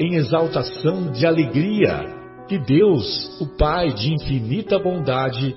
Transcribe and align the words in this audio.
em 0.00 0.14
exaltação 0.14 1.12
de 1.12 1.26
alegria 1.26 2.18
que 2.48 2.58
Deus, 2.58 3.38
o 3.38 3.46
Pai 3.58 3.92
de 3.92 4.14
infinita 4.14 4.78
bondade, 4.78 5.54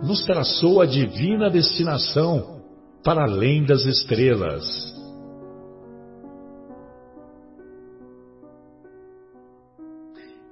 nos 0.00 0.24
traçou 0.24 0.80
a 0.80 0.86
divina 0.86 1.50
destinação 1.50 2.62
para 3.02 3.24
além 3.24 3.64
das 3.64 3.84
estrelas. 3.84 4.64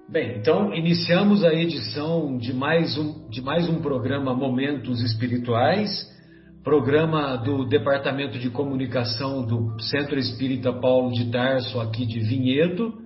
Bem, 0.09 0.39
então 0.39 0.75
iniciamos 0.75 1.45
a 1.45 1.55
edição 1.55 2.37
de 2.37 2.53
mais 2.53 2.99
um, 2.99 3.29
de 3.31 3.41
mais 3.41 3.69
um 3.69 3.81
programa 3.81 4.35
Momentos 4.35 5.01
Espirituais, 5.01 5.89
programa 6.65 7.37
do 7.37 7.67
Departamento 7.67 8.39
de 8.39 8.51
Comunicação 8.51 9.47
do 9.47 9.81
Centro 9.81 10.19
Espírita 10.19 10.73
Paulo 10.73 11.13
de 11.13 11.31
Tarso, 11.31 11.81
aqui 11.81 12.05
de 12.05 12.21
Vinhedo, 12.21 13.02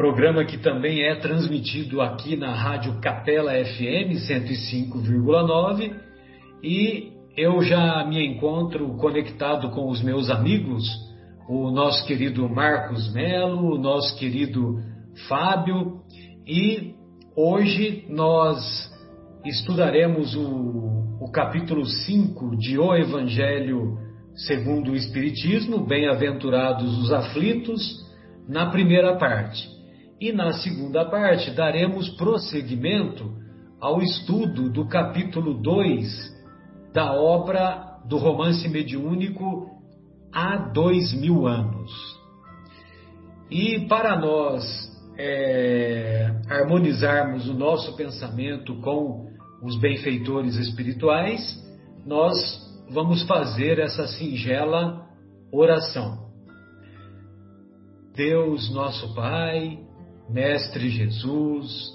Programa 0.00 0.46
que 0.46 0.56
também 0.56 1.02
é 1.02 1.14
transmitido 1.14 2.00
aqui 2.00 2.34
na 2.34 2.54
Rádio 2.54 2.98
Capela 3.02 3.52
FM 3.52 4.16
105,9 4.16 5.94
e 6.64 7.12
eu 7.36 7.60
já 7.60 8.02
me 8.06 8.26
encontro 8.26 8.96
conectado 8.96 9.68
com 9.72 9.90
os 9.90 10.02
meus 10.02 10.30
amigos, 10.30 10.88
o 11.46 11.70
nosso 11.70 12.06
querido 12.06 12.48
Marcos 12.48 13.12
Melo, 13.12 13.74
o 13.74 13.78
nosso 13.78 14.18
querido 14.18 14.78
Fábio 15.28 16.00
e 16.48 16.94
hoje 17.36 18.06
nós 18.08 18.90
estudaremos 19.44 20.34
o, 20.34 21.20
o 21.20 21.30
capítulo 21.30 21.84
5 21.84 22.56
de 22.56 22.78
O 22.78 22.96
Evangelho 22.96 23.98
segundo 24.34 24.92
o 24.92 24.96
Espiritismo, 24.96 25.84
Bem-aventurados 25.84 26.98
os 27.00 27.12
aflitos, 27.12 28.02
na 28.48 28.70
primeira 28.70 29.18
parte. 29.18 29.78
E 30.20 30.32
na 30.32 30.52
segunda 30.52 31.06
parte 31.06 31.50
daremos 31.52 32.10
prosseguimento 32.10 33.34
ao 33.80 34.02
estudo 34.02 34.68
do 34.68 34.86
capítulo 34.86 35.54
2 35.54 36.38
da 36.92 37.14
obra 37.14 38.02
do 38.04 38.18
romance 38.18 38.68
mediúnico 38.68 39.70
Há 40.30 40.58
Dois 40.58 41.14
Mil 41.14 41.46
Anos. 41.46 41.90
E 43.50 43.86
para 43.88 44.20
nós 44.20 44.62
é, 45.16 46.30
harmonizarmos 46.50 47.48
o 47.48 47.54
nosso 47.54 47.96
pensamento 47.96 48.78
com 48.82 49.26
os 49.62 49.80
benfeitores 49.80 50.54
espirituais, 50.56 51.40
nós 52.04 52.36
vamos 52.90 53.22
fazer 53.22 53.78
essa 53.78 54.06
singela 54.06 55.08
oração. 55.50 56.28
Deus, 58.14 58.70
nosso 58.74 59.14
Pai, 59.14 59.78
Mestre 60.32 60.88
Jesus, 60.88 61.90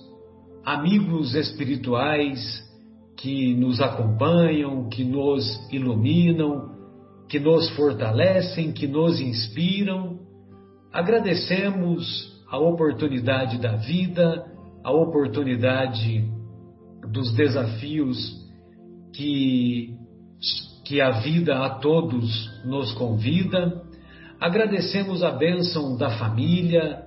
amigos 0.66 1.36
espirituais 1.36 2.62
que 3.16 3.56
nos 3.56 3.80
acompanham, 3.80 4.90
que 4.90 5.06
nos 5.06 5.46
iluminam, 5.72 6.70
que 7.30 7.40
nos 7.40 7.70
fortalecem, 7.78 8.74
que 8.74 8.88
nos 8.88 9.22
inspiram. 9.22 10.20
Agradecemos 10.92 12.44
a 12.50 12.58
oportunidade 12.58 13.58
da 13.58 13.78
vida, 13.78 14.46
a 14.84 14.92
oportunidade 14.92 16.30
dos 17.10 17.34
desafios 17.36 18.18
que, 19.14 19.96
que 20.84 21.00
a 21.00 21.22
vida 21.22 21.66
a 21.66 21.70
todos 21.70 22.52
nos 22.66 22.92
convida. 22.96 23.82
Agradecemos 24.42 25.24
a 25.24 25.32
bênção 25.32 25.96
da 25.96 26.10
família, 26.18 27.05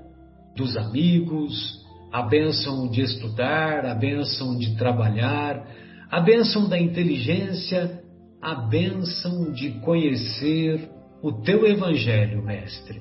dos 0.58 0.76
amigos, 0.76 1.86
a 2.12 2.22
bênção 2.22 2.90
de 2.90 3.00
estudar, 3.00 3.86
a 3.86 3.94
bênção 3.94 4.58
de 4.58 4.76
trabalhar, 4.76 5.64
a 6.10 6.20
bênção 6.20 6.68
da 6.68 6.78
inteligência, 6.78 8.02
a 8.42 8.54
bênção 8.66 9.52
de 9.52 9.70
conhecer 9.80 10.90
o 11.22 11.32
teu 11.42 11.64
Evangelho, 11.64 12.44
Mestre. 12.44 13.00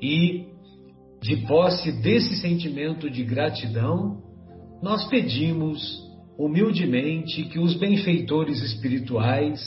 E, 0.00 0.46
de 1.20 1.36
posse 1.48 1.90
desse 2.00 2.36
sentimento 2.36 3.10
de 3.10 3.24
gratidão, 3.24 4.22
nós 4.80 5.04
pedimos 5.08 6.00
humildemente 6.38 7.44
que 7.44 7.58
os 7.58 7.74
benfeitores 7.74 8.62
espirituais 8.62 9.60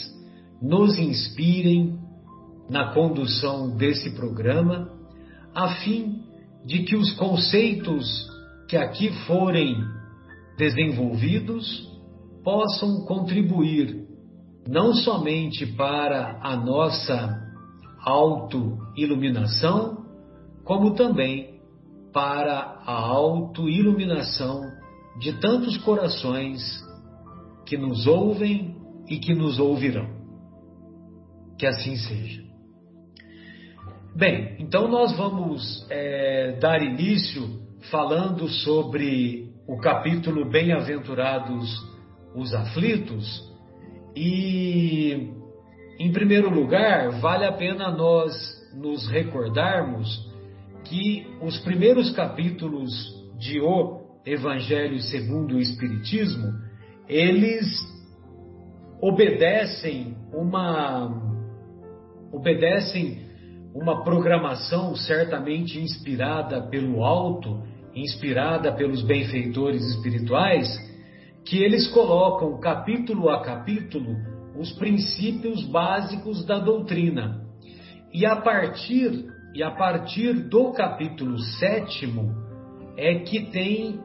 nos 0.62 0.98
inspirem 0.98 1.98
na 2.70 2.94
condução 2.94 3.76
desse 3.76 4.16
programa, 4.16 4.90
a 5.54 5.76
fim 5.76 6.25
de 6.66 6.84
que 6.84 6.96
os 6.96 7.12
conceitos 7.14 8.28
que 8.68 8.76
aqui 8.76 9.12
forem 9.26 9.76
desenvolvidos 10.58 11.88
possam 12.44 13.06
contribuir 13.06 14.06
não 14.68 14.94
somente 14.94 15.66
para 15.66 16.40
a 16.42 16.56
nossa 16.56 17.42
auto-iluminação, 18.02 20.06
como 20.64 20.96
também 20.96 21.60
para 22.12 22.82
a 22.86 22.94
auto-iluminação 22.94 24.62
de 25.20 25.34
tantos 25.40 25.78
corações 25.78 26.62
que 27.66 27.78
nos 27.78 28.08
ouvem 28.08 28.76
e 29.08 29.18
que 29.18 29.34
nos 29.34 29.60
ouvirão. 29.60 30.08
Que 31.58 31.66
assim 31.66 31.96
seja. 31.96 32.45
Bem, 34.18 34.56
então 34.60 34.88
nós 34.88 35.14
vamos 35.18 35.86
é, 35.90 36.54
dar 36.62 36.82
início 36.82 37.60
falando 37.92 38.48
sobre 38.48 39.52
o 39.68 39.78
capítulo 39.78 40.50
Bem-aventurados 40.50 41.70
os 42.34 42.54
aflitos. 42.54 43.44
E, 44.16 45.34
em 46.00 46.14
primeiro 46.14 46.50
lugar, 46.50 47.10
vale 47.20 47.44
a 47.44 47.52
pena 47.52 47.92
nós 47.92 48.34
nos 48.74 49.06
recordarmos 49.10 50.32
que 50.86 51.28
os 51.42 51.60
primeiros 51.60 52.10
capítulos 52.12 52.90
de 53.38 53.60
O 53.60 54.22
Evangelho 54.26 55.02
segundo 55.02 55.56
o 55.56 55.60
Espiritismo, 55.60 56.54
eles 57.10 57.68
obedecem 59.02 60.16
uma 60.32 61.22
obedecem 62.32 63.25
uma 63.76 64.06
programação 64.06 64.96
certamente 64.96 65.78
inspirada 65.78 66.62
pelo 66.70 67.04
alto, 67.04 67.62
inspirada 67.94 68.72
pelos 68.72 69.02
benfeitores 69.02 69.84
espirituais, 69.90 70.66
que 71.44 71.62
eles 71.62 71.86
colocam 71.90 72.58
capítulo 72.62 73.30
a 73.30 73.44
capítulo 73.44 74.16
os 74.58 74.72
princípios 74.72 75.66
básicos 75.66 76.46
da 76.46 76.58
doutrina. 76.58 77.42
E 78.14 78.26
a 78.26 78.38
partir 78.38 79.26
e 79.54 79.62
a 79.62 79.72
partir 79.72 80.34
do 80.50 80.72
capítulo 80.72 81.38
sétimo 81.38 82.34
é 82.98 83.20
que 83.20 83.52
tem 83.52 84.00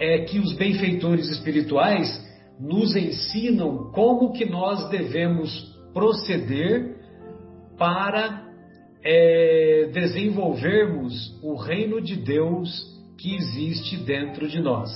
é 0.00 0.24
que 0.24 0.40
os 0.40 0.52
benfeitores 0.54 1.28
espirituais 1.28 2.20
nos 2.58 2.96
ensinam 2.96 3.92
como 3.92 4.32
que 4.32 4.44
nós 4.44 4.88
devemos 4.88 5.72
proceder 5.92 6.96
para 7.78 8.51
é, 9.04 9.90
desenvolvermos 9.92 11.38
o 11.42 11.54
reino 11.54 12.00
de 12.00 12.16
Deus 12.16 12.90
que 13.18 13.34
existe 13.34 13.96
dentro 13.98 14.48
de 14.48 14.60
nós. 14.60 14.90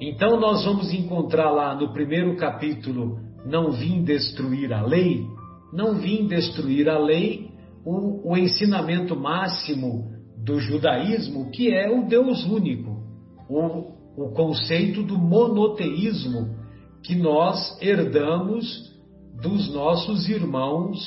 Então, 0.00 0.40
nós 0.40 0.64
vamos 0.64 0.92
encontrar 0.92 1.50
lá 1.50 1.74
no 1.74 1.92
primeiro 1.92 2.36
capítulo: 2.36 3.18
Não 3.46 3.70
vim 3.70 4.02
destruir 4.02 4.72
a 4.72 4.82
lei. 4.82 5.26
Não 5.72 5.94
vim 5.94 6.26
destruir 6.26 6.86
a 6.88 6.98
lei, 6.98 7.50
o, 7.84 8.32
o 8.32 8.36
ensinamento 8.36 9.16
máximo 9.16 10.12
do 10.36 10.60
judaísmo, 10.60 11.50
que 11.50 11.72
é 11.72 11.90
o 11.90 12.06
Deus 12.06 12.44
único, 12.44 13.02
o, 13.48 14.24
o 14.24 14.32
conceito 14.34 15.02
do 15.02 15.16
monoteísmo 15.16 16.56
que 17.02 17.14
nós 17.14 17.80
herdamos 17.80 18.92
dos 19.40 19.72
nossos 19.72 20.28
irmãos 20.28 20.98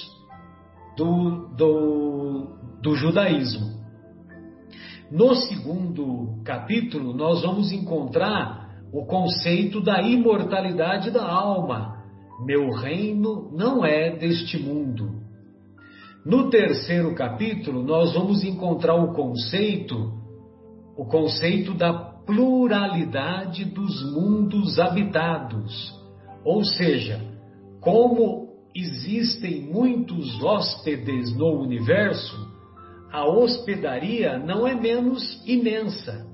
do, 0.96 1.48
do, 1.56 2.48
do 2.82 2.96
judaísmo. 2.96 3.76
No 5.12 5.36
segundo 5.36 6.42
capítulo, 6.44 7.14
nós 7.14 7.42
vamos 7.44 7.72
encontrar 7.72 8.66
o 8.92 9.06
conceito 9.06 9.82
da 9.82 10.02
imortalidade 10.02 11.12
da 11.12 11.24
alma. 11.24 12.04
Meu 12.46 12.72
reino 12.72 13.52
não 13.56 13.86
é 13.86 14.16
deste 14.18 14.58
mundo. 14.58 15.24
No 16.26 16.50
terceiro 16.50 17.14
capítulo, 17.14 17.84
nós 17.84 18.14
vamos 18.14 18.44
encontrar 18.44 18.96
o 18.96 19.14
conceito, 19.14 20.12
o 20.98 21.06
conceito 21.06 21.74
da 21.76 21.94
pluralidade 21.94 23.64
dos 23.66 24.04
mundos 24.12 24.80
habitados. 24.80 25.94
Ou 26.44 26.64
seja, 26.64 27.22
como 27.80 28.45
existem 28.76 29.62
muitos 29.62 30.44
hóspedes 30.44 31.34
no 31.38 31.62
universo, 31.62 32.36
a 33.10 33.26
hospedaria 33.26 34.38
não 34.38 34.68
é 34.68 34.76
menos 34.76 35.42
imensa. 35.48 36.28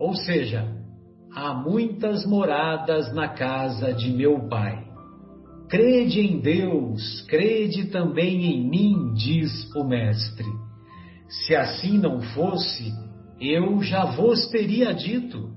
Ou 0.00 0.16
seja, 0.16 0.66
há 1.32 1.54
muitas 1.54 2.26
moradas 2.26 3.14
na 3.14 3.28
casa 3.28 3.92
de 3.92 4.10
meu 4.10 4.48
pai. 4.48 4.84
Crede 5.68 6.20
em 6.20 6.40
Deus, 6.40 7.22
crede 7.28 7.86
também 7.90 8.46
em 8.46 8.68
mim, 8.68 9.12
diz 9.14 9.70
o 9.76 9.84
Mestre. 9.84 10.46
Se 11.28 11.54
assim 11.54 11.98
não 11.98 12.20
fosse, 12.20 12.90
eu 13.40 13.80
já 13.82 14.06
vos 14.06 14.48
teria 14.48 14.92
dito. 14.92 15.52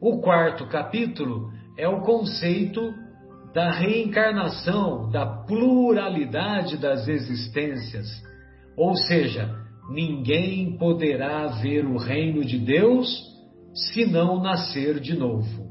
O 0.00 0.20
quarto 0.20 0.66
capítulo 0.66 1.50
é 1.78 1.86
o 1.86 2.00
conceito 2.00 2.80
da 3.56 3.70
reencarnação, 3.70 5.10
da 5.10 5.24
pluralidade 5.24 6.76
das 6.76 7.08
existências. 7.08 8.06
Ou 8.76 8.94
seja, 8.94 9.50
ninguém 9.88 10.76
poderá 10.76 11.46
ver 11.46 11.86
o 11.86 11.96
reino 11.96 12.44
de 12.44 12.58
Deus 12.58 13.08
se 13.72 14.04
não 14.04 14.42
nascer 14.42 15.00
de 15.00 15.16
novo. 15.16 15.70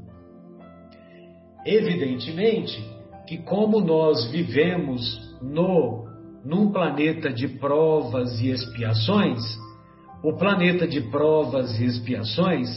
Evidentemente 1.64 2.76
que 3.24 3.38
como 3.38 3.80
nós 3.80 4.32
vivemos 4.32 5.00
no 5.40 6.04
num 6.44 6.72
planeta 6.72 7.32
de 7.32 7.46
provas 7.46 8.40
e 8.40 8.50
expiações, 8.50 9.40
o 10.24 10.36
planeta 10.36 10.88
de 10.88 11.02
provas 11.02 11.78
e 11.78 11.84
expiações, 11.84 12.68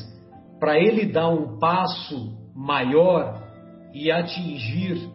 para 0.59 0.77
ele 0.77 1.12
dar 1.12 1.29
um 1.29 1.57
passo 1.57 2.38
maior 2.55 3.38
e 3.94 4.12
atingir 4.12 5.09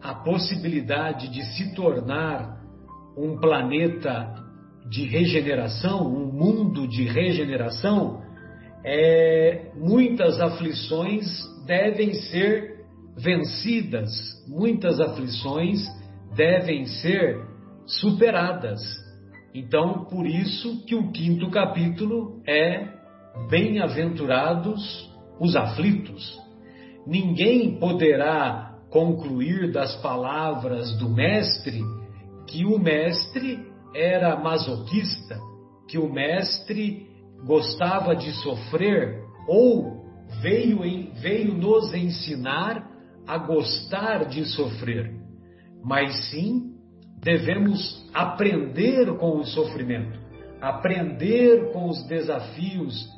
a 0.00 0.14
possibilidade 0.14 1.28
de 1.28 1.42
se 1.54 1.74
tornar 1.74 2.60
um 3.16 3.38
planeta 3.38 4.34
de 4.88 5.06
regeneração, 5.06 6.06
um 6.06 6.32
mundo 6.32 6.88
de 6.88 7.04
regeneração, 7.04 8.20
é, 8.84 9.70
muitas 9.76 10.40
aflições 10.40 11.24
devem 11.66 12.14
ser 12.14 12.84
vencidas, 13.16 14.10
muitas 14.48 15.00
aflições 15.00 15.86
devem 16.34 16.86
ser 16.86 17.38
superadas. 17.86 18.80
Então, 19.54 20.04
por 20.06 20.26
isso 20.26 20.84
que 20.86 20.94
o 20.94 21.12
quinto 21.12 21.50
capítulo 21.50 22.42
é 22.46 22.90
Bem-aventurados 23.48 25.10
os 25.40 25.56
aflitos. 25.56 26.38
Ninguém 27.06 27.78
poderá 27.78 28.78
concluir 28.90 29.72
das 29.72 29.96
palavras 29.96 30.96
do 30.98 31.08
Mestre 31.08 31.82
que 32.46 32.64
o 32.64 32.78
Mestre 32.78 33.66
era 33.94 34.36
masoquista, 34.36 35.38
que 35.88 35.98
o 35.98 36.12
Mestre 36.12 37.06
gostava 37.44 38.14
de 38.14 38.30
sofrer 38.42 39.22
ou 39.48 40.02
veio, 40.40 40.80
veio 41.14 41.54
nos 41.54 41.92
ensinar 41.92 42.88
a 43.26 43.38
gostar 43.38 44.26
de 44.26 44.44
sofrer, 44.44 45.12
mas 45.84 46.30
sim 46.30 46.72
devemos 47.22 48.08
aprender 48.12 49.16
com 49.16 49.38
o 49.38 49.44
sofrimento, 49.44 50.18
aprender 50.60 51.72
com 51.72 51.88
os 51.88 52.02
desafios 52.06 53.08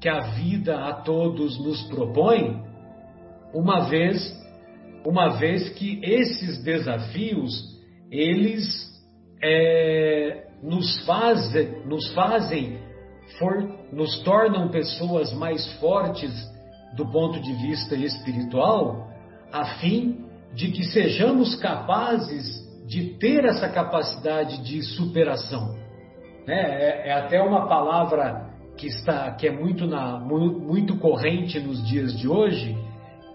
que 0.00 0.08
a 0.08 0.20
vida 0.32 0.84
a 0.84 0.92
todos 0.92 1.58
nos 1.58 1.82
propõe, 1.84 2.62
uma 3.52 3.88
vez, 3.88 4.34
uma 5.04 5.38
vez 5.38 5.68
que 5.70 6.00
esses 6.02 6.62
desafios 6.62 7.76
eles 8.10 8.64
é, 9.42 10.46
nos 10.62 11.04
fazem, 11.04 11.84
nos 11.86 12.12
fazem, 12.14 12.78
for, 13.38 13.62
nos 13.92 14.20
tornam 14.20 14.68
pessoas 14.68 15.32
mais 15.32 15.66
fortes 15.78 16.32
do 16.96 17.06
ponto 17.10 17.40
de 17.40 17.52
vista 17.52 17.94
espiritual 17.94 19.08
a 19.52 19.78
fim 19.78 20.24
de 20.54 20.70
que 20.70 20.84
sejamos 20.84 21.54
capazes 21.56 22.64
de 22.86 23.14
ter 23.18 23.44
essa 23.44 23.68
capacidade 23.68 24.62
de 24.62 24.82
superação. 24.82 25.76
É, 26.46 26.54
é, 26.54 27.08
é 27.08 27.12
até 27.12 27.42
uma 27.42 27.68
palavra 27.68 28.46
que 28.76 28.86
está 28.86 29.32
que 29.32 29.46
é 29.46 29.50
muito 29.50 29.86
na 29.86 30.18
muito 30.20 30.96
corrente 30.98 31.58
nos 31.58 31.84
dias 31.86 32.16
de 32.16 32.28
hoje, 32.28 32.76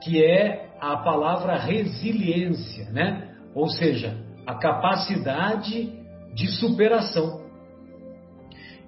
que 0.02 0.24
é 0.24 0.72
a 0.80 0.98
palavra 0.98 1.58
resiliência, 1.58 2.90
né? 2.92 3.36
Ou 3.54 3.68
seja, 3.70 4.18
a 4.46 4.56
capacidade 4.56 5.94
de 6.34 6.48
superação. 6.60 7.42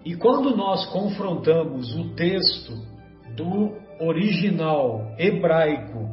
E 0.05 0.15
quando 0.15 0.55
nós 0.55 0.86
confrontamos 0.88 1.96
o 1.96 2.15
texto 2.15 2.74
do 3.36 3.77
original 4.00 5.13
hebraico 5.17 6.10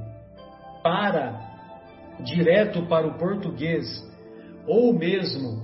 para 0.83 1.41
direto 2.23 2.83
para 2.87 3.07
o 3.07 3.19
português 3.19 3.87
ou 4.67 4.93
mesmo 4.93 5.63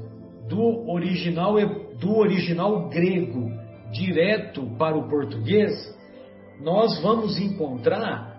do 0.49 0.91
original 0.91 1.55
do 2.01 2.17
original 2.17 2.89
grego 2.89 3.51
direto 3.93 4.67
para 4.77 4.97
o 4.97 5.09
português, 5.09 5.73
nós 6.61 7.01
vamos 7.01 7.39
encontrar 7.39 8.36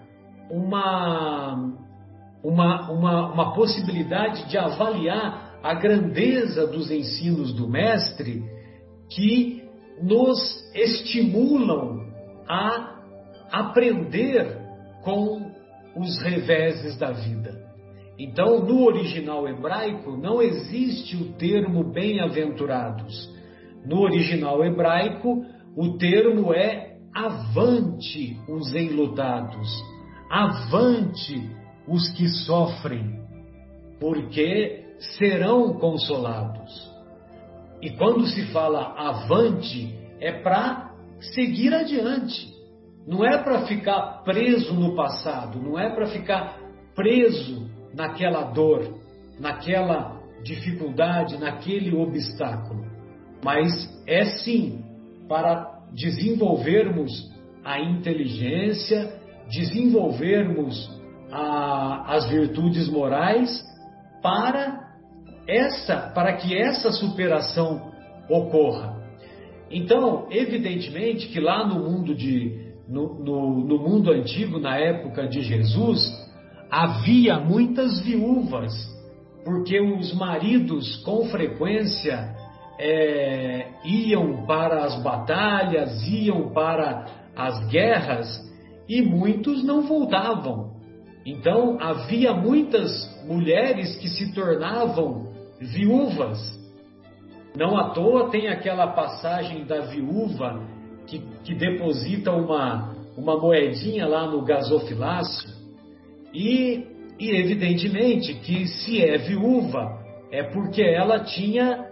uma, 0.50 1.74
uma, 2.44 2.92
uma, 2.92 3.34
uma 3.34 3.54
possibilidade 3.54 4.48
de 4.50 4.58
avaliar 4.58 5.60
a 5.64 5.74
grandeza 5.74 6.68
dos 6.68 6.90
ensinos 6.92 7.54
do 7.54 7.68
Mestre 7.68 8.44
que 9.10 9.64
nos 10.02 10.40
estimulam 10.74 12.06
a 12.48 13.02
aprender 13.52 14.58
com 15.04 15.52
os 15.96 16.22
reveses 16.22 16.98
da 16.98 17.12
vida. 17.12 17.66
Então, 18.20 18.66
no 18.66 18.84
original 18.86 19.48
hebraico 19.48 20.18
não 20.18 20.42
existe 20.42 21.16
o 21.16 21.34
termo 21.34 21.84
bem-aventurados. 21.84 23.30
No 23.86 24.02
original 24.02 24.64
hebraico, 24.66 25.46
o 25.76 25.98
termo 25.98 26.54
é 26.54 26.98
avante 27.14 28.38
os 28.50 28.74
enlutados, 28.74 29.70
avante 30.30 31.50
os 31.88 32.10
que 32.10 32.28
sofrem, 32.28 33.22
porque 34.00 34.86
serão 35.18 35.74
consolados. 35.74 36.92
E 37.82 37.92
quando 37.92 38.26
se 38.28 38.48
fala 38.48 38.94
avante, 38.98 39.96
é 40.20 40.32
para 40.42 40.92
seguir 41.20 41.74
adiante. 41.74 42.54
Não 43.08 43.26
é 43.26 43.38
para 43.42 43.66
ficar 43.66 44.24
preso 44.24 44.74
no 44.74 44.96
passado, 44.96 45.62
não 45.62 45.80
é 45.80 45.90
para 45.90 46.08
ficar 46.08 46.60
preso 46.94 47.70
naquela 47.94 48.44
dor, 48.44 49.00
naquela 49.40 50.18
dificuldade, 50.44 51.38
naquele 51.38 51.96
obstáculo, 51.96 52.86
mas 53.44 53.70
é 54.06 54.26
sim 54.26 54.84
para 55.28 55.80
desenvolvermos 55.94 57.12
a 57.64 57.80
inteligência, 57.80 59.20
desenvolvermos 59.50 60.90
a, 61.32 62.16
as 62.16 62.30
virtudes 62.30 62.90
morais 62.90 63.64
para 64.22 64.88
essa, 65.48 66.12
para 66.14 66.34
que 66.34 66.58
essa 66.58 66.92
superação 66.92 67.92
ocorra. 68.30 68.98
Então, 69.70 70.28
evidentemente 70.30 71.28
que 71.28 71.40
lá 71.40 71.66
no 71.66 71.80
mundo 71.80 72.16
de 72.16 72.68
no, 72.88 73.22
no, 73.22 73.66
no 73.66 73.78
mundo 73.80 74.12
antigo, 74.12 74.60
na 74.60 74.78
época 74.78 75.28
de 75.28 75.42
Jesus, 75.42 76.00
havia 76.72 77.38
muitas 77.38 78.00
viúvas, 78.00 78.74
porque 79.44 79.80
os 79.80 80.14
maridos 80.14 80.96
com 81.04 81.26
frequência 81.26 82.34
é, 82.80 83.68
iam 83.84 84.46
para 84.46 84.86
as 84.86 85.02
batalhas, 85.02 86.02
iam 86.08 86.50
para 86.54 87.08
as 87.36 87.68
guerras 87.68 88.47
e 88.88 89.02
muitos 89.02 89.64
não 89.64 89.82
voltavam. 89.82 90.78
Então 91.26 91.78
havia 91.80 92.34
muitas 92.34 92.90
mulheres 93.26 93.98
que 93.98 94.08
se 94.08 94.34
tornavam 94.34 95.28
viúvas. 95.60 96.40
Não 97.56 97.76
à 97.78 97.90
toa 97.90 98.30
tem 98.30 98.48
aquela 98.48 98.88
passagem 98.88 99.66
da 99.66 99.82
viúva 99.82 100.64
que, 101.06 101.20
que 101.44 101.56
deposita 101.56 102.32
uma, 102.32 102.96
uma 103.18 103.38
moedinha 103.38 104.08
lá 104.08 104.28
no 104.28 104.44
gasofilácio. 104.44 105.50
E, 106.34 106.86
e 107.20 107.30
evidentemente 107.32 108.36
que 108.36 108.68
se 108.68 109.04
é 109.04 109.18
viúva 109.18 110.00
é 110.32 110.44
porque 110.44 110.82
ela 110.82 111.22
tinha 111.22 111.88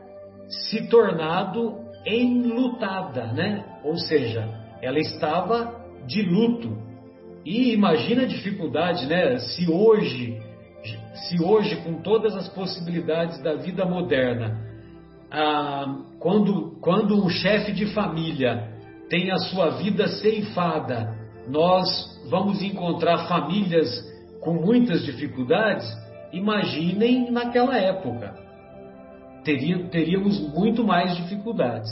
se 0.48 0.88
tornado 0.88 1.78
enlutada, 2.06 3.34
né? 3.34 3.66
Ou 3.84 3.98
seja, 3.98 4.48
ela 4.82 5.00
estava 5.00 5.84
de 6.06 6.22
luto. 6.22 6.85
E 7.46 7.74
imagina 7.74 8.24
a 8.24 8.28
dificuldade, 8.28 9.06
né? 9.06 9.38
Se 9.38 9.70
hoje, 9.70 10.42
se 11.14 11.42
hoje 11.42 11.76
com 11.84 12.02
todas 12.02 12.36
as 12.36 12.50
possibilidades 12.50 13.42
da 13.44 13.54
vida 13.54 13.86
moderna, 13.86 14.60
ah, 15.32 15.96
quando, 16.20 16.78
quando 16.82 17.24
um 17.24 17.30
chefe 17.30 17.72
de 17.72 17.86
família 17.94 18.68
tem 19.10 19.32
a 19.32 19.38
sua 19.38 19.78
vida 19.78 20.08
ceifada, 20.08 21.16
nós 21.48 21.88
vamos 22.30 22.64
encontrar 22.64 23.28
famílias 23.28 23.88
com 24.42 24.54
muitas 24.54 25.06
dificuldades. 25.06 25.86
Imaginem 26.34 27.30
naquela 27.32 27.78
época 27.78 28.44
teríamos 29.44 30.40
muito 30.54 30.84
mais 30.84 31.16
dificuldades. 31.16 31.90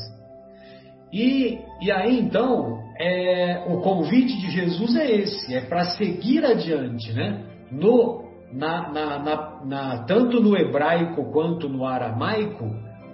E, 1.14 1.60
e 1.80 1.92
aí 1.92 2.20
então, 2.20 2.82
é, 3.00 3.66
o 3.68 3.82
convite 3.82 4.36
de 4.40 4.50
Jesus 4.50 4.96
é 4.96 5.12
esse, 5.12 5.54
é 5.54 5.62
para 5.62 5.86
seguir 5.92 6.44
adiante, 6.44 7.14
né? 7.14 7.46
No, 7.72 8.24
na, 8.52 8.92
na, 8.92 9.20
na, 9.20 9.66
na, 9.66 10.04
tanto 10.06 10.42
no 10.42 10.58
hebraico 10.58 11.32
quanto 11.32 11.70
no 11.70 11.86
aramaico, 11.86 12.66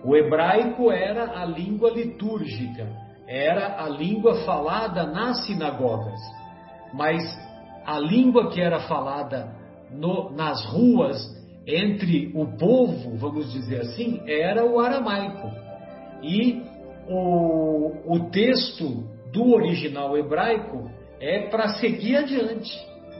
o 0.05 0.15
hebraico 0.15 0.89
era 0.89 1.41
a 1.41 1.45
língua 1.45 1.91
litúrgica, 1.91 2.87
era 3.27 3.83
a 3.83 3.89
língua 3.89 4.45
falada 4.45 5.05
nas 5.05 5.45
sinagogas, 5.45 6.19
mas 6.93 7.21
a 7.85 7.99
língua 7.99 8.49
que 8.49 8.61
era 8.61 8.79
falada 8.79 9.53
no, 9.91 10.31
nas 10.31 10.63
ruas 10.67 11.17
entre 11.67 12.31
o 12.33 12.57
povo, 12.57 13.17
vamos 13.17 13.51
dizer 13.51 13.81
assim, 13.81 14.21
era 14.25 14.65
o 14.65 14.79
aramaico. 14.79 15.49
E 16.23 16.63
o, 17.09 17.91
o 18.05 18.29
texto 18.29 19.03
do 19.33 19.53
original 19.53 20.17
hebraico 20.17 20.89
é 21.19 21.49
para 21.49 21.69
seguir 21.79 22.17
adiante, 22.17 22.71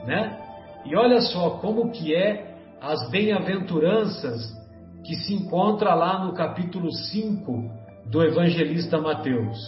né? 0.06 0.38
E 0.86 0.96
olha 0.96 1.20
só 1.20 1.50
como 1.58 1.90
que 1.90 2.14
é 2.14 2.54
as 2.80 3.10
bem-aventuranças 3.10 4.58
que 5.04 5.14
se 5.14 5.34
encontra 5.34 5.94
lá 5.94 6.24
no 6.24 6.32
capítulo 6.32 6.90
5 6.90 7.70
do 8.06 8.22
evangelista 8.22 8.98
Mateus. 8.98 9.58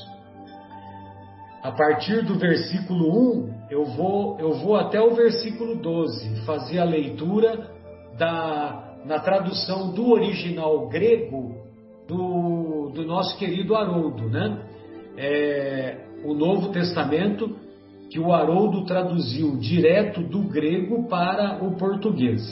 A 1.62 1.71
partir 1.73 2.25
do 2.25 2.38
versículo 2.38 3.45
1, 3.45 3.55
eu 3.71 3.85
vou, 3.85 4.38
eu 4.41 4.52
vou 4.55 4.76
até 4.76 5.00
o 5.00 5.14
versículo 5.14 5.76
12, 5.76 6.45
fazer 6.45 6.79
a 6.79 6.85
leitura 6.85 7.71
da, 8.17 8.97
na 9.05 9.21
tradução 9.21 9.93
do 9.93 10.11
original 10.11 10.88
grego 10.88 11.72
do, 12.09 12.90
do 12.94 13.04
nosso 13.04 13.37
querido 13.38 13.75
Haroldo, 13.75 14.28
né? 14.28 14.68
É, 15.16 16.06
o 16.25 16.35
Novo 16.35 16.71
Testamento 16.71 17.56
que 18.11 18.21
o 18.21 18.30
Haroldo 18.30 18.85
traduziu 18.85 19.56
direto 19.56 20.23
do 20.23 20.42
grego 20.42 21.09
para 21.09 21.64
o 21.64 21.76
português. 21.76 22.42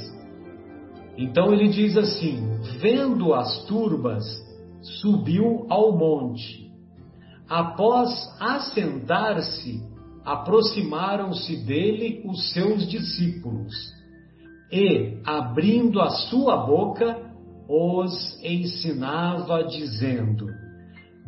Então 1.19 1.53
ele 1.53 1.69
diz 1.69 1.97
assim: 1.99 2.41
vendo 2.81 3.35
as 3.35 3.65
turbas, 3.67 4.25
subiu 5.03 5.67
ao 5.69 5.97
monte. 5.97 6.71
Após 7.47 8.09
assentar-se, 8.41 9.83
aproximaram-se 10.25 11.57
dele 11.67 12.23
os 12.25 12.53
seus 12.53 12.89
discípulos 12.89 13.75
e, 14.73 15.21
abrindo 15.27 16.01
a 16.01 16.09
sua 16.09 16.57
boca, 16.65 17.30
os 17.71 18.43
ensinava, 18.43 19.63
dizendo: 19.63 20.49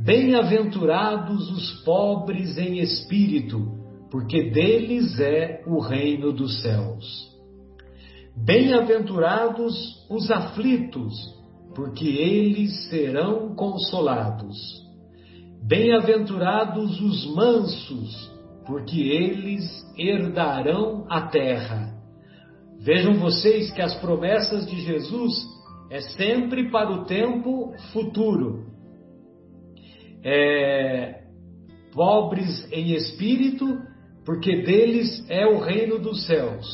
Bem-aventurados 0.05 1.49
os 1.53 1.85
pobres 1.85 2.59
em 2.59 2.81
espírito, 2.81 3.61
porque 4.11 4.51
deles 4.51 5.21
é 5.21 5.63
o 5.67 5.79
reino 5.79 6.33
dos 6.33 6.61
céus. 6.61 7.31
Bem-aventurados 8.37 10.05
os 10.11 10.31
aflitos, 10.31 11.15
porque 11.77 12.09
eles 12.09 12.89
serão 12.89 13.55
consolados. 13.55 14.59
Bem-aventurados 15.63 17.01
os 17.01 17.35
mansos, 17.37 18.33
porque 18.67 19.01
eles 19.01 19.63
herdarão 19.97 21.07
a 21.09 21.23
terra. 21.29 21.95
Vejam 22.81 23.15
vocês 23.15 23.71
que 23.71 23.81
as 23.81 23.95
promessas 24.01 24.67
de 24.67 24.81
Jesus 24.81 25.52
é 25.93 26.01
sempre 26.01 26.71
para 26.71 26.91
o 26.91 27.05
tempo 27.05 27.75
futuro. 27.93 28.65
É, 30.25 31.25
pobres 31.93 32.67
em 32.73 32.95
espírito, 32.95 33.79
porque 34.25 34.63
deles 34.63 35.23
é 35.29 35.45
o 35.47 35.59
reino 35.59 35.99
dos 35.99 36.25
céus. 36.25 36.67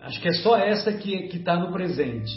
Acho 0.00 0.20
que 0.20 0.28
é 0.28 0.32
só 0.32 0.56
essa 0.56 0.92
que 0.94 1.14
está 1.36 1.56
no 1.56 1.72
presente. 1.72 2.32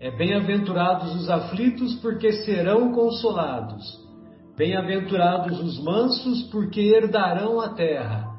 É 0.00 0.10
bem-aventurados 0.10 1.14
os 1.14 1.28
aflitos, 1.28 1.96
porque 1.96 2.32
serão 2.32 2.92
consolados. 2.92 3.84
Bem-aventurados 4.56 5.60
os 5.60 5.78
mansos, 5.84 6.44
porque 6.44 6.80
herdarão 6.80 7.60
a 7.60 7.74
terra. 7.74 8.34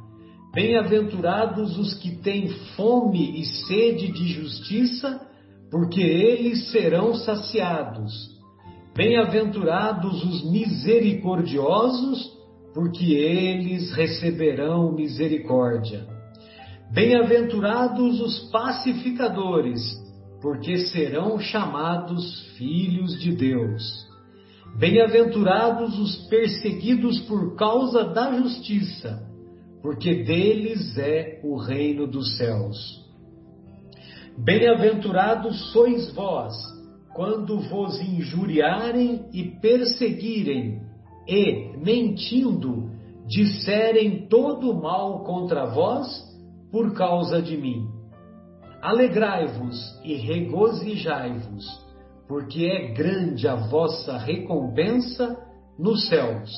Bem-aventurados 0.56 1.78
os 1.78 1.94
que 2.00 2.16
têm 2.16 2.48
fome 2.76 3.40
e 3.40 3.46
sede 3.46 4.12
de 4.12 4.28
justiça, 4.30 5.29
porque 5.72 6.02
eles 6.02 6.72
serão 6.72 7.14
saciados. 7.14 8.12
Bem-aventurados 8.96 10.24
os 10.24 10.52
misericordiosos, 10.52 12.38
porque 12.74 13.14
eles 13.14 13.92
receberão 13.94 14.94
misericórdia. 14.94 16.08
Bem-aventurados 16.92 18.20
os 18.20 18.50
pacificadores, 18.52 19.80
porque 20.42 20.78
serão 20.88 21.40
chamados 21.40 22.48
filhos 22.58 23.20
de 23.20 23.32
Deus. 23.32 24.10
Bem-aventurados 24.78 26.00
os 26.00 26.28
perseguidos 26.28 27.20
por 27.22 27.56
causa 27.56 28.04
da 28.06 28.38
justiça, 28.40 29.22
porque 29.82 30.24
deles 30.24 30.98
é 30.98 31.40
o 31.44 31.58
reino 31.58 32.08
dos 32.08 32.38
céus. 32.38 32.99
Bem-aventurados 34.44 35.72
sois 35.72 36.12
vós, 36.14 36.56
quando 37.14 37.60
vos 37.70 38.00
injuriarem 38.00 39.30
e 39.34 39.44
perseguirem, 39.60 40.82
e, 41.28 41.78
mentindo, 41.78 42.90
disserem 43.28 44.28
todo 44.28 44.74
mal 44.74 45.24
contra 45.24 45.66
vós 45.66 46.08
por 46.72 46.94
causa 46.94 47.42
de 47.42 47.58
mim. 47.58 47.88
Alegrai-vos 48.82 49.78
e 50.04 50.16
regozijai-vos, 50.16 51.66
porque 52.28 52.66
é 52.66 52.94
grande 52.94 53.48
a 53.48 53.56
vossa 53.56 54.18
recompensa 54.18 55.38
nos 55.78 56.08
céus 56.08 56.50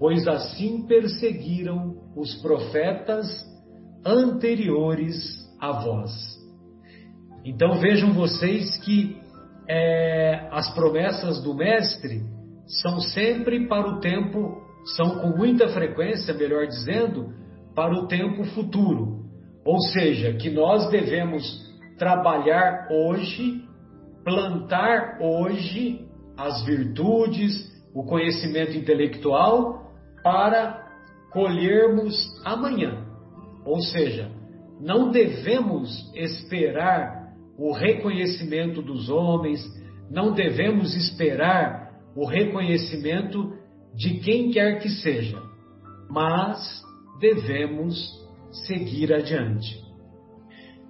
pois 0.00 0.26
assim 0.26 0.86
perseguiram 0.86 1.94
os 2.16 2.34
profetas 2.36 3.26
anteriores 4.04 5.14
a 5.60 5.72
vós. 5.72 6.39
Então 7.44 7.78
vejam 7.78 8.12
vocês 8.12 8.76
que 8.78 9.18
é, 9.68 10.48
as 10.50 10.72
promessas 10.74 11.42
do 11.42 11.54
Mestre 11.54 12.22
são 12.66 13.00
sempre 13.00 13.66
para 13.66 13.88
o 13.88 14.00
tempo, 14.00 14.62
são 14.96 15.18
com 15.20 15.36
muita 15.36 15.68
frequência, 15.68 16.34
melhor 16.34 16.66
dizendo, 16.66 17.32
para 17.74 17.94
o 17.94 18.06
tempo 18.06 18.44
futuro. 18.44 19.20
Ou 19.64 19.80
seja, 19.80 20.34
que 20.34 20.50
nós 20.50 20.88
devemos 20.90 21.44
trabalhar 21.98 22.88
hoje, 22.90 23.64
plantar 24.24 25.18
hoje 25.20 26.06
as 26.36 26.64
virtudes, 26.64 27.70
o 27.94 28.04
conhecimento 28.04 28.76
intelectual 28.76 29.92
para 30.22 30.88
colhermos 31.32 32.14
amanhã. 32.44 33.04
Ou 33.64 33.80
seja, 33.80 34.30
não 34.80 35.10
devemos 35.10 36.10
esperar 36.14 37.19
o 37.60 37.72
reconhecimento 37.72 38.80
dos 38.80 39.10
homens, 39.10 39.60
não 40.10 40.32
devemos 40.32 40.96
esperar 40.96 41.90
o 42.16 42.24
reconhecimento 42.24 43.52
de 43.94 44.18
quem 44.20 44.50
quer 44.50 44.78
que 44.80 44.88
seja, 44.88 45.38
mas 46.08 46.82
devemos 47.20 48.18
seguir 48.66 49.12
adiante. 49.12 49.78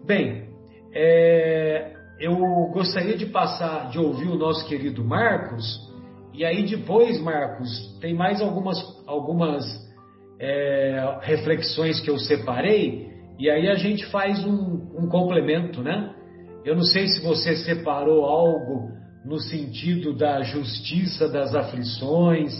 Bem, 0.07 0.49
é, 0.95 1.93
eu 2.21 2.37
gostaria 2.73 3.17
de 3.17 3.27
passar, 3.27 3.91
de 3.91 3.99
ouvir 3.99 4.29
o 4.29 4.39
nosso 4.39 4.65
querido 4.69 5.05
Marcos, 5.05 5.67
e 6.33 6.45
aí 6.45 6.65
depois, 6.65 7.21
Marcos, 7.21 7.99
tem 8.01 8.15
mais 8.15 8.41
algumas, 8.41 8.79
algumas 9.09 9.65
é, 10.39 11.19
reflexões 11.23 12.01
que 12.01 12.09
eu 12.09 12.19
separei, 12.19 13.11
e 13.41 13.51
aí 13.51 13.69
a 13.69 13.75
gente 13.75 14.07
faz 14.07 14.45
um, 14.45 14.89
um 14.97 15.09
complemento, 15.09 15.83
né? 15.83 16.15
Eu 16.65 16.77
não 16.77 16.85
sei 16.85 17.09
se 17.09 17.21
você 17.23 17.57
separou 17.57 18.25
algo 18.25 18.91
no 19.25 19.39
sentido 19.39 20.17
da 20.17 20.43
justiça 20.43 21.29
das 21.29 21.55
aflições 21.55 22.53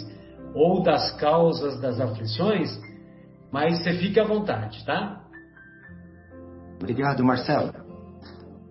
ou 0.53 0.81
das 0.83 1.11
causas 1.17 1.79
das 1.79 1.99
aflições, 1.99 2.69
mas 3.51 3.83
você 3.83 3.93
fique 3.93 4.19
à 4.19 4.23
vontade, 4.23 4.83
tá? 4.85 5.21
Obrigado, 6.75 7.23
Marcelo. 7.23 7.73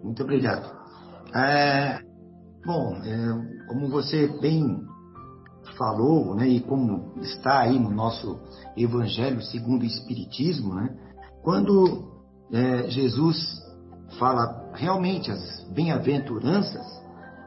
Muito 0.03 0.23
obrigado. 0.23 0.71
É, 1.35 2.01
bom, 2.65 2.97
é, 3.05 3.67
como 3.69 3.89
você 3.89 4.27
bem 4.41 4.83
falou, 5.79 6.35
né, 6.35 6.49
e 6.49 6.61
como 6.61 7.15
está 7.21 7.61
aí 7.61 7.79
no 7.79 7.91
nosso 7.91 8.41
Evangelho 8.77 9.41
segundo 9.43 9.83
o 9.83 9.87
Espiritismo, 9.87 10.75
né, 10.75 10.95
quando 11.43 12.11
é, 12.53 12.89
Jesus 12.91 13.37
fala 14.19 14.71
realmente 14.75 15.31
as 15.31 15.65
bem-aventuranças, 15.73 16.87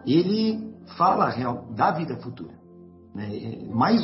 ele 0.05 0.73
fala 0.97 1.29
real, 1.29 1.67
da 1.75 1.91
vida 1.91 2.15
futura. 2.17 2.53
Né, 3.13 3.67
mais, 3.71 4.01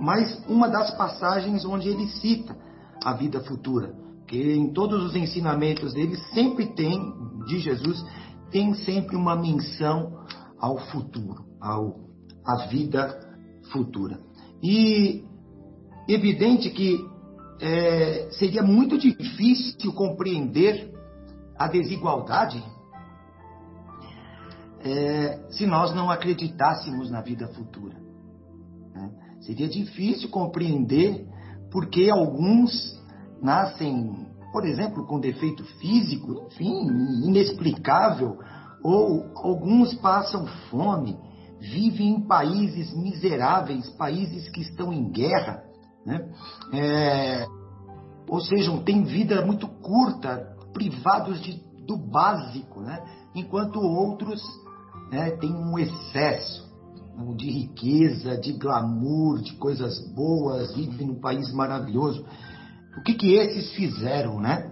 mais 0.00 0.44
uma 0.48 0.68
das 0.68 0.90
passagens 0.96 1.64
onde 1.64 1.88
ele 1.88 2.06
cita 2.08 2.56
a 3.02 3.12
vida 3.12 3.40
futura, 3.40 3.94
que 4.26 4.52
em 4.52 4.72
todos 4.72 5.02
os 5.04 5.16
ensinamentos 5.16 5.94
dele 5.94 6.16
sempre 6.34 6.66
tem, 6.74 7.12
de 7.46 7.58
Jesus, 7.58 8.04
tem 8.50 8.74
sempre 8.74 9.16
uma 9.16 9.36
menção 9.36 10.24
ao 10.58 10.78
futuro, 10.78 11.44
ao, 11.60 12.00
à 12.44 12.66
vida 12.66 13.18
futura. 13.72 14.20
E 14.62 15.24
evidente 16.08 16.70
que 16.70 16.98
é, 17.60 18.28
seria 18.32 18.62
muito 18.62 18.98
difícil 18.98 19.92
compreender 19.92 20.97
a 21.58 21.66
desigualdade 21.66 22.62
é, 24.80 25.46
se 25.50 25.66
nós 25.66 25.94
não 25.94 26.10
acreditássemos 26.10 27.10
na 27.10 27.20
vida 27.20 27.48
futura. 27.48 27.96
Né? 28.94 29.10
Seria 29.40 29.68
difícil 29.68 30.28
compreender 30.30 31.26
porque 31.70 32.08
alguns 32.10 32.96
nascem, 33.42 34.26
por 34.52 34.64
exemplo, 34.64 35.06
com 35.06 35.20
defeito 35.20 35.64
físico, 35.78 36.46
enfim, 36.46 36.86
inexplicável, 37.26 38.38
ou 38.82 39.26
alguns 39.36 39.94
passam 39.94 40.46
fome, 40.70 41.18
vivem 41.60 42.14
em 42.14 42.26
países 42.26 42.94
miseráveis, 42.96 43.90
países 43.90 44.48
que 44.50 44.60
estão 44.60 44.92
em 44.92 45.10
guerra, 45.10 45.62
né? 46.06 46.28
É, 46.72 47.46
ou 48.28 48.40
seja, 48.40 48.76
têm 48.82 49.02
vida 49.02 49.44
muito 49.44 49.66
curta, 49.66 50.56
privados 50.78 51.42
de, 51.42 51.60
do 51.84 51.96
básico, 51.96 52.80
né? 52.80 53.02
enquanto 53.34 53.80
outros 53.80 54.40
né, 55.10 55.32
têm 55.32 55.52
um 55.52 55.76
excesso 55.76 56.68
de 57.36 57.50
riqueza, 57.50 58.38
de 58.38 58.52
glamour, 58.52 59.40
de 59.40 59.54
coisas 59.54 59.98
boas, 60.14 60.72
vivem 60.76 61.08
num 61.08 61.20
país 61.20 61.52
maravilhoso. 61.52 62.24
O 62.96 63.02
que, 63.02 63.14
que 63.14 63.34
esses 63.34 63.72
fizeram, 63.72 64.40
né? 64.40 64.70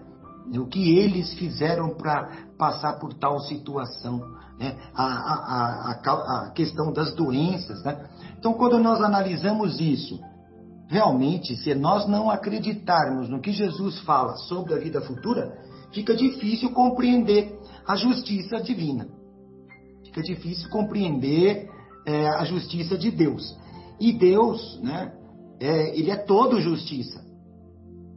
O 0.57 0.67
que 0.67 0.97
eles 0.97 1.35
fizeram 1.35 1.91
para 1.97 2.31
passar 2.57 3.01
por 3.01 3.13
tal 3.15 3.41
situação? 3.41 4.21
Né? 4.61 4.77
A, 4.95 5.05
a, 5.05 5.93
a, 5.93 6.47
a 6.47 6.51
questão 6.51 6.93
das 6.93 7.13
doenças, 7.17 7.83
né? 7.83 8.09
Então, 8.39 8.55
quando 8.55 8.79
nós 8.79 9.01
analisamos 9.01 9.81
isso, 9.81 10.21
realmente, 10.87 11.57
se 11.57 11.75
nós 11.75 12.07
não 12.07 12.31
acreditarmos 12.31 13.29
no 13.29 13.41
que 13.41 13.51
Jesus 13.51 13.99
fala 14.03 14.37
sobre 14.37 14.73
a 14.73 14.79
vida 14.79 15.01
futura, 15.01 15.53
fica 15.97 16.15
difícil 16.15 16.71
compreender 16.73 17.59
a 17.87 17.97
justiça 17.97 18.61
divina. 18.61 19.09
Fica 20.05 20.21
difícil 20.21 20.69
compreender 20.69 21.71
é, 22.07 22.29
a 22.29 22.45
justiça 22.45 22.99
de 22.99 23.11
Deus. 23.11 23.59
E 23.99 24.13
Deus, 24.13 24.79
né, 24.83 25.15
é, 25.59 25.99
ele 25.99 26.11
é 26.11 26.17
todo 26.17 26.61
justiça. 26.61 27.25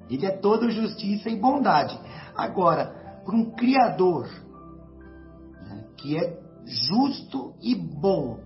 Ele 0.09 0.25
é 0.25 0.31
todo 0.31 0.69
justiça 0.69 1.29
e 1.29 1.37
bondade. 1.37 1.97
Agora, 2.35 3.21
para 3.23 3.35
um 3.35 3.51
Criador 3.51 4.27
né, 5.65 5.85
que 5.95 6.17
é 6.17 6.37
justo 6.65 7.53
e 7.61 7.75
bom, 7.75 8.41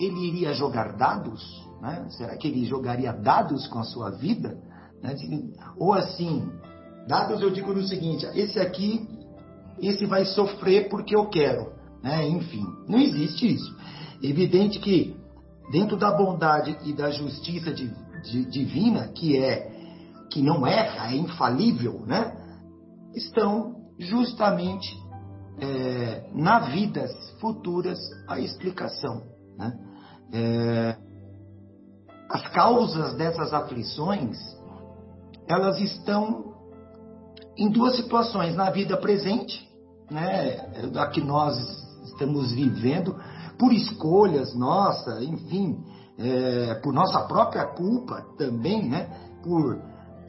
ele 0.00 0.28
iria 0.28 0.52
jogar 0.52 0.96
dados? 0.96 1.42
Né? 1.80 2.06
Será 2.10 2.36
que 2.36 2.46
ele 2.46 2.64
jogaria 2.66 3.12
dados 3.12 3.66
com 3.66 3.80
a 3.80 3.84
sua 3.84 4.10
vida? 4.10 4.56
Né? 5.02 5.16
Ou 5.76 5.92
assim, 5.92 6.48
dados 7.08 7.40
eu 7.40 7.50
digo 7.50 7.72
no 7.72 7.82
seguinte: 7.82 8.26
esse 8.34 8.60
aqui, 8.60 9.08
esse 9.80 10.06
vai 10.06 10.24
sofrer 10.26 10.88
porque 10.88 11.16
eu 11.16 11.26
quero. 11.26 11.72
Né? 12.02 12.28
Enfim, 12.28 12.64
não 12.86 12.98
existe 12.98 13.54
isso. 13.54 13.76
Evidente 14.22 14.78
que 14.78 15.16
dentro 15.72 15.96
da 15.96 16.12
bondade 16.12 16.76
e 16.84 16.92
da 16.92 17.10
justiça 17.10 17.72
de, 17.72 17.90
de, 18.22 18.44
divina, 18.44 19.08
que 19.08 19.36
é 19.36 19.76
que 20.30 20.42
não 20.42 20.66
erra, 20.66 21.10
é 21.10 21.16
infalível, 21.16 22.02
né? 22.06 22.36
estão 23.14 23.76
justamente 23.98 24.94
é, 25.58 26.28
na 26.34 26.58
vidas 26.60 27.10
futuras 27.40 27.98
a 28.28 28.38
explicação. 28.38 29.22
Né? 29.56 29.78
É, 30.32 30.96
as 32.30 32.46
causas 32.48 33.14
dessas 33.14 33.54
aflições, 33.54 34.36
elas 35.48 35.80
estão 35.80 36.57
em 37.58 37.68
duas 37.68 37.96
situações, 37.96 38.54
na 38.54 38.70
vida 38.70 38.96
presente, 38.96 39.68
né, 40.08 40.90
a 40.94 41.06
que 41.08 41.20
nós 41.20 41.56
estamos 42.04 42.52
vivendo, 42.52 43.16
por 43.58 43.72
escolhas 43.72 44.54
nossas, 44.54 45.22
enfim, 45.24 45.76
é, 46.16 46.74
por 46.76 46.92
nossa 46.92 47.20
própria 47.26 47.66
culpa 47.66 48.24
também, 48.38 48.88
né, 48.88 49.10
por, 49.42 49.76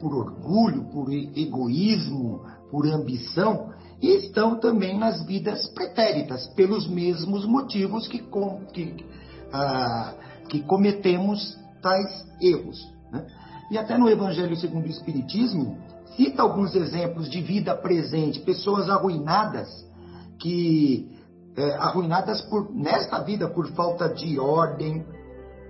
por 0.00 0.14
orgulho, 0.14 0.84
por 0.90 1.12
egoísmo, 1.12 2.44
por 2.70 2.86
ambição, 2.86 3.70
e 4.02 4.08
estão 4.16 4.58
também 4.58 4.98
nas 4.98 5.24
vidas 5.24 5.68
pretéritas, 5.68 6.48
pelos 6.54 6.88
mesmos 6.88 7.44
motivos 7.44 8.08
que, 8.08 8.18
com, 8.18 8.64
que, 8.72 9.04
ah, 9.52 10.14
que 10.48 10.62
cometemos 10.62 11.56
tais 11.82 12.26
erros. 12.40 12.78
Né? 13.12 13.26
E 13.70 13.78
até 13.78 13.96
no 13.98 14.08
Evangelho 14.08 14.56
segundo 14.56 14.86
o 14.86 14.90
Espiritismo, 14.90 15.78
cita 16.16 16.42
alguns 16.42 16.74
exemplos 16.74 17.28
de 17.28 17.40
vida 17.40 17.74
presente, 17.76 18.40
pessoas 18.40 18.88
arruinadas, 18.88 19.68
que 20.38 21.08
é, 21.56 21.74
arruinadas 21.76 22.40
por, 22.42 22.74
nesta 22.74 23.22
vida 23.22 23.48
por 23.48 23.68
falta 23.72 24.08
de 24.08 24.38
ordem, 24.38 25.04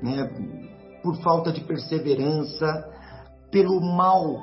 né, 0.02 0.30
por 1.02 1.16
falta 1.22 1.52
de 1.52 1.60
perseverança, 1.62 2.66
pelo 3.50 3.80
mal 3.80 4.38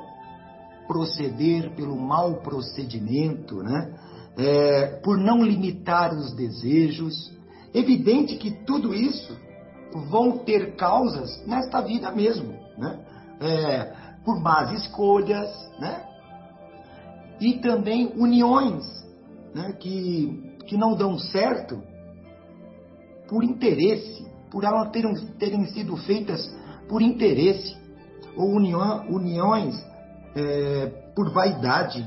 proceder, 0.87 1.75
pelo 1.75 1.95
mau 1.95 2.41
procedimento, 2.41 3.61
né, 3.63 3.93
é, 4.37 4.85
por 5.03 5.17
não 5.17 5.43
limitar 5.43 6.13
os 6.13 6.33
desejos. 6.35 7.31
Evidente 7.73 8.37
que 8.37 8.51
tudo 8.65 8.93
isso 8.93 9.35
vão 10.09 10.39
ter 10.39 10.75
causas 10.75 11.45
nesta 11.45 11.81
vida 11.81 12.11
mesmo, 12.11 12.53
né? 12.77 12.99
É, 13.39 13.93
por 14.27 14.41
más 14.41 14.73
escolhas, 14.73 15.49
né? 15.79 16.03
E 17.39 17.59
também 17.59 18.11
uniões 18.17 18.83
né? 19.55 19.71
que, 19.79 20.57
que 20.67 20.75
não 20.75 20.95
dão 20.95 21.17
certo 21.17 21.81
por 23.29 23.41
interesse, 23.41 24.27
por 24.51 24.65
elas 24.65 24.91
terem, 24.91 25.15
terem 25.39 25.65
sido 25.67 25.95
feitas 25.95 26.53
por 26.89 27.01
interesse, 27.01 27.77
ou 28.35 28.49
união, 28.49 29.07
uniões 29.07 29.81
é, 30.35 30.87
por 31.15 31.31
vaidade. 31.31 32.05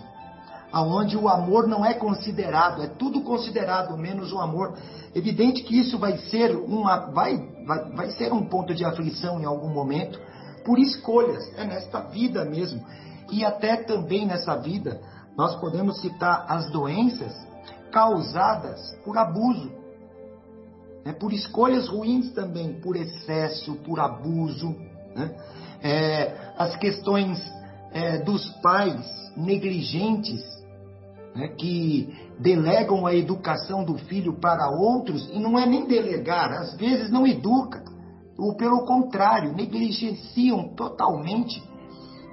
aonde 0.70 1.16
o 1.16 1.26
amor 1.26 1.66
não 1.66 1.82
é 1.86 1.94
considerado, 1.94 2.82
é 2.82 2.86
tudo 2.86 3.22
considerado 3.22 3.96
menos 3.96 4.30
o 4.30 4.38
amor. 4.38 4.76
Evidente 5.14 5.62
que 5.62 5.80
isso 5.80 5.98
vai 5.98 6.18
ser 6.18 6.54
uma 6.54 7.10
vai, 7.12 7.38
vai, 7.66 7.90
vai 7.92 8.10
ser 8.10 8.30
um 8.30 8.44
ponto 8.44 8.74
de 8.74 8.84
aflição 8.84 9.40
em 9.40 9.46
algum 9.46 9.70
momento 9.70 10.20
por 10.70 10.78
escolhas, 10.78 11.52
é 11.56 11.64
nesta 11.64 11.98
vida 11.98 12.44
mesmo. 12.44 12.80
E 13.32 13.44
até 13.44 13.78
também 13.78 14.24
nessa 14.24 14.54
vida 14.54 15.00
nós 15.36 15.56
podemos 15.56 16.00
citar 16.00 16.46
as 16.48 16.70
doenças 16.70 17.34
causadas 17.90 18.96
por 19.04 19.18
abuso. 19.18 19.68
Né? 21.04 21.12
Por 21.12 21.32
escolhas 21.32 21.88
ruins 21.88 22.30
também, 22.34 22.80
por 22.80 22.94
excesso, 22.94 23.74
por 23.78 23.98
abuso. 23.98 24.76
Né? 25.12 25.34
É, 25.82 26.52
as 26.56 26.76
questões 26.76 27.42
é, 27.90 28.18
dos 28.18 28.48
pais 28.60 29.04
negligentes 29.36 30.40
né, 31.34 31.48
que 31.48 32.16
delegam 32.38 33.08
a 33.08 33.14
educação 33.16 33.82
do 33.82 33.98
filho 33.98 34.34
para 34.34 34.70
outros, 34.70 35.28
e 35.32 35.40
não 35.40 35.58
é 35.58 35.66
nem 35.66 35.88
delegar, 35.88 36.52
às 36.52 36.76
vezes 36.76 37.10
não 37.10 37.26
educa, 37.26 37.89
ou 38.40 38.56
pelo 38.56 38.84
contrário, 38.86 39.52
negligenciam 39.54 40.68
totalmente 40.74 41.62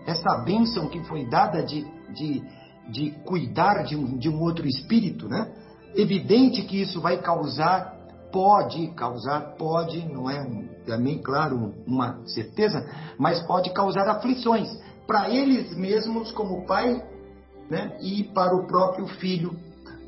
essa 0.05 0.37
bênção 0.45 0.87
que 0.87 1.03
foi 1.03 1.29
dada 1.29 1.61
de, 1.61 1.85
de, 2.13 2.41
de 2.89 3.11
cuidar 3.25 3.83
de 3.83 3.95
um, 3.95 4.17
de 4.17 4.29
um 4.29 4.41
outro 4.41 4.65
espírito, 4.65 5.27
né? 5.27 5.51
Evidente 5.95 6.61
que 6.61 6.81
isso 6.81 7.01
vai 7.01 7.17
causar, 7.17 7.93
pode 8.31 8.87
causar, 8.95 9.55
pode, 9.57 10.07
não 10.07 10.29
é 10.29 10.45
também, 10.85 11.17
claro, 11.21 11.73
uma 11.85 12.25
certeza, 12.25 12.87
mas 13.17 13.41
pode 13.45 13.73
causar 13.73 14.07
aflições 14.07 14.69
para 15.05 15.29
eles 15.29 15.75
mesmos 15.75 16.31
como 16.31 16.65
pai 16.65 17.03
né, 17.69 17.97
e 18.01 18.23
para 18.25 18.55
o 18.55 18.65
próprio 18.67 19.07
filho 19.07 19.55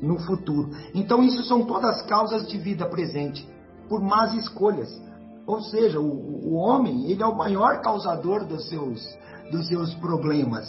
no 0.00 0.18
futuro. 0.18 0.70
Então, 0.94 1.22
isso 1.22 1.42
são 1.44 1.64
todas 1.66 2.02
causas 2.02 2.48
de 2.48 2.56
vida 2.56 2.86
presente, 2.86 3.46
por 3.88 4.00
más 4.00 4.32
escolhas. 4.34 4.88
Ou 5.50 5.60
seja, 5.62 5.98
o, 5.98 6.04
o 6.04 6.54
homem, 6.54 7.10
ele 7.10 7.20
é 7.20 7.26
o 7.26 7.36
maior 7.36 7.82
causador 7.82 8.44
dos 8.46 8.68
seus, 8.68 9.04
dos 9.50 9.66
seus 9.66 9.92
problemas. 9.94 10.68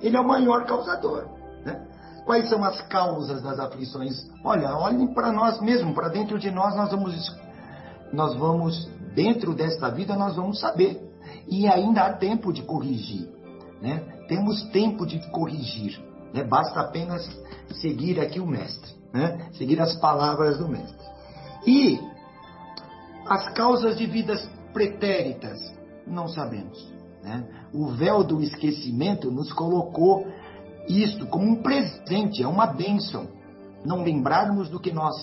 Ele 0.00 0.16
é 0.16 0.20
o 0.20 0.26
maior 0.26 0.64
causador. 0.64 1.26
Né? 1.62 1.86
Quais 2.24 2.48
são 2.48 2.64
as 2.64 2.80
causas 2.88 3.42
das 3.42 3.58
aflições? 3.58 4.26
Olha, 4.42 4.74
olhem 4.74 5.12
para 5.12 5.30
nós 5.30 5.60
mesmos, 5.60 5.94
para 5.94 6.08
dentro 6.08 6.38
de 6.38 6.50
nós, 6.50 6.74
nós 6.74 6.90
vamos, 6.90 7.36
nós 8.10 8.34
vamos, 8.36 8.88
dentro 9.14 9.54
desta 9.54 9.90
vida, 9.90 10.16
nós 10.16 10.34
vamos 10.34 10.60
saber. 10.60 10.98
E 11.46 11.68
ainda 11.68 12.06
há 12.06 12.14
tempo 12.14 12.54
de 12.54 12.62
corrigir. 12.62 13.28
Né? 13.82 13.98
Temos 14.28 14.62
tempo 14.70 15.04
de 15.04 15.18
corrigir. 15.30 16.02
Né? 16.32 16.42
Basta 16.42 16.80
apenas 16.80 17.28
seguir 17.82 18.18
aqui 18.18 18.40
o 18.40 18.46
mestre, 18.46 18.94
né? 19.12 19.50
seguir 19.52 19.78
as 19.78 19.94
palavras 19.96 20.56
do 20.56 20.66
mestre. 20.66 21.06
E 21.66 22.00
as 23.28 23.52
causas 23.52 23.96
de 23.96 24.06
vidas 24.06 24.48
pretéritas, 24.72 25.58
não 26.06 26.28
sabemos. 26.28 26.92
Né? 27.22 27.44
O 27.72 27.88
véu 27.88 28.22
do 28.22 28.42
esquecimento 28.42 29.30
nos 29.30 29.52
colocou 29.52 30.26
isto 30.88 31.26
como 31.26 31.46
um 31.46 31.62
presente, 31.62 32.42
é 32.42 32.46
uma 32.46 32.66
bênção. 32.66 33.28
Não 33.84 34.02
lembrarmos 34.02 34.68
do 34.68 34.80
que 34.80 34.92
nós 34.92 35.14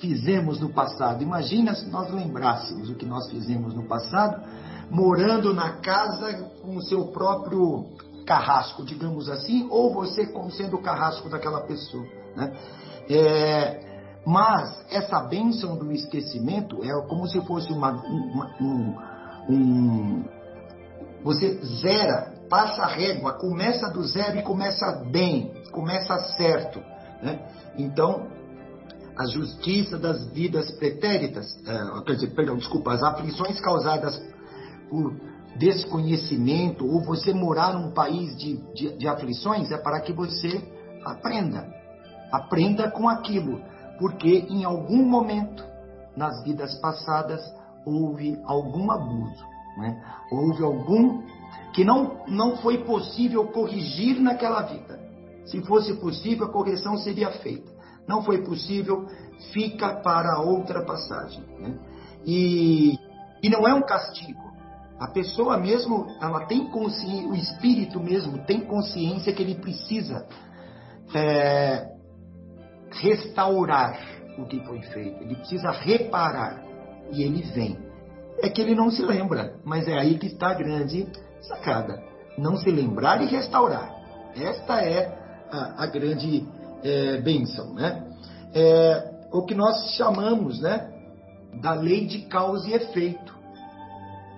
fizemos 0.00 0.60
no 0.60 0.70
passado. 0.70 1.22
Imagina 1.22 1.74
se 1.74 1.88
nós 1.88 2.10
lembrássemos 2.10 2.90
o 2.90 2.94
que 2.94 3.06
nós 3.06 3.30
fizemos 3.30 3.74
no 3.74 3.84
passado, 3.84 4.42
morando 4.90 5.54
na 5.54 5.74
casa 5.80 6.50
com 6.62 6.76
o 6.76 6.82
seu 6.82 7.06
próprio 7.08 7.86
carrasco, 8.26 8.84
digamos 8.84 9.28
assim, 9.28 9.66
ou 9.70 9.92
você 9.92 10.26
como 10.26 10.50
sendo 10.50 10.76
o 10.76 10.82
carrasco 10.82 11.28
daquela 11.28 11.62
pessoa. 11.62 12.06
Né? 12.36 12.52
É, 13.08 13.89
mas 14.26 14.84
essa 14.90 15.20
bênção 15.20 15.76
do 15.76 15.90
esquecimento 15.92 16.84
é 16.84 17.06
como 17.08 17.26
se 17.26 17.40
fosse 17.46 17.72
uma, 17.72 17.92
uma 17.92 18.56
um, 18.60 18.96
um, 19.48 20.24
você 21.24 21.58
zera, 21.80 22.32
passa 22.48 22.82
a 22.82 22.86
régua, 22.86 23.32
começa 23.34 23.88
do 23.90 24.02
zero 24.04 24.38
e 24.38 24.42
começa 24.42 25.04
bem, 25.10 25.52
começa 25.72 26.18
certo. 26.36 26.80
Né? 27.22 27.40
Então, 27.78 28.28
a 29.16 29.26
justiça 29.26 29.98
das 29.98 30.26
vidas 30.28 30.70
pretéritas, 30.72 31.58
é, 31.66 32.02
quer 32.04 32.14
dizer, 32.14 32.34
perdão, 32.34 32.56
desculpa, 32.56 32.92
as 32.92 33.02
aflições 33.02 33.60
causadas 33.60 34.20
por 34.88 35.14
desconhecimento 35.56 36.86
ou 36.86 37.02
você 37.02 37.32
morar 37.32 37.74
num 37.74 37.90
país 37.90 38.36
de, 38.36 38.56
de, 38.74 38.96
de 38.96 39.08
aflições 39.08 39.70
é 39.70 39.76
para 39.76 40.00
que 40.00 40.12
você 40.12 40.62
aprenda. 41.04 41.68
Aprenda 42.32 42.90
com 42.90 43.08
aquilo, 43.08 43.60
porque 44.00 44.46
em 44.48 44.64
algum 44.64 45.04
momento 45.04 45.62
nas 46.16 46.42
vidas 46.42 46.74
passadas 46.80 47.40
houve 47.84 48.40
algum 48.44 48.90
abuso, 48.90 49.44
né? 49.76 50.02
houve 50.32 50.64
algum 50.64 51.22
que 51.72 51.84
não, 51.84 52.24
não 52.26 52.56
foi 52.56 52.78
possível 52.78 53.46
corrigir 53.48 54.18
naquela 54.20 54.62
vida. 54.62 54.98
Se 55.44 55.60
fosse 55.62 55.94
possível, 56.00 56.46
a 56.46 56.52
correção 56.52 56.96
seria 56.96 57.30
feita. 57.30 57.70
Não 58.08 58.22
foi 58.22 58.42
possível, 58.42 59.06
fica 59.52 59.94
para 60.00 60.40
outra 60.40 60.84
passagem. 60.84 61.44
Né? 61.58 61.78
E, 62.24 62.98
e 63.42 63.48
não 63.48 63.66
é 63.68 63.74
um 63.74 63.82
castigo, 63.82 64.50
a 65.00 65.08
pessoa 65.08 65.56
mesmo, 65.56 66.14
ela 66.20 66.44
tem 66.44 66.66
consciência, 66.66 67.26
o 67.26 67.34
espírito 67.34 67.98
mesmo 67.98 68.44
tem 68.44 68.60
consciência 68.60 69.32
que 69.32 69.42
ele 69.42 69.54
precisa 69.54 70.26
é, 71.14 71.99
restaurar 72.90 73.98
o 74.38 74.44
que 74.46 74.60
foi 74.60 74.80
feito, 74.82 75.22
ele 75.22 75.36
precisa 75.36 75.70
reparar 75.70 76.62
e 77.12 77.22
ele 77.22 77.42
vem. 77.52 77.78
É 78.42 78.48
que 78.48 78.60
ele 78.60 78.74
não 78.74 78.90
se 78.90 79.02
lembra, 79.02 79.54
mas 79.64 79.86
é 79.86 79.98
aí 79.98 80.18
que 80.18 80.26
está 80.26 80.50
a 80.50 80.54
grande 80.54 81.06
sacada. 81.42 82.02
Não 82.38 82.56
se 82.56 82.70
lembrar 82.70 83.20
e 83.22 83.26
restaurar. 83.26 83.94
Esta 84.34 84.80
é 84.80 85.18
a, 85.50 85.84
a 85.84 85.86
grande 85.86 86.46
é, 86.82 87.18
bênção, 87.18 87.74
né? 87.74 88.06
É, 88.54 89.10
o 89.32 89.44
que 89.44 89.54
nós 89.54 89.94
chamamos, 89.96 90.60
né, 90.60 90.90
da 91.60 91.74
lei 91.74 92.06
de 92.06 92.22
causa 92.22 92.68
e 92.68 92.74
efeito. 92.74 93.34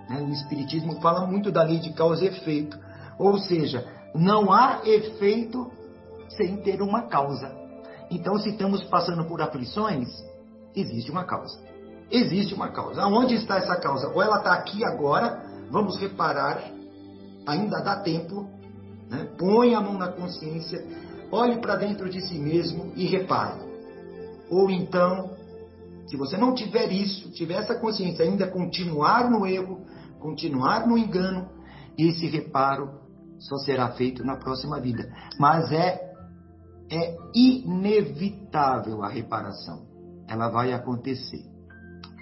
Né? 0.08 0.20
O 0.22 0.30
Espiritismo 0.30 1.00
fala 1.00 1.26
muito 1.26 1.50
da 1.50 1.62
lei 1.62 1.78
de 1.78 1.92
causa 1.92 2.24
e 2.24 2.28
efeito. 2.28 2.78
Ou 3.18 3.38
seja, 3.38 3.86
não 4.14 4.52
há 4.52 4.80
efeito 4.84 5.70
sem 6.28 6.56
ter 6.58 6.82
uma 6.82 7.02
causa. 7.08 7.62
Então, 8.12 8.38
se 8.38 8.51
estamos 8.51 8.85
passando 8.85 9.25
por 9.25 9.40
aflições, 9.40 10.09
existe 10.77 11.11
uma 11.11 11.25
causa. 11.25 11.59
Existe 12.11 12.53
uma 12.53 12.68
causa. 12.68 13.03
Aonde 13.03 13.35
está 13.35 13.57
essa 13.57 13.77
causa? 13.77 14.09
Ou 14.09 14.22
ela 14.22 14.37
está 14.37 14.53
aqui 14.53 14.85
agora, 14.85 15.42
vamos 15.70 15.98
reparar, 15.98 16.62
ainda 17.46 17.81
dá 17.81 17.96
tempo, 18.01 18.46
né? 19.09 19.29
põe 19.38 19.75
a 19.75 19.81
mão 19.81 19.94
na 19.94 20.09
consciência, 20.09 20.87
olhe 21.31 21.59
para 21.59 21.77
dentro 21.77 22.11
de 22.11 22.20
si 22.20 22.38
mesmo 22.38 22.92
e 22.94 23.07
repare. 23.07 23.61
Ou 24.51 24.70
então, 24.70 25.31
se 26.07 26.14
você 26.14 26.37
não 26.37 26.55
tiver 26.55 26.92
isso, 26.92 27.31
tiver 27.31 27.55
essa 27.55 27.75
consciência, 27.77 28.27
ainda 28.27 28.46
continuar 28.46 29.31
no 29.31 29.46
erro, 29.46 29.87
continuar 30.20 30.87
no 30.87 30.98
engano, 30.98 31.48
esse 31.96 32.27
reparo 32.27 32.90
só 33.38 33.57
será 33.57 33.88
feito 33.92 34.22
na 34.22 34.37
próxima 34.37 34.79
vida. 34.79 35.11
Mas 35.38 35.72
é, 35.72 36.12
é 36.92 37.16
inevitável 37.35 39.02
a 39.02 39.09
reparação. 39.09 39.87
Ela 40.28 40.50
vai 40.50 40.74
acontecer. 40.74 41.42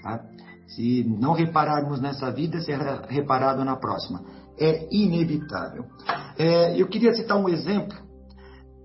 Tá? 0.00 0.24
Se 0.68 1.04
não 1.04 1.32
repararmos 1.32 2.00
nessa 2.00 2.30
vida, 2.30 2.60
será 2.60 3.02
reparado 3.08 3.64
na 3.64 3.74
próxima. 3.76 4.22
É 4.56 4.86
inevitável. 4.94 5.86
É, 6.38 6.80
eu 6.80 6.86
queria 6.86 7.12
citar 7.12 7.36
um 7.36 7.48
exemplo, 7.48 7.98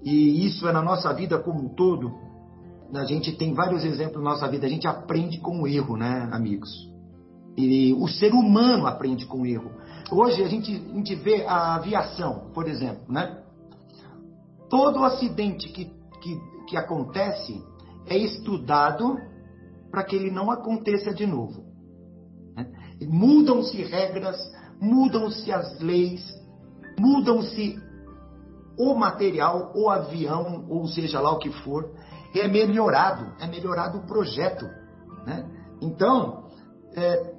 e 0.04 0.46
isso 0.46 0.68
é 0.68 0.72
na 0.72 0.82
nossa 0.82 1.14
vida 1.14 1.38
como 1.38 1.66
um 1.66 1.76
todo. 1.76 2.12
A 2.94 3.06
gente 3.06 3.34
tem 3.34 3.54
vários 3.54 3.84
exemplos 3.84 4.24
na 4.24 4.32
nossa 4.32 4.48
vida. 4.48 4.66
A 4.66 4.70
gente 4.70 4.88
aprende 4.88 5.40
com 5.40 5.62
o 5.62 5.68
erro, 5.68 5.98
né, 5.98 6.30
amigos? 6.32 6.70
E 7.58 7.94
o 7.94 8.08
ser 8.08 8.34
humano 8.34 8.88
aprende 8.88 9.26
com 9.26 9.42
o 9.42 9.46
erro. 9.46 9.72
Hoje 10.12 10.44
a 10.44 10.48
gente, 10.48 10.72
a 10.72 10.96
gente 10.96 11.16
vê 11.16 11.46
a 11.46 11.76
aviação, 11.76 12.52
por 12.54 12.68
exemplo, 12.68 13.04
né? 13.10 13.45
Todo 14.76 15.06
acidente 15.06 15.70
que, 15.70 15.86
que, 16.22 16.40
que 16.68 16.78
acontece 16.78 17.64
é 18.08 18.18
estudado 18.18 19.18
para 19.90 20.04
que 20.04 20.16
ele 20.16 20.30
não 20.32 20.52
aconteça 20.52 21.14
de 21.14 21.26
novo. 21.26 21.64
Né? 22.56 22.68
Mudam-se 23.08 23.82
regras, 23.84 24.38
mudam-se 24.82 25.52
as 25.52 25.80
leis, 25.80 26.22
mudam-se 27.00 27.80
o 28.78 28.94
material, 28.96 29.72
o 29.76 29.90
avião, 29.90 30.66
ou 30.68 30.88
seja 30.88 31.22
lá 31.22 31.32
o 31.32 31.40
que 31.40 31.52
for, 31.64 31.90
é 32.34 32.48
melhorado, 32.48 33.34
é 33.40 33.48
melhorado 33.48 34.00
o 34.00 34.06
projeto. 34.06 34.66
Né? 35.26 35.50
Então, 35.82 36.50
é, 36.98 37.36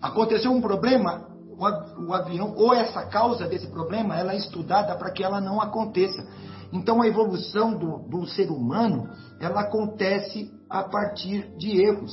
Aconteceu 0.00 0.52
um 0.52 0.60
problema, 0.60 1.26
o 1.58 2.12
avião, 2.12 2.54
ou 2.54 2.74
essa 2.74 3.06
causa 3.06 3.46
desse 3.46 3.66
problema, 3.68 4.16
ela 4.16 4.34
é 4.34 4.36
estudada 4.36 4.94
para 4.94 5.10
que 5.10 5.24
ela 5.24 5.40
não 5.40 5.60
aconteça. 5.60 6.26
Então 6.72 7.02
a 7.02 7.06
evolução 7.06 7.76
do, 7.76 7.98
do 8.08 8.26
ser 8.26 8.50
humano, 8.50 9.08
ela 9.40 9.62
acontece 9.62 10.50
a 10.68 10.82
partir 10.84 11.56
de 11.56 11.80
erros. 11.80 12.12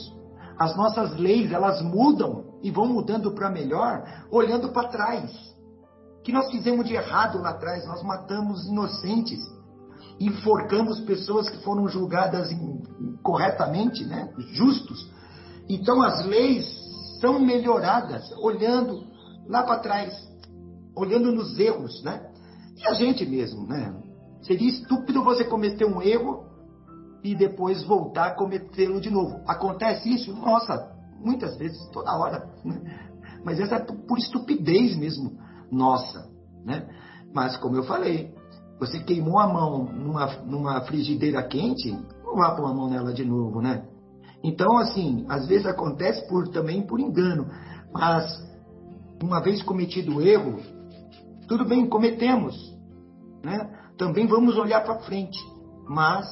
As 0.57 0.75
nossas 0.77 1.17
leis, 1.17 1.51
elas 1.51 1.81
mudam 1.81 2.59
e 2.61 2.69
vão 2.69 2.85
mudando 2.85 3.33
para 3.33 3.49
melhor, 3.49 4.03
olhando 4.31 4.69
para 4.71 4.89
trás. 4.89 5.31
O 6.19 6.21
que 6.23 6.31
nós 6.31 6.49
fizemos 6.51 6.87
de 6.87 6.93
errado 6.93 7.39
lá 7.39 7.49
atrás? 7.49 7.85
Nós 7.85 8.01
matamos 8.03 8.65
inocentes, 8.67 9.39
enforcamos 10.19 11.01
pessoas 11.01 11.49
que 11.49 11.61
foram 11.63 11.87
julgadas 11.87 12.49
corretamente, 13.21 14.05
né? 14.05 14.31
justos. 14.53 15.11
Então 15.67 16.01
as 16.01 16.25
leis 16.25 16.65
são 17.19 17.39
melhoradas 17.39 18.31
olhando 18.41 19.03
lá 19.47 19.63
para 19.63 19.79
trás, 19.79 20.13
olhando 20.95 21.31
nos 21.31 21.57
erros, 21.57 22.01
né? 22.03 22.29
E 22.77 22.87
a 22.87 22.93
gente 22.93 23.25
mesmo, 23.25 23.67
né? 23.67 23.93
Seria 24.43 24.69
estúpido 24.69 25.23
você 25.23 25.43
cometer 25.43 25.86
um 25.86 26.01
erro 26.01 26.45
e 27.23 27.34
depois 27.34 27.84
voltar 27.84 28.27
a 28.27 28.36
cometê-lo 28.36 28.99
de 28.99 29.10
novo. 29.10 29.41
Acontece 29.47 30.10
isso? 30.13 30.34
Nossa, 30.34 30.91
muitas 31.19 31.58
vezes, 31.58 31.79
toda 31.91 32.15
hora. 32.17 32.49
Né? 32.63 33.10
Mas 33.43 33.60
essa 33.60 33.75
é 33.75 33.79
por 33.79 34.17
estupidez 34.17 34.95
mesmo, 34.97 35.38
nossa. 35.71 36.29
Né? 36.65 36.88
Mas, 37.34 37.56
como 37.58 37.77
eu 37.77 37.84
falei, 37.84 38.34
você 38.79 38.99
queimou 38.99 39.39
a 39.39 39.47
mão 39.47 39.86
numa, 39.86 40.27
numa 40.43 40.82
frigideira 40.82 41.41
quente, 41.43 41.91
não 42.23 42.36
vá 42.36 42.56
pôr 42.56 42.65
a 42.65 42.73
mão 42.73 42.89
nela 42.89 43.13
de 43.13 43.23
novo, 43.23 43.62
né? 43.62 43.86
Então, 44.43 44.77
assim, 44.77 45.25
às 45.29 45.47
vezes 45.47 45.65
acontece 45.65 46.27
por, 46.27 46.49
também 46.49 46.86
por 46.86 46.99
engano. 46.99 47.49
Mas, 47.93 48.25
uma 49.21 49.39
vez 49.39 49.63
cometido 49.63 50.17
o 50.17 50.21
erro, 50.21 50.60
tudo 51.47 51.63
bem, 51.65 51.88
cometemos. 51.88 52.56
Né? 53.41 53.69
Também 53.97 54.27
vamos 54.27 54.58
olhar 54.58 54.84
para 54.84 54.99
frente. 54.99 55.39
Mas 55.88 56.25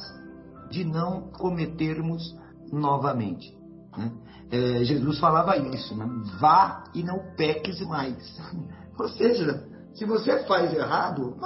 de 0.70 0.84
não 0.84 1.30
cometermos 1.32 2.34
novamente. 2.72 3.56
Né? 3.96 4.10
É, 4.50 4.84
Jesus 4.84 5.18
falava 5.18 5.56
isso, 5.56 5.94
né? 5.94 6.06
vá 6.40 6.84
e 6.94 7.02
não 7.02 7.34
peques 7.36 7.80
mais. 7.86 8.16
Ou 8.98 9.08
seja, 9.08 9.68
se 9.94 10.04
você 10.04 10.44
faz 10.44 10.72
errado, 10.72 11.36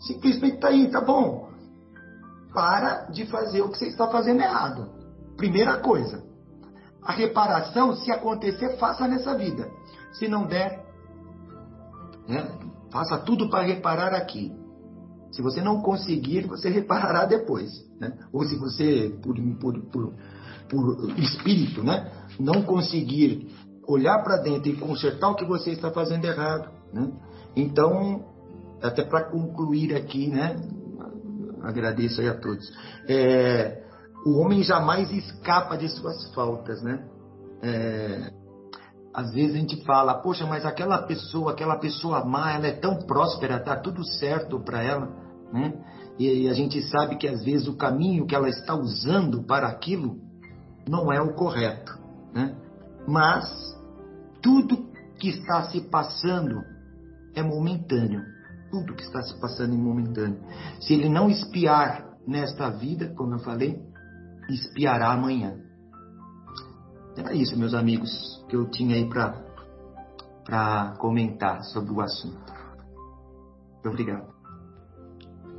simplesmente 0.00 0.54
está 0.54 0.68
aí, 0.68 0.90
tá 0.90 1.00
bom. 1.00 1.50
Para 2.54 3.06
de 3.06 3.26
fazer 3.26 3.62
o 3.62 3.70
que 3.70 3.78
você 3.78 3.86
está 3.86 4.08
fazendo 4.08 4.40
errado. 4.40 4.90
Primeira 5.36 5.78
coisa. 5.78 6.22
A 7.02 7.12
reparação, 7.12 7.96
se 7.96 8.12
acontecer, 8.12 8.76
faça 8.78 9.08
nessa 9.08 9.36
vida. 9.36 9.68
Se 10.12 10.28
não 10.28 10.46
der, 10.46 10.84
né, 12.28 12.46
faça 12.92 13.18
tudo 13.18 13.50
para 13.50 13.64
reparar 13.64 14.14
aqui. 14.14 14.52
Se 15.32 15.40
você 15.40 15.62
não 15.62 15.80
conseguir, 15.80 16.46
você 16.46 16.68
reparará 16.68 17.24
depois. 17.24 17.70
Né? 17.98 18.12
Ou 18.32 18.44
se 18.44 18.54
você, 18.56 19.18
por, 19.22 19.34
por, 19.58 19.80
por, 19.90 20.14
por 20.68 21.18
espírito, 21.18 21.82
né, 21.82 22.12
não 22.38 22.62
conseguir 22.62 23.48
olhar 23.88 24.22
para 24.22 24.36
dentro 24.36 24.68
e 24.68 24.76
consertar 24.76 25.30
o 25.30 25.34
que 25.34 25.46
você 25.46 25.70
está 25.70 25.90
fazendo 25.90 26.26
errado. 26.26 26.70
Né? 26.92 27.10
Então, 27.56 28.26
até 28.82 29.02
para 29.02 29.30
concluir 29.30 29.96
aqui, 29.96 30.28
né, 30.28 30.54
agradeço 31.62 32.20
aí 32.20 32.28
a 32.28 32.38
todos. 32.38 32.70
É, 33.08 33.82
o 34.26 34.38
homem 34.38 34.62
jamais 34.62 35.10
escapa 35.10 35.76
de 35.76 35.88
suas 35.88 36.32
faltas, 36.34 36.82
né? 36.82 37.04
É, 37.62 38.32
às 39.14 39.32
vezes 39.32 39.54
a 39.54 39.58
gente 39.58 39.84
fala, 39.84 40.14
poxa, 40.14 40.46
mas 40.46 40.64
aquela 40.64 40.98
pessoa, 41.02 41.52
aquela 41.52 41.76
pessoa 41.76 42.24
má, 42.24 42.52
ela 42.52 42.66
é 42.66 42.72
tão 42.72 42.98
próspera, 43.02 43.60
tá 43.60 43.76
tudo 43.76 44.04
certo 44.04 44.58
para 44.60 44.82
ela 44.82 45.21
né? 45.52 45.74
E 46.18 46.48
a 46.48 46.52
gente 46.52 46.80
sabe 46.82 47.16
que 47.16 47.26
às 47.26 47.44
vezes 47.44 47.66
o 47.66 47.76
caminho 47.76 48.26
que 48.26 48.34
ela 48.34 48.48
está 48.48 48.74
usando 48.74 49.42
para 49.42 49.66
aquilo 49.68 50.18
não 50.88 51.12
é 51.12 51.20
o 51.20 51.34
correto, 51.34 51.98
né? 52.32 52.56
Mas 53.06 53.46
tudo 54.42 54.90
que 55.18 55.28
está 55.28 55.64
se 55.64 55.80
passando 55.82 56.62
é 57.34 57.42
momentâneo. 57.42 58.22
Tudo 58.70 58.94
que 58.94 59.02
está 59.02 59.20
se 59.22 59.38
passando 59.40 59.74
é 59.74 59.76
momentâneo. 59.76 60.40
Se 60.80 60.94
ele 60.94 61.08
não 61.08 61.28
espiar 61.28 62.08
nesta 62.26 62.70
vida, 62.70 63.12
como 63.16 63.34
eu 63.34 63.38
falei, 63.40 63.80
espiará 64.48 65.12
amanhã. 65.12 65.56
Era 67.16 67.34
isso, 67.34 67.58
meus 67.58 67.74
amigos, 67.74 68.10
que 68.48 68.56
eu 68.56 68.68
tinha 68.70 68.96
aí 68.96 69.08
para 70.44 70.94
comentar 70.98 71.62
sobre 71.64 71.92
o 71.92 72.00
assunto. 72.00 72.52
Muito 73.74 73.88
obrigado. 73.88 74.31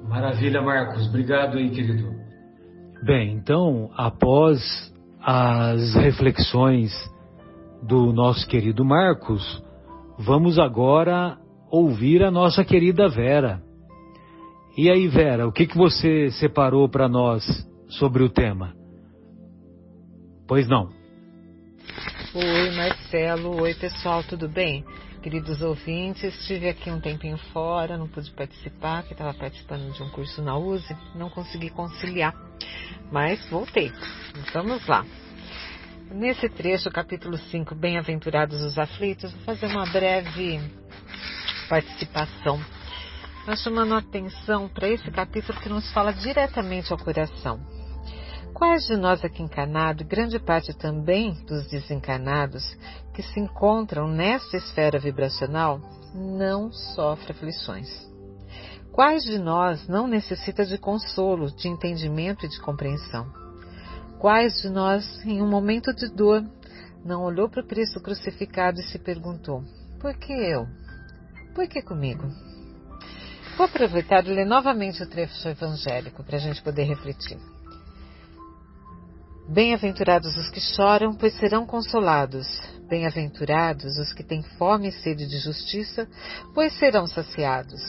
Maravilha, 0.07 0.61
Marcos. 0.61 1.07
Obrigado 1.07 1.57
aí, 1.57 1.69
querido. 1.69 2.13
Bem, 3.03 3.33
então, 3.33 3.89
após 3.95 4.61
as 5.21 5.95
reflexões 5.95 6.91
do 7.81 8.13
nosso 8.13 8.47
querido 8.47 8.83
Marcos, 8.85 9.63
vamos 10.17 10.59
agora 10.59 11.37
ouvir 11.69 12.23
a 12.23 12.31
nossa 12.31 12.63
querida 12.63 13.09
Vera. 13.09 13.61
E 14.77 14.89
aí, 14.89 15.07
Vera, 15.07 15.47
o 15.47 15.51
que, 15.51 15.67
que 15.67 15.77
você 15.77 16.31
separou 16.31 16.89
para 16.89 17.07
nós 17.07 17.43
sobre 17.87 18.23
o 18.23 18.29
tema? 18.29 18.73
Pois 20.47 20.67
não. 20.67 20.89
Oi, 22.35 22.71
Marcelo. 22.75 23.61
Oi, 23.61 23.73
pessoal, 23.75 24.23
tudo 24.23 24.49
bem? 24.49 24.83
Queridos 25.23 25.61
ouvintes, 25.61 26.35
estive 26.35 26.67
aqui 26.67 26.91
um 26.91 26.99
tempinho 26.99 27.37
fora, 27.53 27.97
não 27.97 28.09
pude 28.09 28.29
participar, 28.31 29.03
porque 29.03 29.13
estava 29.13 29.33
participando 29.33 29.93
de 29.93 30.03
um 30.03 30.09
curso 30.09 30.41
na 30.41 30.57
USE, 30.57 30.93
não 31.15 31.29
consegui 31.29 31.69
conciliar, 31.69 32.35
mas 33.09 33.49
voltei. 33.49 33.89
Vamos 34.53 34.85
lá. 34.85 35.05
Nesse 36.11 36.49
trecho, 36.49 36.91
capítulo 36.91 37.37
5, 37.37 37.73
Bem-aventurados 37.73 38.61
os 38.61 38.77
aflitos, 38.77 39.31
vou 39.31 39.43
fazer 39.43 39.67
uma 39.67 39.85
breve 39.85 40.59
participação. 41.69 42.59
Nós 43.47 43.61
chamando 43.61 43.93
a 43.93 43.99
atenção 43.99 44.67
para 44.67 44.89
esse 44.89 45.09
capítulo 45.09 45.57
que 45.61 45.69
nos 45.69 45.89
fala 45.93 46.11
diretamente 46.11 46.91
ao 46.91 46.99
coração. 46.99 47.61
Quais 48.53 48.85
de 48.85 48.97
nós 48.97 49.23
aqui 49.23 49.41
encarnados, 49.41 50.05
grande 50.05 50.37
parte 50.37 50.73
também 50.73 51.33
dos 51.45 51.65
desencarnados 51.69 52.77
que 53.13 53.21
se 53.21 53.39
encontram 53.39 54.07
nesta 54.07 54.57
esfera 54.57 54.99
vibracional, 54.99 55.79
não 56.13 56.71
sofre 56.71 57.31
aflições? 57.31 57.89
Quais 58.91 59.23
de 59.23 59.37
nós 59.37 59.87
não 59.87 60.07
necessita 60.07 60.65
de 60.65 60.77
consolo, 60.77 61.49
de 61.51 61.67
entendimento 61.67 62.45
e 62.45 62.49
de 62.49 62.59
compreensão? 62.59 63.31
Quais 64.19 64.61
de 64.61 64.69
nós, 64.69 65.03
em 65.25 65.41
um 65.41 65.47
momento 65.47 65.93
de 65.93 66.07
dor, 66.07 66.43
não 67.03 67.23
olhou 67.23 67.49
para 67.49 67.61
o 67.61 67.67
Cristo 67.67 67.99
crucificado 67.99 68.79
e 68.79 68.83
se 68.83 68.99
perguntou: 68.99 69.63
por 69.99 70.13
que 70.15 70.33
eu? 70.33 70.67
Por 71.55 71.67
que 71.67 71.81
comigo? 71.81 72.27
Vou 73.57 73.67
aproveitar 73.67 74.25
e 74.25 74.33
ler 74.33 74.45
novamente 74.45 75.03
o 75.03 75.09
trecho 75.09 75.47
evangélico 75.47 76.23
para 76.23 76.37
a 76.37 76.39
gente 76.39 76.61
poder 76.61 76.83
refletir. 76.83 77.37
Bem-aventurados 79.47 80.35
os 80.37 80.49
que 80.49 80.59
choram, 80.59 81.13
pois 81.13 81.33
serão 81.35 81.65
consolados. 81.65 82.47
Bem-aventurados 82.93 83.97
os 83.97 84.13
que 84.13 84.23
têm 84.23 84.43
fome 84.43 84.89
e 84.89 84.91
sede 84.91 85.25
de 85.27 85.39
justiça, 85.39 86.07
pois 86.53 86.77
serão 86.77 87.07
saciados. 87.07 87.81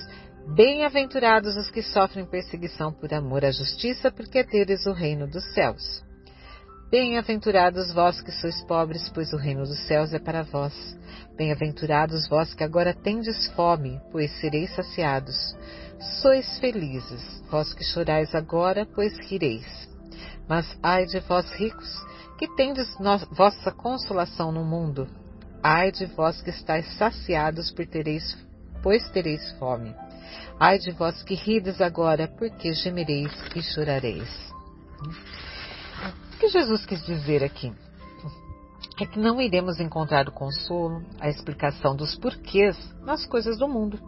Bem-aventurados 0.54 1.58
os 1.58 1.70
que 1.70 1.82
sofrem 1.82 2.24
perseguição 2.24 2.90
por 2.90 3.12
amor 3.12 3.44
à 3.44 3.50
justiça, 3.50 4.10
porque 4.10 4.42
deles 4.42 4.86
o 4.86 4.92
reino 4.92 5.26
dos 5.26 5.44
céus. 5.52 6.02
Bem-aventurados 6.90 7.92
vós 7.92 8.22
que 8.22 8.32
sois 8.32 8.64
pobres, 8.64 9.10
pois 9.10 9.30
o 9.34 9.36
reino 9.36 9.64
dos 9.64 9.86
céus 9.86 10.14
é 10.14 10.18
para 10.18 10.42
vós. 10.42 10.72
Bem-aventurados 11.36 12.26
vós 12.26 12.54
que 12.54 12.64
agora 12.64 12.94
tendes 12.94 13.48
fome, 13.48 14.00
pois 14.10 14.30
sereis 14.40 14.74
saciados. 14.74 15.36
Sois 16.22 16.58
felizes, 16.60 17.42
vós 17.50 17.74
que 17.74 17.84
chorais 17.84 18.34
agora, 18.34 18.88
pois 18.94 19.18
rireis. 19.28 19.66
Mas 20.48 20.66
ai 20.82 21.04
de 21.04 21.20
vós 21.20 21.52
ricos, 21.52 21.92
que 22.38 22.48
tendes 22.56 22.88
vossa 23.30 23.70
consolação 23.72 24.50
no 24.50 24.64
mundo. 24.64 25.06
Ai 25.62 25.90
de 25.90 26.06
vós 26.06 26.42
que 26.42 26.50
estáis 26.50 26.86
saciados 26.96 27.70
por 27.70 27.86
tereis, 27.86 28.36
pois 28.82 29.08
tereis 29.10 29.52
fome. 29.58 29.94
Ai 30.58 30.78
de 30.78 30.90
vós 30.90 31.22
que 31.22 31.34
rides 31.34 31.80
agora, 31.80 32.28
porque 32.28 32.72
gemereis 32.72 33.32
e 33.54 33.62
chorareis. 33.62 34.52
O 36.32 36.38
que 36.38 36.48
Jesus 36.48 36.84
quis 36.84 37.04
dizer 37.04 37.42
aqui? 37.42 37.72
É 39.00 39.06
que 39.06 39.18
não 39.18 39.40
iremos 39.40 39.80
encontrar 39.80 40.28
o 40.28 40.32
consolo, 40.32 41.02
a 41.18 41.28
explicação 41.28 41.96
dos 41.96 42.14
porquês 42.16 42.76
nas 43.02 43.26
coisas 43.26 43.58
do 43.58 43.68
mundo, 43.68 43.98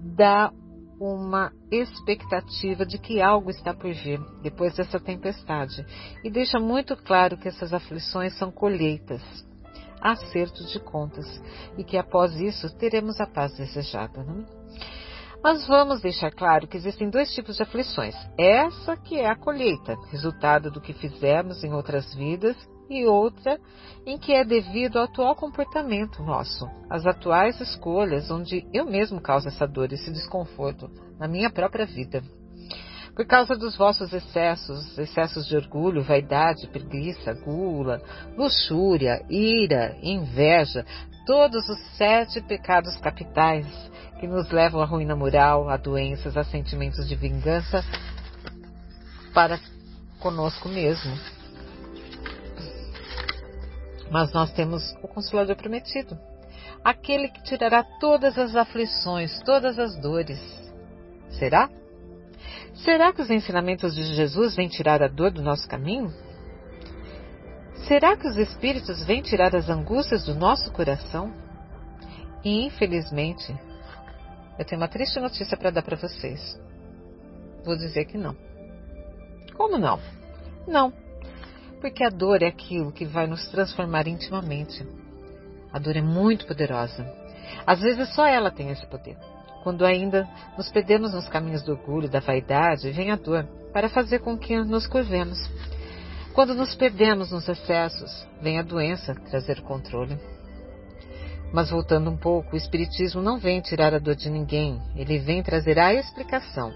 da 0.00 0.52
uma 0.98 1.52
expectativa 1.70 2.84
de 2.86 2.98
que 2.98 3.20
algo 3.20 3.50
está 3.50 3.74
por 3.74 3.92
vir 3.92 4.20
depois 4.42 4.74
dessa 4.74 5.00
tempestade 5.00 5.84
e 6.22 6.30
deixa 6.30 6.58
muito 6.58 6.96
claro 6.96 7.36
que 7.36 7.48
essas 7.48 7.72
aflições 7.72 8.36
são 8.38 8.50
colheitas, 8.50 9.22
acertos 10.00 10.70
de 10.72 10.80
contas 10.80 11.26
e 11.76 11.84
que 11.84 11.96
após 11.96 12.38
isso 12.38 12.74
teremos 12.76 13.20
a 13.20 13.26
paz 13.26 13.56
desejada. 13.56 14.22
Né? 14.22 14.44
Mas 15.42 15.66
vamos 15.66 16.00
deixar 16.00 16.30
claro 16.30 16.66
que 16.66 16.76
existem 16.76 17.10
dois 17.10 17.30
tipos 17.34 17.56
de 17.56 17.62
aflições. 17.62 18.14
Essa 18.38 18.96
que 18.96 19.20
é 19.20 19.28
a 19.28 19.36
colheita, 19.36 19.94
resultado 20.10 20.70
do 20.70 20.80
que 20.80 20.94
fizemos 20.94 21.62
em 21.62 21.72
outras 21.74 22.14
vidas, 22.14 22.56
e 22.88 23.04
outra 23.04 23.58
em 24.06 24.18
que 24.18 24.32
é 24.32 24.44
devido 24.44 24.98
ao 24.98 25.04
atual 25.04 25.34
comportamento 25.34 26.22
nosso, 26.22 26.68
as 26.90 27.06
atuais 27.06 27.60
escolhas, 27.60 28.30
onde 28.30 28.66
eu 28.72 28.84
mesmo 28.84 29.20
causo 29.20 29.48
essa 29.48 29.66
dor, 29.66 29.92
esse 29.92 30.10
desconforto 30.12 30.90
na 31.18 31.26
minha 31.26 31.50
própria 31.50 31.86
vida. 31.86 32.22
Por 33.14 33.26
causa 33.26 33.56
dos 33.56 33.76
vossos 33.76 34.12
excessos, 34.12 34.98
excessos 34.98 35.46
de 35.46 35.56
orgulho, 35.56 36.02
vaidade, 36.02 36.66
preguiça, 36.66 37.32
gula, 37.32 38.02
luxúria, 38.36 39.24
ira, 39.30 39.96
inveja, 40.02 40.84
todos 41.24 41.68
os 41.68 41.78
sete 41.96 42.42
pecados 42.42 42.96
capitais 42.96 43.66
que 44.18 44.26
nos 44.26 44.50
levam 44.50 44.82
à 44.82 44.84
ruína 44.84 45.14
moral, 45.14 45.68
a 45.68 45.76
doenças, 45.76 46.36
a 46.36 46.42
sentimentos 46.42 47.08
de 47.08 47.14
vingança 47.14 47.84
para 49.32 49.60
conosco 50.18 50.68
mesmo. 50.68 51.12
Mas 54.14 54.32
nós 54.32 54.52
temos 54.52 54.94
o 55.02 55.08
Consolador 55.08 55.56
prometido, 55.56 56.16
aquele 56.84 57.26
que 57.26 57.42
tirará 57.42 57.82
todas 57.98 58.38
as 58.38 58.54
aflições, 58.54 59.40
todas 59.40 59.76
as 59.76 60.00
dores. 60.00 60.38
Será? 61.30 61.68
Será 62.74 63.12
que 63.12 63.20
os 63.20 63.28
ensinamentos 63.28 63.92
de 63.92 64.04
Jesus 64.14 64.54
vêm 64.54 64.68
tirar 64.68 65.02
a 65.02 65.08
dor 65.08 65.32
do 65.32 65.42
nosso 65.42 65.68
caminho? 65.68 66.14
Será 67.88 68.16
que 68.16 68.28
os 68.28 68.36
Espíritos 68.36 69.04
vêm 69.04 69.20
tirar 69.20 69.56
as 69.56 69.68
angústias 69.68 70.24
do 70.26 70.34
nosso 70.36 70.70
coração? 70.70 71.34
E, 72.44 72.66
infelizmente, 72.66 73.52
eu 74.56 74.64
tenho 74.64 74.80
uma 74.80 74.86
triste 74.86 75.18
notícia 75.18 75.56
para 75.56 75.70
dar 75.70 75.82
para 75.82 75.96
vocês. 75.96 76.56
Vou 77.64 77.76
dizer 77.76 78.04
que 78.04 78.16
não. 78.16 78.36
Como 79.56 79.76
não? 79.76 79.98
Não. 80.68 81.03
Porque 81.84 82.02
a 82.02 82.08
dor 82.08 82.42
é 82.42 82.46
aquilo 82.46 82.90
que 82.90 83.04
vai 83.04 83.26
nos 83.26 83.46
transformar 83.48 84.08
intimamente. 84.08 84.88
A 85.70 85.78
dor 85.78 85.94
é 85.94 86.00
muito 86.00 86.46
poderosa. 86.46 87.06
Às 87.66 87.82
vezes 87.82 88.08
só 88.14 88.26
ela 88.26 88.50
tem 88.50 88.70
esse 88.70 88.86
poder. 88.86 89.18
Quando 89.62 89.84
ainda 89.84 90.26
nos 90.56 90.70
perdemos 90.70 91.12
nos 91.12 91.28
caminhos 91.28 91.62
do 91.62 91.72
orgulho, 91.72 92.08
da 92.08 92.20
vaidade, 92.20 92.90
vem 92.90 93.10
a 93.10 93.16
dor 93.16 93.44
para 93.70 93.90
fazer 93.90 94.20
com 94.20 94.38
que 94.38 94.56
nos 94.64 94.86
curvemos. 94.86 95.38
Quando 96.32 96.54
nos 96.54 96.74
perdemos 96.74 97.30
nos 97.30 97.46
excessos, 97.46 98.26
vem 98.40 98.58
a 98.58 98.62
doença 98.62 99.14
trazer 99.14 99.60
controle. 99.60 100.18
Mas 101.52 101.68
voltando 101.68 102.08
um 102.08 102.16
pouco, 102.16 102.54
o 102.54 102.56
Espiritismo 102.56 103.20
não 103.20 103.38
vem 103.38 103.60
tirar 103.60 103.92
a 103.92 103.98
dor 103.98 104.14
de 104.14 104.30
ninguém, 104.30 104.80
ele 104.96 105.18
vem 105.18 105.42
trazer 105.42 105.78
a 105.78 105.92
explicação, 105.92 106.72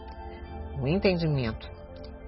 o 0.79 0.87
entendimento. 0.87 1.78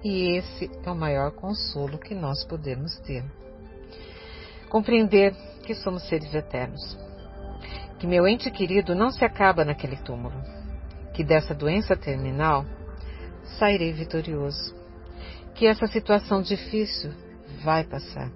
E 0.03 0.37
esse 0.37 0.69
é 0.83 0.89
o 0.89 0.95
maior 0.95 1.31
consolo 1.31 1.99
que 1.99 2.15
nós 2.15 2.43
podemos 2.43 2.97
ter. 3.01 3.23
Compreender 4.67 5.35
que 5.63 5.75
somos 5.75 6.07
seres 6.07 6.33
eternos, 6.33 6.97
que 7.99 8.07
meu 8.07 8.27
ente 8.27 8.49
querido 8.49 8.95
não 8.95 9.11
se 9.11 9.23
acaba 9.23 9.63
naquele 9.63 9.97
túmulo, 9.97 10.41
que 11.13 11.23
dessa 11.23 11.53
doença 11.53 11.95
terminal 11.95 12.65
sairei 13.59 13.91
vitorioso, 13.91 14.75
que 15.53 15.67
essa 15.67 15.85
situação 15.85 16.41
difícil 16.41 17.11
vai 17.63 17.83
passar. 17.83 18.31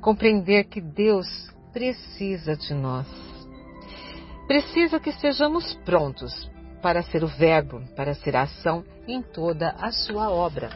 Compreender 0.00 0.64
que 0.64 0.80
Deus 0.80 1.26
precisa 1.72 2.56
de 2.56 2.74
nós. 2.74 3.06
Precisa 4.46 5.00
que 5.00 5.10
estejamos 5.10 5.74
prontos 5.84 6.48
para 6.82 7.02
ser 7.02 7.24
o 7.24 7.28
Verbo, 7.28 7.82
para 7.96 8.14
ser 8.14 8.36
a 8.36 8.42
ação 8.42 8.84
em 9.06 9.22
toda 9.22 9.70
a 9.70 9.90
sua 9.90 10.30
obra. 10.30 10.70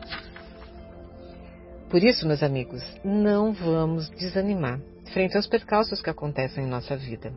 Por 1.91 2.03
isso, 2.03 2.27
meus 2.27 2.43
amigos, 2.43 2.83
não 3.05 3.53
vamos 3.53 4.09
desanimar 4.11 4.81
frente 5.12 5.37
aos 5.37 5.47
percalços 5.47 6.01
que 6.01 6.11
acontecem 6.11 6.65
em 6.65 6.69
nossa 6.69 6.97
vida. 6.97 7.33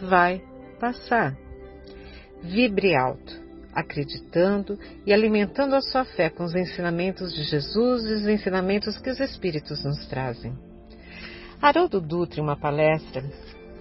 Vai 0.00 0.42
passar. 0.78 1.36
Vibre 2.42 2.94
alto, 2.94 3.32
acreditando 3.74 4.78
e 5.04 5.12
alimentando 5.12 5.74
a 5.74 5.80
sua 5.80 6.04
fé 6.04 6.30
com 6.30 6.44
os 6.44 6.54
ensinamentos 6.54 7.32
de 7.34 7.44
Jesus 7.44 8.04
e 8.04 8.14
os 8.14 8.26
ensinamentos 8.28 8.98
que 8.98 9.10
os 9.10 9.18
Espíritos 9.18 9.84
nos 9.84 10.06
trazem. 10.06 10.56
Haroldo 11.60 12.00
Dutra, 12.00 12.40
em 12.40 12.42
uma 12.42 12.56
palestra, 12.56 13.24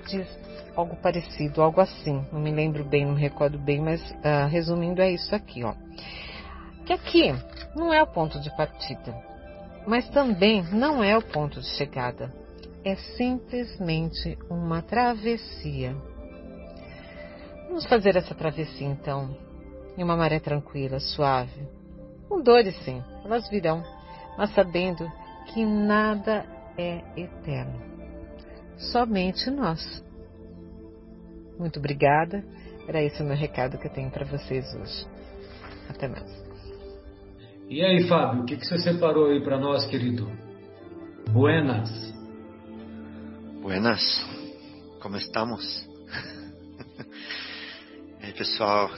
diz 0.08 0.28
algo 0.76 0.96
parecido, 0.98 1.62
algo 1.62 1.82
assim. 1.82 2.26
Não 2.32 2.40
me 2.40 2.52
lembro 2.52 2.84
bem, 2.84 3.06
não 3.06 3.14
me 3.14 3.22
recordo 3.22 3.58
bem, 3.58 3.82
mas 3.82 4.02
uh, 4.12 4.48
resumindo 4.50 5.02
é 5.02 5.12
isso 5.12 5.34
aqui, 5.34 5.64
ó. 5.64 5.74
Que 6.86 6.94
aqui 6.94 7.34
não 7.76 7.94
é 7.94 8.02
o 8.04 8.08
ponto 8.08 8.40
de 8.40 8.56
partida, 8.56 9.16
mas 9.88 10.08
também 10.10 10.64
não 10.72 11.04
é 11.04 11.18
o 11.18 11.22
ponto 11.22 11.60
de 11.62 11.68
chegada. 11.78 12.34
É 12.84 12.96
simplesmente 12.96 14.38
uma 14.50 14.82
travessia. 14.82 15.96
Vamos 17.68 17.86
fazer 17.86 18.16
essa 18.18 18.36
travessia 18.36 18.88
então, 18.88 19.36
em 19.98 20.04
uma 20.04 20.18
maré 20.18 20.40
tranquila, 20.40 21.00
suave. 21.00 21.68
Com 22.28 22.42
dores 22.42 22.76
sim, 22.84 23.02
elas 23.24 23.50
virão, 23.50 23.84
mas 24.38 24.54
sabendo 24.54 25.10
que 25.54 25.66
nada 25.66 26.46
é 26.78 27.02
eterno. 27.16 27.80
Somente 28.78 29.50
nós. 29.50 30.04
Muito 31.58 31.80
obrigada. 31.80 32.44
Era 32.88 33.02
esse 33.02 33.22
o 33.22 33.26
meu 33.26 33.36
recado 33.36 33.78
que 33.78 33.88
eu 33.88 33.92
tenho 33.92 34.12
para 34.12 34.26
vocês 34.26 34.66
hoje. 34.76 35.06
Até 35.90 36.08
mais. 36.08 36.44
E 37.70 37.84
aí, 37.84 38.08
Fábio, 38.08 38.42
o 38.42 38.46
que, 38.46 38.58
que 38.58 38.66
você 38.66 38.78
separou 38.78 39.28
aí 39.28 39.42
para 39.42 39.58
nós, 39.58 39.86
querido? 39.86 40.30
Buenas. 41.30 41.90
Buenas. 43.62 44.02
Como 45.02 45.18
estamos? 45.18 45.64
e 48.22 48.26
aí, 48.26 48.34
pessoal, 48.34 48.90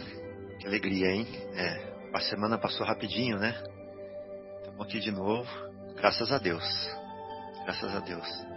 que 0.60 0.68
alegria, 0.68 1.12
hein? 1.12 1.28
É, 1.54 1.94
a 2.14 2.20
semana 2.22 2.58
passou 2.58 2.86
rapidinho, 2.86 3.38
né? 3.38 3.56
Estamos 4.60 4.88
aqui 4.88 5.00
de 5.00 5.12
novo, 5.12 5.48
graças 5.96 6.32
a 6.32 6.38
Deus. 6.38 6.64
Graças 7.66 7.96
a 7.96 8.00
Deus. 8.00 8.55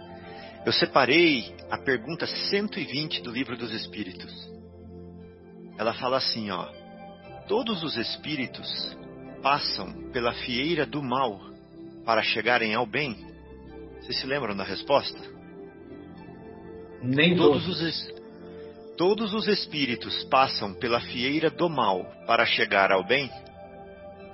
Eu 0.65 0.73
separei 0.73 1.55
a 1.69 1.77
pergunta 1.77 2.27
120 2.27 3.21
do 3.21 3.31
Livro 3.31 3.57
dos 3.57 3.71
Espíritos. 3.73 4.33
Ela 5.77 5.93
fala 5.93 6.17
assim, 6.17 6.51
ó: 6.51 6.67
Todos 7.47 7.83
os 7.83 7.95
espíritos 7.95 8.97
passam 9.41 10.11
pela 10.11 10.33
fieira 10.33 10.85
do 10.85 11.01
mal 11.01 11.39
para 12.05 12.21
chegarem 12.21 12.75
ao 12.75 12.85
bem? 12.85 13.15
Vocês 13.99 14.19
se 14.19 14.27
lembram 14.27 14.55
da 14.55 14.63
resposta? 14.63 15.19
Nem 17.01 17.37
todos. 17.37 17.63
Todos 17.63 17.81
os, 17.81 18.13
todos 18.97 19.33
os 19.33 19.47
espíritos 19.47 20.23
passam 20.25 20.73
pela 20.73 20.99
fieira 20.99 21.49
do 21.49 21.69
mal 21.69 22.03
para 22.27 22.45
chegar 22.45 22.91
ao 22.91 23.03
bem? 23.05 23.31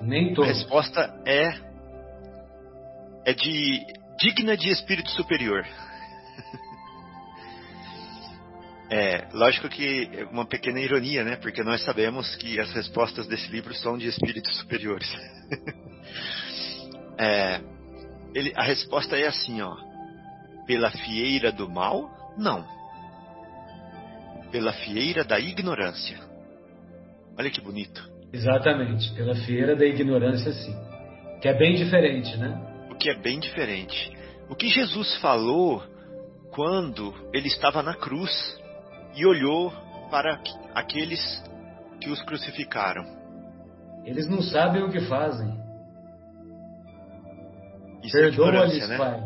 Nem 0.01 0.33
todos. 0.33 0.49
A 0.49 0.53
resposta 0.53 1.21
é 1.25 1.65
é 3.25 3.33
de 3.33 3.85
digna 4.19 4.55
de 4.55 4.69
espírito 4.69 5.09
superior. 5.11 5.65
É, 8.87 9.27
lógico 9.33 9.67
que 9.67 10.07
é 10.13 10.25
uma 10.25 10.45
pequena 10.45 10.79
ironia, 10.79 11.23
né? 11.23 11.35
Porque 11.37 11.63
nós 11.63 11.83
sabemos 11.83 12.35
que 12.35 12.59
as 12.59 12.71
respostas 12.71 13.25
desse 13.25 13.51
livro 13.51 13.73
são 13.73 13.97
de 13.97 14.07
espíritos 14.07 14.55
superiores. 14.59 15.11
é, 17.17 17.61
ele, 18.35 18.53
a 18.55 18.61
resposta 18.61 19.17
é 19.17 19.25
assim, 19.25 19.59
ó. 19.59 19.75
Pela 20.67 20.91
fieira 20.91 21.51
do 21.51 21.67
mal? 21.67 22.11
Não. 22.37 22.63
Pela 24.51 24.71
fieira 24.71 25.23
da 25.23 25.39
ignorância. 25.39 26.19
Olha 27.35 27.49
que 27.49 27.59
bonito. 27.59 28.07
Exatamente, 28.31 29.11
pela 29.15 29.33
fieira 29.33 29.75
da 29.75 29.85
ignorância, 29.85 30.53
sim. 30.53 30.75
Que 31.41 31.47
é 31.47 31.57
bem 31.57 31.73
diferente, 31.73 32.37
né? 32.37 32.75
o 32.95 32.97
que 32.97 33.09
é 33.09 33.13
bem 33.13 33.39
diferente. 33.39 34.11
O 34.49 34.55
que 34.55 34.69
Jesus 34.69 35.17
falou 35.17 35.83
quando 36.55 37.13
ele 37.33 37.47
estava 37.47 37.83
na 37.83 37.93
cruz 37.93 38.31
e 39.13 39.25
olhou 39.25 39.73
para 40.09 40.41
aqueles 40.73 41.43
que 41.99 42.09
os 42.09 42.21
crucificaram. 42.23 43.03
Eles 44.05 44.25
não 44.29 44.41
sabem 44.41 44.81
o 44.83 44.89
que 44.89 45.01
fazem. 45.01 45.53
Isso 48.01 48.17
é 48.17 48.27
ignorância, 48.27 48.87
né? 48.87 48.97
Pai. 48.97 49.19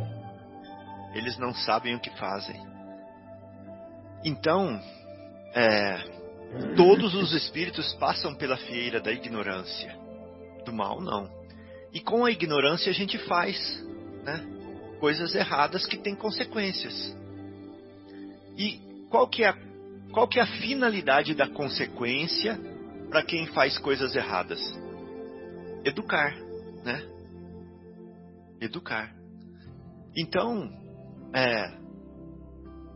Eles 1.14 1.38
não 1.38 1.54
sabem 1.54 1.96
o 1.96 2.00
que 2.00 2.10
fazem. 2.18 2.60
Então, 4.26 4.82
é, 5.54 5.98
todos 6.76 7.14
os 7.14 7.32
espíritos 7.34 7.94
passam 7.96 8.34
pela 8.34 8.58
fieira 8.58 9.00
da 9.00 9.12
ignorância. 9.12 9.96
Do 10.66 10.74
mal, 10.74 11.00
não. 11.00 11.30
E 11.94 12.00
com 12.00 12.26
a 12.26 12.32
ignorância 12.32 12.90
a 12.90 12.94
gente 12.94 13.20
faz 13.20 13.84
né, 14.24 14.44
coisas 15.00 15.36
erradas 15.36 15.86
que 15.86 15.98
têm 15.98 16.16
consequências. 16.16 17.19
E 18.60 18.78
qual 19.10 19.26
que, 19.26 19.42
é 19.42 19.48
a, 19.48 19.58
qual 20.12 20.28
que 20.28 20.38
é 20.38 20.42
a 20.44 20.58
finalidade 20.60 21.34
da 21.34 21.48
consequência 21.48 22.60
para 23.10 23.24
quem 23.24 23.48
faz 23.48 23.78
coisas 23.78 24.14
erradas? 24.14 24.60
Educar, 25.86 26.36
né? 26.84 27.08
Educar. 28.60 29.16
Então, 30.14 30.70
é, 31.34 31.72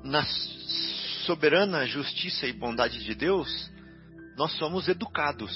na 0.04 0.26
soberana 1.26 1.86
justiça 1.86 2.46
e 2.46 2.52
bondade 2.52 3.02
de 3.02 3.16
Deus, 3.16 3.72
nós 4.36 4.52
somos 4.58 4.90
educados. 4.90 5.54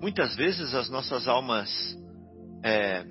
Muitas 0.00 0.34
vezes 0.34 0.74
as 0.74 0.90
nossas 0.90 1.28
almas 1.28 1.70
é, 2.64 3.04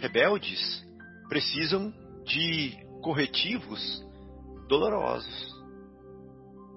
rebeldes 0.00 0.84
precisam 1.28 1.94
de 2.24 2.76
corretivos 3.00 4.09
dolorosos. 4.70 5.60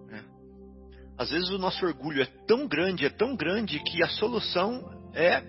Né? 0.07 0.25
Às 1.15 1.29
vezes 1.29 1.49
o 1.51 1.59
nosso 1.59 1.85
orgulho 1.85 2.23
é 2.23 2.25
tão 2.47 2.67
grande, 2.67 3.05
é 3.05 3.09
tão 3.09 3.35
grande, 3.35 3.79
que 3.79 4.03
a 4.03 4.09
solução 4.09 4.83
é 5.13 5.43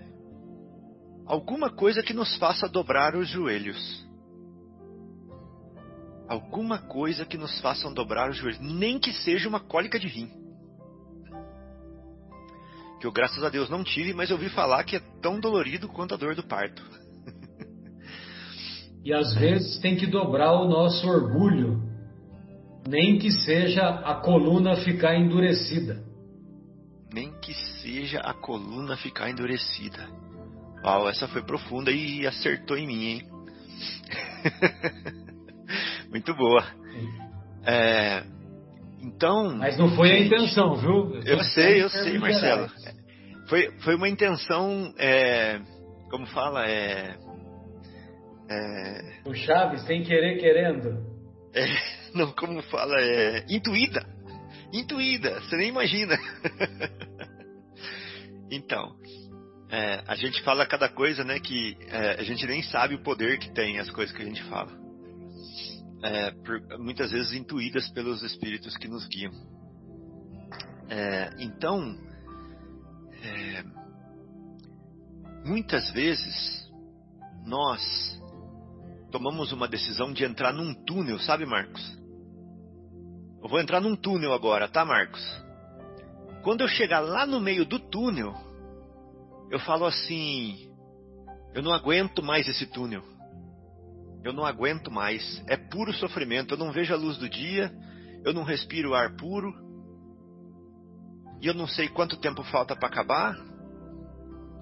alguma 1.25 1.71
coisa 1.71 2.03
que 2.03 2.13
nos 2.13 2.37
faça 2.37 2.69
dobrar 2.69 3.15
os 3.15 3.27
joelhos. 3.27 4.05
Alguma 6.27 6.77
coisa 6.77 7.25
que 7.25 7.37
nos 7.37 7.59
faça 7.61 7.89
dobrar 7.91 8.29
os 8.29 8.37
joelhos, 8.37 8.59
nem 8.59 8.99
que 8.99 9.11
seja 9.11 9.49
uma 9.49 9.59
cólica 9.59 9.99
de 9.99 10.07
rim. 10.07 10.31
Que 12.99 13.07
eu, 13.07 13.11
graças 13.11 13.43
a 13.43 13.49
Deus, 13.49 13.69
não 13.69 13.83
tive, 13.83 14.13
mas 14.13 14.29
eu 14.29 14.37
ouvi 14.37 14.49
falar 14.49 14.83
que 14.83 14.95
é 14.95 15.01
tão 15.21 15.39
dolorido 15.39 15.87
quanto 15.87 16.13
a 16.13 16.17
dor 16.17 16.35
do 16.35 16.43
parto. 16.43 16.83
E 19.03 19.13
às 19.13 19.35
vezes 19.35 19.77
tem 19.81 19.95
que 19.95 20.07
dobrar 20.07 20.51
o 20.53 20.67
nosso 20.67 21.07
orgulho, 21.07 21.94
nem 22.87 23.17
que 23.17 23.31
seja 23.31 23.81
a 23.81 24.15
coluna 24.15 24.75
ficar 24.77 25.15
endurecida. 25.15 26.03
Nem 27.13 27.31
que 27.39 27.53
seja 27.81 28.19
a 28.19 28.33
coluna 28.33 28.97
ficar 28.97 29.29
endurecida. 29.29 30.07
Uau, 30.83 31.09
essa 31.09 31.27
foi 31.27 31.41
profunda 31.43 31.91
e 31.91 32.27
acertou 32.27 32.77
em 32.77 32.87
mim, 32.87 33.05
hein? 33.05 33.21
Muito 36.11 36.35
boa. 36.35 36.63
É, 37.65 38.23
então. 39.01 39.57
Mas 39.57 39.77
não 39.77 39.95
foi 39.95 40.11
a 40.11 40.19
intenção, 40.19 40.75
viu? 40.75 41.15
Eu, 41.15 41.37
eu 41.37 41.43
sei, 41.43 41.81
eu 41.81 41.89
sei, 41.89 42.19
Marcelo. 42.19 42.69
Foi, 43.49 43.71
foi 43.79 43.95
uma 43.95 44.09
intenção, 44.09 44.93
é, 44.97 45.59
como 46.09 46.25
fala, 46.27 46.67
é, 46.67 47.15
é... 48.49 49.19
O 49.25 49.33
Chaves 49.33 49.83
tem 49.85 50.03
querer 50.03 50.39
querendo. 50.39 51.03
É, 51.53 51.65
não, 52.17 52.31
como 52.31 52.61
fala, 52.63 52.95
é 52.99 53.45
intuída. 53.49 54.05
Intuída, 54.73 55.41
você 55.41 55.57
nem 55.57 55.69
imagina. 55.69 56.17
então, 58.49 58.95
é, 59.69 60.03
a 60.07 60.15
gente 60.15 60.41
fala 60.43 60.65
cada 60.65 60.89
coisa, 60.89 61.23
né, 61.23 61.39
que 61.39 61.77
é, 61.87 62.19
a 62.19 62.23
gente 62.23 62.45
nem 62.47 62.63
sabe 62.63 62.95
o 62.95 63.03
poder 63.03 63.37
que 63.37 63.53
tem 63.53 63.79
as 63.79 63.89
coisas 63.89 64.15
que 64.15 64.21
a 64.21 64.25
gente 64.25 64.43
fala. 64.43 64.71
É, 66.03 66.31
por, 66.31 66.79
muitas 66.79 67.11
vezes 67.11 67.33
intuídas 67.33 67.89
pelos 67.89 68.23
espíritos 68.23 68.77
que 68.77 68.87
nos 68.87 69.05
guiam. 69.07 69.33
É, 70.89 71.29
então, 71.39 71.97
é, 73.23 73.63
muitas 75.45 75.91
vezes 75.91 76.69
nós 77.45 77.81
tomamos 79.11 79.51
uma 79.51 79.67
decisão 79.67 80.13
de 80.13 80.23
entrar 80.25 80.53
num 80.53 80.73
túnel, 80.73 81.19
sabe, 81.19 81.45
Marcos? 81.45 82.04
Eu 83.45 83.49
vou 83.49 83.59
entrar 83.59 83.79
num 83.79 83.95
túnel 83.95 84.33
agora, 84.33 84.67
tá, 84.67 84.83
Marcos? 84.83 85.21
Quando 86.41 86.61
eu 86.61 86.67
chegar 86.67 86.99
lá 86.99 87.27
no 87.27 87.39
meio 87.39 87.63
do 87.63 87.77
túnel, 87.77 88.33
eu 89.51 89.59
falo 89.59 89.85
assim: 89.85 90.67
eu 91.53 91.61
não 91.61 91.71
aguento 91.71 92.23
mais 92.23 92.47
esse 92.47 92.65
túnel. 92.65 93.03
Eu 94.23 94.33
não 94.33 94.43
aguento 94.43 94.89
mais. 94.89 95.43
É 95.47 95.55
puro 95.55 95.93
sofrimento. 95.93 96.55
Eu 96.55 96.57
não 96.57 96.71
vejo 96.71 96.91
a 96.91 96.97
luz 96.97 97.19
do 97.19 97.29
dia. 97.29 97.71
Eu 98.23 98.33
não 98.33 98.41
respiro 98.41 98.95
ar 98.95 99.15
puro. 99.15 99.53
E 101.39 101.45
eu 101.45 101.53
não 101.53 101.67
sei 101.67 101.87
quanto 101.87 102.17
tempo 102.17 102.43
falta 102.45 102.75
para 102.75 102.87
acabar. 102.87 103.37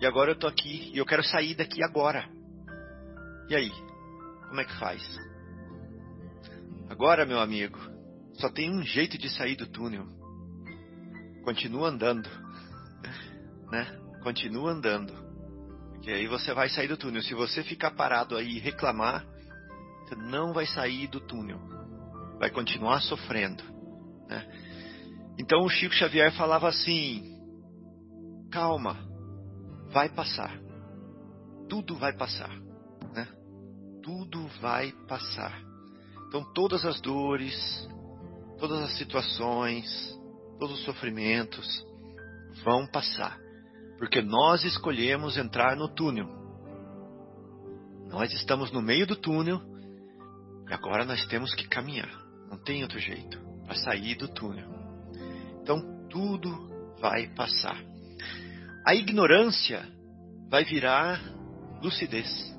E 0.02 0.06
agora 0.06 0.32
eu 0.32 0.36
tô 0.36 0.46
aqui 0.46 0.92
e 0.94 0.98
eu 0.98 1.06
quero 1.06 1.24
sair 1.24 1.56
daqui 1.56 1.82
agora. 1.82 2.30
E 3.48 3.56
aí? 3.56 3.72
Como 4.50 4.60
é 4.60 4.66
que 4.66 4.78
faz? 4.78 5.02
Agora, 6.90 7.26
meu 7.26 7.40
amigo, 7.40 7.93
só 8.34 8.50
tem 8.50 8.72
um 8.72 8.84
jeito 8.84 9.18
de 9.18 9.30
sair 9.30 9.56
do 9.56 9.68
túnel. 9.68 10.06
Continua 11.44 11.90
andando. 11.90 12.30
Né? 13.72 13.88
Continua 14.22 14.70
andando. 14.70 15.12
Porque 15.94 16.12
aí 16.12 16.28
você 16.28 16.54
vai 16.54 16.70
sair 16.70 16.88
do 16.88 16.96
túnel. 16.96 17.24
Se 17.24 17.34
você 17.34 17.64
ficar 17.64 17.90
parado 17.90 18.38
aí 18.38 18.58
e 18.58 18.60
reclamar, 18.60 19.26
você 20.04 20.16
não 20.16 20.54
vai 20.54 20.68
sair 20.68 21.08
do 21.08 21.20
túnel. 21.20 21.60
Vai 22.38 22.52
continuar 22.52 23.02
sofrendo. 23.02 23.64
Né? 24.30 24.48
Então 25.40 25.62
o 25.62 25.70
Chico 25.70 25.96
Xavier 25.96 26.32
falava 26.34 26.68
assim: 26.68 27.36
calma, 28.52 28.96
vai 29.92 30.08
passar. 30.08 30.56
Tudo 31.68 31.96
vai 31.96 32.14
passar 32.14 32.64
tudo 34.04 34.46
vai 34.62 34.92
passar. 35.08 35.58
Então, 36.28 36.44
todas 36.54 36.86
as 36.86 37.00
dores, 37.00 37.56
todas 38.58 38.82
as 38.82 38.98
situações, 38.98 39.86
todos 40.60 40.80
os 40.80 40.86
sofrimentos 40.86 41.86
vão 42.64 42.88
passar, 42.88 43.38
porque 43.98 44.22
nós 44.22 44.64
escolhemos 44.64 45.38
entrar 45.38 45.76
no 45.76 45.88
túnel. 45.88 46.28
Nós 48.10 48.32
estamos 48.32 48.72
no 48.72 48.82
meio 48.82 49.08
do 49.08 49.16
túnel 49.16 49.62
e 50.70 50.74
agora 50.74 51.04
nós 51.04 51.26
temos 51.28 51.54
que 51.56 51.68
caminhar. 51.68 52.10
Não 52.50 52.58
tem 52.58 52.84
outro 52.84 53.00
jeito 53.00 53.40
para 53.66 53.76
sair 53.76 54.16
do 54.16 54.28
túnel. 54.28 54.70
Então, 55.62 56.08
tudo 56.10 56.50
vai 57.00 57.28
passar. 57.30 57.78
A 58.86 58.94
ignorância 58.94 59.84
vai 60.50 60.64
virar 60.64 61.20
lucidez. 61.82 62.54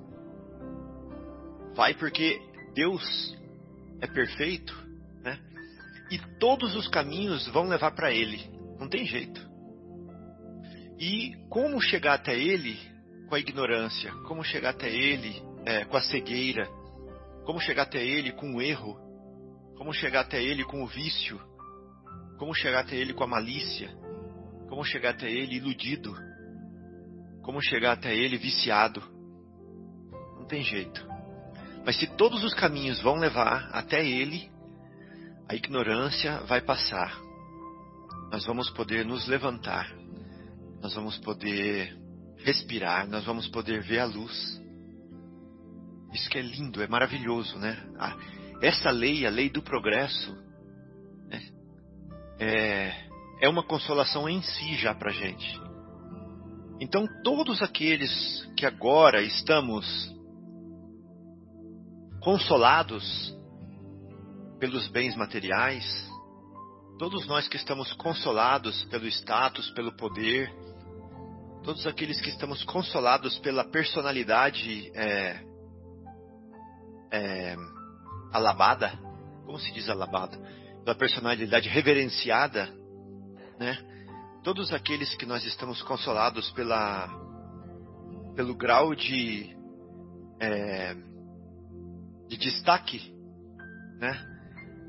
Vai 1.75 1.95
porque 1.95 2.41
Deus 2.75 3.37
é 4.01 4.07
perfeito? 4.07 4.84
E 6.15 6.19
todos 6.39 6.77
os 6.77 6.87
caminhos 6.87 7.49
vão 7.49 7.67
levar 7.67 7.91
para 7.91 8.13
Ele. 8.13 8.49
Não 8.79 8.89
tem 8.89 9.05
jeito. 9.05 9.41
E 10.97 11.33
como 11.51 11.81
chegar 11.81 12.15
até 12.15 12.39
Ele 12.39 12.79
com 13.29 13.35
a 13.35 13.41
ignorância? 13.41 14.13
Como 14.29 14.45
chegar 14.45 14.71
até 14.71 14.89
Ele 14.89 15.43
é, 15.67 15.85
com 15.85 15.97
a 15.97 16.01
cegueira? 16.01 16.69
Como 17.45 17.59
chegar 17.59 17.83
até 17.83 18.01
Ele 18.01 18.31
com 18.31 18.55
o 18.55 18.63
erro? 18.63 18.97
Como 19.77 19.93
chegar 19.93 20.21
até 20.21 20.41
Ele 20.41 20.63
com 20.63 20.85
o 20.85 20.87
vício? 20.87 21.41
Como 22.39 22.55
chegar 22.55 22.83
até 22.83 22.95
Ele 22.95 23.13
com 23.13 23.25
a 23.25 23.27
malícia? 23.27 23.89
Como 24.69 24.85
chegar 24.85 25.11
até 25.11 25.29
Ele 25.29 25.57
iludido? 25.57 26.15
Como 27.43 27.61
chegar 27.61 27.91
até 27.91 28.15
Ele 28.15 28.39
viciado? 28.39 29.03
Não 30.39 30.47
tem 30.47 30.63
jeito. 30.63 31.05
Mas 31.85 31.97
se 31.97 32.07
todos 32.07 32.45
os 32.45 32.55
caminhos 32.55 33.03
vão 33.03 33.17
levar 33.17 33.69
até 33.73 34.07
Ele, 34.07 34.54
a 35.49 35.55
ignorância 35.55 36.41
vai 36.41 36.61
passar. 36.61 37.19
Nós 38.31 38.45
vamos 38.47 38.71
poder 38.71 39.05
nos 39.05 39.27
levantar, 39.27 39.93
nós 40.81 40.95
vamos 40.95 41.19
poder 41.19 41.97
respirar, 42.39 43.09
nós 43.09 43.25
vamos 43.25 43.49
poder 43.49 43.83
ver 43.83 44.01
a 44.01 44.05
luz. 44.05 44.61
Isso 46.13 46.29
que 46.29 46.39
é 46.39 46.43
lindo, 46.43 46.83
é 46.83 46.87
maravilhoso, 46.87 47.59
né? 47.59 47.77
essa 48.63 48.91
lei, 48.91 49.27
a 49.27 49.31
lei 49.31 49.51
do 49.51 49.63
progresso, 49.63 50.35
né? 51.29 51.43
é, 52.39 52.93
é 53.41 53.49
uma 53.49 53.63
consolação 53.63 54.29
em 54.29 54.43
si 54.43 54.77
já 54.77 54.95
para 54.95 55.11
gente. 55.11 55.61
Então, 56.81 57.07
todos 57.23 57.63
aqueles 57.63 58.47
que 58.57 58.67
agora 58.67 59.23
estamos 59.23 60.13
consolados 62.21 63.35
pelos 64.65 64.89
bens 64.89 65.15
materiais, 65.15 65.85
todos 66.99 67.27
nós 67.27 67.47
que 67.47 67.59
estamos 67.59 67.93
consolados 67.93 68.83
pelo 68.87 69.07
status, 69.09 69.71
pelo 69.73 69.95
poder, 69.95 70.51
todos 71.63 71.87
aqueles 71.87 72.19
que 72.19 72.31
estamos 72.31 72.65
consolados 72.65 73.39
pela 73.41 73.63
personalidade 73.63 74.91
é, 74.95 75.45
é, 77.13 77.57
alabada, 78.33 78.99
como 79.45 79.59
se 79.59 79.71
diz 79.71 79.87
alabada? 79.91 80.39
Pela 80.83 80.97
personalidade 80.97 81.69
reverenciada, 81.69 82.75
né? 83.61 83.77
Todos 84.43 84.73
aqueles 84.73 85.15
que 85.15 85.27
nós 85.27 85.45
estamos 85.45 85.83
consolados 85.83 86.51
pela, 86.53 87.11
pelo 88.35 88.55
grau 88.55 88.95
de 88.95 89.55
é, 90.41 90.95
de 92.29 92.39
destaque, 92.39 93.15
né? 94.01 94.34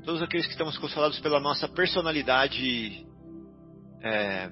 Todos 0.06 0.22
aqueles 0.22 0.46
que 0.46 0.52
estamos 0.52 0.78
consolados 0.78 1.18
pela 1.18 1.40
nossa 1.40 1.66
personalidade 1.66 3.04
é, 4.00 4.48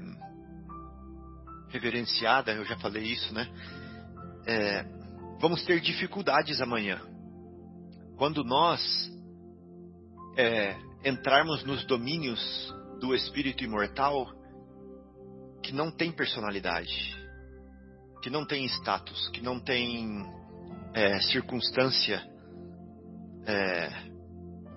reverenciada, 1.68 2.50
eu 2.50 2.64
já 2.64 2.76
falei 2.78 3.04
isso, 3.04 3.32
né? 3.32 3.48
É, 4.44 4.82
vamos 5.40 5.64
ter 5.64 5.80
dificuldades 5.80 6.60
amanhã. 6.60 7.00
Quando 8.16 8.42
nós 8.42 8.82
é, 10.36 10.76
entrarmos 11.04 11.62
nos 11.62 11.86
domínios 11.86 12.74
do 12.98 13.14
espírito 13.14 13.62
imortal, 13.62 14.26
que 15.62 15.72
não 15.72 15.88
tem 15.88 16.10
personalidade, 16.10 17.16
que 18.20 18.28
não 18.28 18.44
tem 18.44 18.64
status, 18.64 19.28
que 19.28 19.40
não 19.40 19.60
tem 19.60 20.20
é, 20.94 21.20
circunstância, 21.20 22.28
é, 23.46 24.13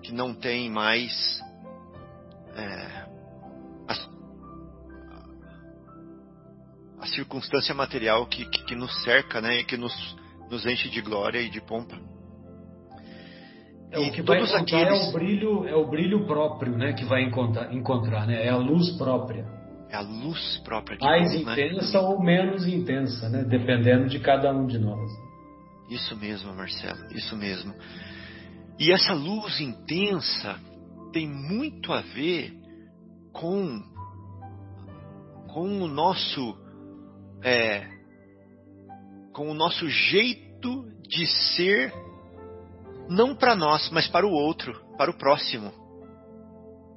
que 0.08 0.14
não 0.14 0.32
tem 0.32 0.70
mais 0.70 1.38
é, 2.56 3.04
a, 3.86 3.94
a, 7.02 7.06
circunstância 7.08 7.74
material 7.74 8.24
que, 8.26 8.46
que, 8.46 8.64
que, 8.64 8.74
nos 8.74 9.02
cerca, 9.02 9.42
né, 9.42 9.60
e 9.60 9.64
que 9.64 9.76
nos, 9.76 9.92
nos 10.50 10.64
enche 10.64 10.88
de 10.88 11.02
glória 11.02 11.42
e 11.42 11.50
de 11.50 11.60
pompa. 11.60 11.94
É, 13.90 13.98
o 13.98 14.10
que 14.10 14.22
vai 14.22 14.38
encontrar 14.38 14.62
aqueles... 14.62 15.06
é 15.06 15.08
o 15.10 15.12
brilho, 15.12 15.68
é 15.68 15.76
o 15.76 15.86
brilho 15.86 16.26
próprio, 16.26 16.74
né, 16.74 16.94
que 16.94 17.04
vai 17.04 17.22
encontrar, 17.24 17.70
encontrar, 17.74 18.26
né? 18.26 18.46
É 18.46 18.48
a 18.48 18.56
luz 18.56 18.96
própria. 18.96 19.44
É 19.90 19.96
a 19.96 20.00
luz 20.00 20.58
própria 20.64 20.96
de 20.96 21.04
Mais 21.04 21.30
Deus, 21.30 21.44
né? 21.44 21.52
intensa 21.52 22.00
né? 22.00 22.08
ou 22.08 22.22
menos 22.22 22.66
intensa, 22.66 23.28
né? 23.28 23.44
Dependendo 23.44 24.08
de 24.08 24.18
cada 24.20 24.50
um 24.54 24.66
de 24.66 24.78
nós. 24.78 25.10
Isso 25.90 26.16
mesmo, 26.16 26.54
Marcelo, 26.54 26.98
isso 27.12 27.36
mesmo. 27.36 27.74
E 28.78 28.92
essa 28.92 29.12
luz 29.12 29.60
intensa 29.60 30.58
tem 31.12 31.26
muito 31.26 31.92
a 31.92 32.00
ver 32.00 32.54
com 33.32 33.82
com 35.48 35.82
o 35.82 35.88
nosso 35.88 36.56
é, 37.42 37.88
com 39.32 39.50
o 39.50 39.54
nosso 39.54 39.88
jeito 39.88 40.84
de 41.08 41.26
ser 41.56 41.92
não 43.08 43.34
para 43.34 43.56
nós, 43.56 43.88
mas 43.90 44.06
para 44.06 44.26
o 44.26 44.30
outro, 44.30 44.78
para 44.96 45.10
o 45.10 45.16
próximo, 45.16 45.72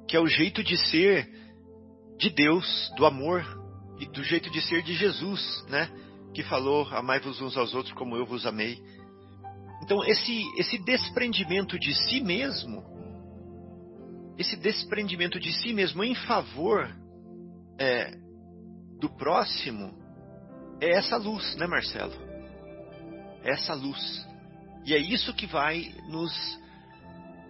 que 0.06 0.16
é 0.16 0.20
o 0.20 0.26
jeito 0.26 0.62
de 0.62 0.76
ser 0.76 1.28
de 2.18 2.28
Deus, 2.30 2.92
do 2.96 3.06
amor 3.06 3.42
e 3.98 4.06
do 4.06 4.22
jeito 4.22 4.50
de 4.50 4.60
ser 4.60 4.82
de 4.82 4.94
Jesus, 4.94 5.64
né? 5.68 5.90
Que 6.34 6.42
falou: 6.42 6.86
"Amai-vos 6.92 7.40
uns 7.40 7.56
aos 7.56 7.74
outros 7.74 7.94
como 7.94 8.16
eu 8.16 8.26
vos 8.26 8.46
amei". 8.46 8.78
Então 9.82 10.04
esse 10.04 10.44
esse 10.56 10.78
desprendimento 10.78 11.78
de 11.78 11.92
si 11.94 12.20
mesmo, 12.20 12.84
esse 14.38 14.56
desprendimento 14.56 15.40
de 15.40 15.52
si 15.52 15.72
mesmo 15.72 16.04
em 16.04 16.14
favor 16.14 16.88
é, 17.78 18.14
do 19.00 19.10
próximo, 19.10 19.92
é 20.80 20.96
essa 20.96 21.16
luz, 21.16 21.56
né, 21.56 21.66
Marcelo? 21.66 22.14
É 23.42 23.50
essa 23.50 23.74
luz. 23.74 24.26
E 24.84 24.94
é 24.94 24.98
isso 24.98 25.34
que 25.34 25.46
vai 25.46 25.92
nos 26.08 26.32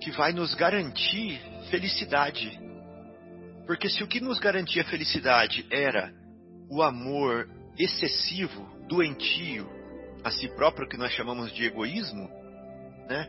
que 0.01 0.11
vai 0.11 0.33
nos 0.33 0.55
garantir 0.55 1.41
felicidade. 1.71 2.59
Porque 3.67 3.89
se 3.89 4.03
o 4.03 4.09
que 4.09 4.21
nos 4.21 4.39
garantia 4.41 4.85
felicidade 4.85 5.67
era 5.71 6.13
o 6.69 6.83
amor 6.83 7.49
excessivo, 7.79 8.67
doentio 8.89 9.82
a 10.25 10.31
si 10.31 10.49
próprio 10.49 10.89
que 10.89 10.97
nós 10.97 11.13
chamamos 11.13 11.53
de 11.53 11.65
egoísmo, 11.65 12.29
né? 13.09 13.29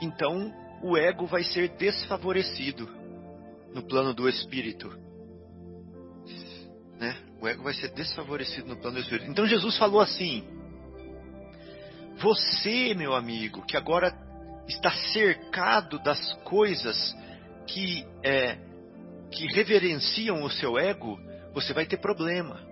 Então 0.00 0.52
o 0.82 0.96
ego 0.96 1.26
vai 1.26 1.42
ser 1.42 1.68
desfavorecido 1.76 2.88
no 3.72 3.82
plano 3.82 4.12
do 4.14 4.28
espírito. 4.28 4.88
Né? 6.98 7.16
O 7.40 7.48
ego 7.48 7.62
vai 7.62 7.74
ser 7.74 7.92
desfavorecido 7.92 8.68
no 8.68 8.76
plano 8.76 8.96
do 8.96 9.02
espírito. 9.02 9.30
Então 9.30 9.46
Jesus 9.46 9.76
falou 9.78 10.00
assim: 10.00 10.44
Você, 12.18 12.94
meu 12.94 13.14
amigo, 13.14 13.64
que 13.64 13.76
agora 13.76 14.12
está 14.68 14.90
cercado 15.12 15.98
das 16.02 16.34
coisas 16.44 17.14
que, 17.66 18.06
é, 18.22 18.58
que 19.30 19.46
reverenciam 19.54 20.42
o 20.42 20.50
seu 20.50 20.78
ego, 20.78 21.18
você 21.52 21.72
vai 21.72 21.86
ter 21.86 21.98
problema. 21.98 22.65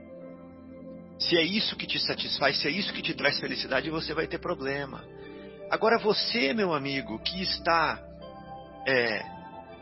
Se 1.19 1.37
é 1.37 1.43
isso 1.43 1.77
que 1.77 1.87
te 1.87 1.99
satisfaz, 1.99 2.59
se 2.59 2.69
é 2.69 2.71
isso 2.71 2.93
que 2.93 3.03
te 3.03 3.15
traz 3.15 3.39
felicidade, 3.39 3.91
você 3.91 4.12
vai 4.12 4.27
ter 4.27 4.39
problema. 4.39 5.05
Agora 5.71 5.99
você, 5.99 6.53
meu 6.53 6.73
amigo, 6.73 7.19
que 7.21 7.43
está 7.43 7.99
é, 8.87 9.23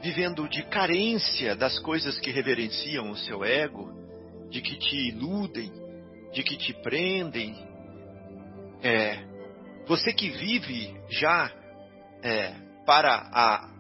vivendo 0.03 0.49
de 0.49 0.63
carência 0.65 1.57
das 1.57 1.79
coisas 1.79 2.19
que 2.19 2.31
reverenciam 2.31 3.11
o 3.11 3.17
seu 3.17 3.45
ego, 3.45 3.91
de 4.51 4.61
que 4.61 4.77
te 4.77 5.09
iludem, 5.09 5.73
de 6.33 6.43
que 6.43 6.57
te 6.57 6.73
prendem, 6.75 7.57
é, 8.83 9.19
você 9.87 10.13
que 10.13 10.29
vive 10.31 10.95
já 11.11 11.51
é, 12.23 12.55
para 12.85 13.29
a 13.33 13.73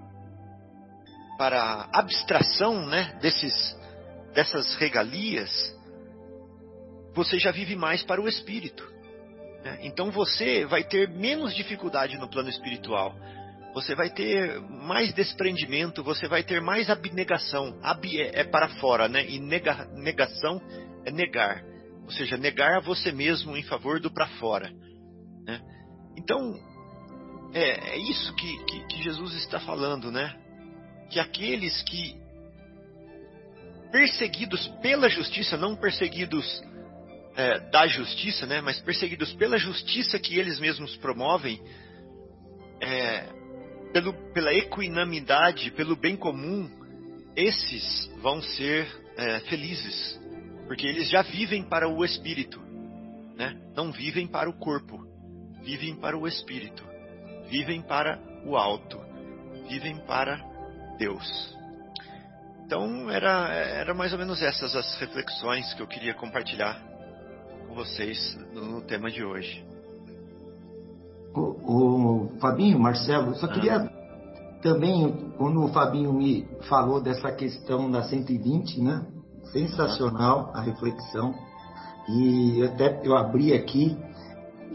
para 1.38 1.60
a 1.60 1.98
abstração 1.98 2.86
né, 2.86 3.18
desses, 3.20 3.76
dessas 4.32 4.76
regalias, 4.76 5.71
você 7.14 7.38
já 7.38 7.50
vive 7.50 7.76
mais 7.76 8.02
para 8.02 8.20
o 8.20 8.28
espírito. 8.28 8.82
Né? 9.64 9.78
Então 9.82 10.10
você 10.10 10.64
vai 10.66 10.84
ter 10.84 11.08
menos 11.08 11.54
dificuldade 11.54 12.18
no 12.18 12.28
plano 12.28 12.48
espiritual. 12.48 13.14
Você 13.74 13.94
vai 13.94 14.10
ter 14.10 14.60
mais 14.60 15.14
desprendimento, 15.14 16.02
você 16.02 16.28
vai 16.28 16.42
ter 16.42 16.60
mais 16.60 16.90
abnegação. 16.90 17.78
Ab 17.82 18.06
é, 18.20 18.40
é 18.40 18.44
para 18.44 18.68
fora, 18.68 19.08
né? 19.08 19.26
E 19.26 19.40
nega, 19.40 19.86
negação 19.94 20.60
é 21.06 21.10
negar. 21.10 21.62
Ou 22.04 22.10
seja, 22.10 22.36
negar 22.36 22.76
a 22.76 22.80
você 22.80 23.10
mesmo 23.12 23.56
em 23.56 23.62
favor 23.62 23.98
do 23.98 24.10
para 24.10 24.26
fora. 24.38 24.70
Né? 25.46 25.60
Então, 26.18 26.54
é, 27.54 27.94
é 27.94 27.98
isso 27.98 28.34
que, 28.34 28.64
que, 28.64 28.86
que 28.88 29.02
Jesus 29.02 29.34
está 29.36 29.58
falando, 29.60 30.10
né? 30.10 30.36
Que 31.08 31.18
aqueles 31.18 31.82
que 31.82 32.20
perseguidos 33.90 34.66
pela 34.80 35.08
justiça, 35.08 35.56
não 35.56 35.76
perseguidos 35.76 36.62
é, 37.36 37.58
da 37.70 37.86
justiça, 37.86 38.46
né, 38.46 38.60
mas 38.60 38.80
perseguidos 38.80 39.32
pela 39.34 39.56
justiça 39.58 40.18
que 40.18 40.38
eles 40.38 40.58
mesmos 40.60 40.96
promovem, 40.96 41.60
é, 42.80 43.28
pelo, 43.92 44.12
pela 44.32 44.52
equinamidade, 44.52 45.70
pelo 45.72 45.96
bem 45.96 46.16
comum, 46.16 46.70
esses 47.36 48.10
vão 48.20 48.42
ser 48.42 48.86
é, 49.16 49.40
felizes, 49.40 50.20
porque 50.66 50.86
eles 50.86 51.08
já 51.08 51.22
vivem 51.22 51.62
para 51.62 51.88
o 51.88 52.04
espírito, 52.04 52.60
né? 53.34 53.58
não 53.74 53.92
vivem 53.92 54.26
para 54.26 54.48
o 54.48 54.58
corpo, 54.58 55.06
vivem 55.62 55.94
para 55.96 56.16
o 56.16 56.26
espírito, 56.26 56.84
vivem 57.48 57.80
para 57.82 58.18
o 58.44 58.56
alto, 58.56 59.00
vivem 59.68 59.96
para 60.06 60.36
Deus. 60.98 61.56
Então 62.66 63.10
era, 63.10 63.48
era 63.52 63.94
mais 63.94 64.12
ou 64.12 64.18
menos 64.18 64.42
essas 64.42 64.74
as 64.74 64.98
reflexões 64.98 65.72
que 65.74 65.82
eu 65.82 65.86
queria 65.86 66.14
compartilhar 66.14 66.91
com 67.72 67.76
vocês 67.76 68.38
no 68.52 68.82
tema 68.82 69.10
de 69.10 69.24
hoje. 69.24 69.64
O, 71.34 72.26
o 72.26 72.38
Fabinho, 72.38 72.78
Marcelo, 72.78 73.34
só 73.36 73.46
ah. 73.46 73.48
queria 73.48 73.90
também, 74.62 75.32
quando 75.38 75.64
o 75.64 75.68
Fabinho 75.68 76.12
me 76.12 76.46
falou 76.68 77.00
dessa 77.00 77.32
questão 77.32 77.90
da 77.90 78.02
120, 78.02 78.80
né? 78.82 79.06
Sensacional 79.52 80.52
a 80.54 80.60
reflexão. 80.60 81.34
E 82.10 82.62
até 82.62 83.00
eu 83.04 83.16
abri 83.16 83.54
aqui 83.54 83.96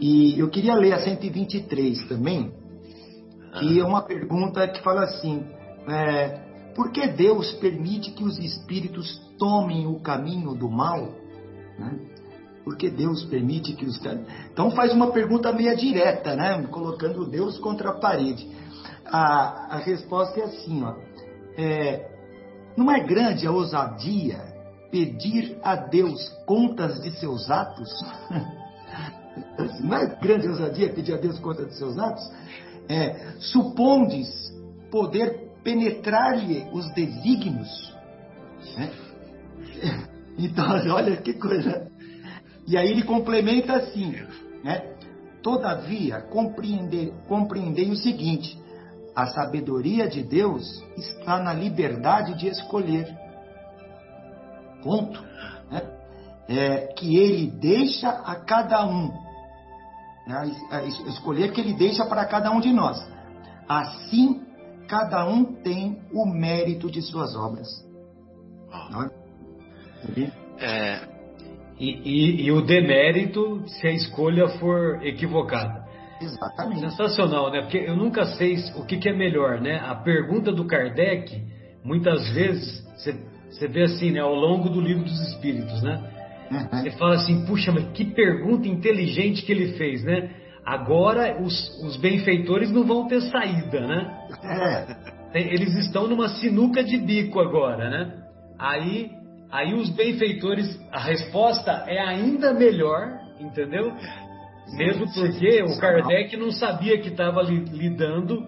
e 0.00 0.38
eu 0.38 0.50
queria 0.50 0.74
ler 0.74 0.92
a 0.92 1.00
123 1.00 2.08
também. 2.08 2.52
E 3.62 3.78
é 3.78 3.84
uma 3.84 4.02
pergunta 4.02 4.66
que 4.66 4.82
fala 4.82 5.04
assim: 5.04 5.44
é, 5.88 6.72
por 6.74 6.90
que 6.90 7.06
Deus 7.06 7.52
permite 7.54 8.10
que 8.10 8.24
os 8.24 8.38
espíritos 8.38 9.20
tomem 9.38 9.86
o 9.86 10.00
caminho 10.00 10.52
do 10.54 10.68
mal? 10.68 11.08
Né? 11.78 12.17
Porque 12.68 12.90
Deus 12.90 13.24
permite 13.24 13.72
que 13.72 13.86
os. 13.86 13.98
Então 14.52 14.70
faz 14.72 14.92
uma 14.92 15.10
pergunta 15.10 15.50
meia 15.50 15.74
direta, 15.74 16.36
né? 16.36 16.66
Colocando 16.66 17.24
Deus 17.24 17.58
contra 17.58 17.88
a 17.88 17.94
parede. 17.94 18.46
A, 19.06 19.76
a 19.76 19.78
resposta 19.78 20.38
é 20.38 20.44
assim, 20.44 20.84
ó. 20.84 20.94
É, 21.56 22.10
não 22.76 22.92
é 22.92 23.02
grande 23.02 23.46
a 23.46 23.50
ousadia 23.50 24.38
pedir 24.90 25.58
a 25.62 25.76
Deus 25.76 26.28
contas 26.44 27.00
de 27.00 27.10
seus 27.18 27.50
atos? 27.50 27.88
não 29.80 29.96
é 29.96 30.06
grande 30.20 30.46
ousadia 30.46 30.92
pedir 30.92 31.14
a 31.14 31.16
Deus 31.16 31.38
contas 31.38 31.68
de 31.68 31.74
seus 31.78 31.98
atos? 31.98 32.30
É, 32.86 33.32
supondes 33.38 34.28
poder 34.90 35.52
penetrar-lhe 35.64 36.68
os 36.70 36.86
desígnios? 36.92 37.96
Né? 38.76 38.90
Então, 40.40 40.64
olha 40.94 41.16
que 41.16 41.32
coisa. 41.32 41.87
E 42.68 42.76
aí 42.76 42.90
ele 42.90 43.02
complementa 43.02 43.76
assim, 43.76 44.14
né? 44.62 44.94
Todavia, 45.42 46.20
compreender, 46.20 47.14
compreendei 47.26 47.90
o 47.90 47.96
seguinte: 47.96 48.60
a 49.16 49.24
sabedoria 49.28 50.06
de 50.06 50.22
Deus 50.22 50.84
está 50.94 51.42
na 51.42 51.54
liberdade 51.54 52.36
de 52.36 52.46
escolher. 52.46 53.08
conto, 54.82 55.18
né? 55.70 55.80
é, 56.46 56.88
que 56.88 57.16
ele 57.16 57.50
deixa 57.50 58.10
a 58.10 58.34
cada 58.36 58.86
um, 58.86 59.14
né? 60.26 60.52
escolher 61.06 61.52
que 61.52 61.62
ele 61.62 61.72
deixa 61.72 62.04
para 62.04 62.26
cada 62.26 62.50
um 62.50 62.60
de 62.60 62.70
nós. 62.70 63.02
Assim, 63.66 64.42
cada 64.86 65.26
um 65.26 65.42
tem 65.42 66.02
o 66.12 66.26
mérito 66.26 66.90
de 66.90 67.00
suas 67.00 67.34
obras. 67.34 67.66
É, 70.58 71.17
e, 71.78 72.00
e, 72.04 72.46
e, 72.46 72.52
o 72.52 72.60
demérito 72.60 73.62
se 73.66 73.86
a 73.86 73.92
escolha 73.92 74.48
for 74.58 75.04
equivocada. 75.04 75.86
Exatamente. 76.20 76.80
Sensacional, 76.80 77.50
né? 77.50 77.60
Porque 77.62 77.78
eu 77.78 77.96
nunca 77.96 78.24
sei 78.24 78.56
o 78.76 78.84
que, 78.84 78.96
que 78.96 79.08
é 79.08 79.12
melhor, 79.12 79.60
né? 79.60 79.80
A 79.84 79.94
pergunta 79.94 80.52
do 80.52 80.64
Kardec, 80.66 81.40
muitas 81.84 82.28
vezes, 82.30 82.84
você 83.50 83.68
vê 83.68 83.84
assim, 83.84 84.10
né? 84.10 84.20
Ao 84.20 84.34
longo 84.34 84.68
do 84.68 84.80
livro 84.80 85.04
dos 85.04 85.20
Espíritos, 85.28 85.82
né? 85.82 86.02
Uhum. 86.50 86.82
Você 86.82 86.90
fala 86.92 87.14
assim, 87.14 87.44
puxa, 87.46 87.70
mas 87.70 87.86
que 87.92 88.04
pergunta 88.04 88.66
inteligente 88.66 89.42
que 89.42 89.52
ele 89.52 89.74
fez, 89.74 90.02
né? 90.02 90.30
Agora 90.64 91.40
os, 91.40 91.82
os 91.82 91.96
benfeitores 91.96 92.70
não 92.70 92.84
vão 92.84 93.06
ter 93.06 93.22
saída, 93.22 93.86
né? 93.86 94.18
É. 94.44 95.08
Eles 95.34 95.74
estão 95.76 96.08
numa 96.08 96.28
sinuca 96.28 96.82
de 96.82 96.96
bico 96.96 97.40
agora, 97.40 97.88
né? 97.90 98.12
Aí, 98.58 99.10
aí 99.50 99.74
os 99.74 99.90
benfeitores, 99.90 100.78
a 100.92 101.00
resposta 101.00 101.84
é 101.86 102.00
ainda 102.00 102.52
melhor, 102.52 103.18
entendeu? 103.40 103.92
Mesmo 104.72 105.06
porque 105.12 105.62
o 105.62 105.78
Kardec 105.78 106.36
não 106.36 106.50
sabia 106.50 106.98
que 107.00 107.08
estava 107.08 107.42
lidando 107.42 108.46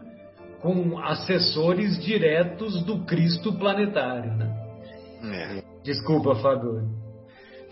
com 0.60 0.98
assessores 0.98 1.98
diretos 2.04 2.82
do 2.84 3.04
Cristo 3.04 3.52
planetário, 3.54 4.36
né? 4.36 4.60
É. 5.22 5.62
Desculpa, 5.82 6.34
Fábio. 6.36 6.88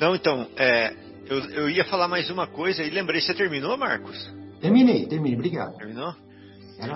Não, 0.00 0.14
então, 0.14 0.46
é, 0.56 0.94
eu, 1.26 1.38
eu 1.50 1.70
ia 1.70 1.84
falar 1.84 2.08
mais 2.08 2.30
uma 2.30 2.46
coisa 2.46 2.82
e 2.82 2.90
lembrei, 2.90 3.20
você 3.20 3.34
terminou, 3.34 3.76
Marcos? 3.76 4.16
Terminei, 4.60 5.06
terminei, 5.06 5.36
obrigado. 5.36 5.76
Terminou? 5.76 6.14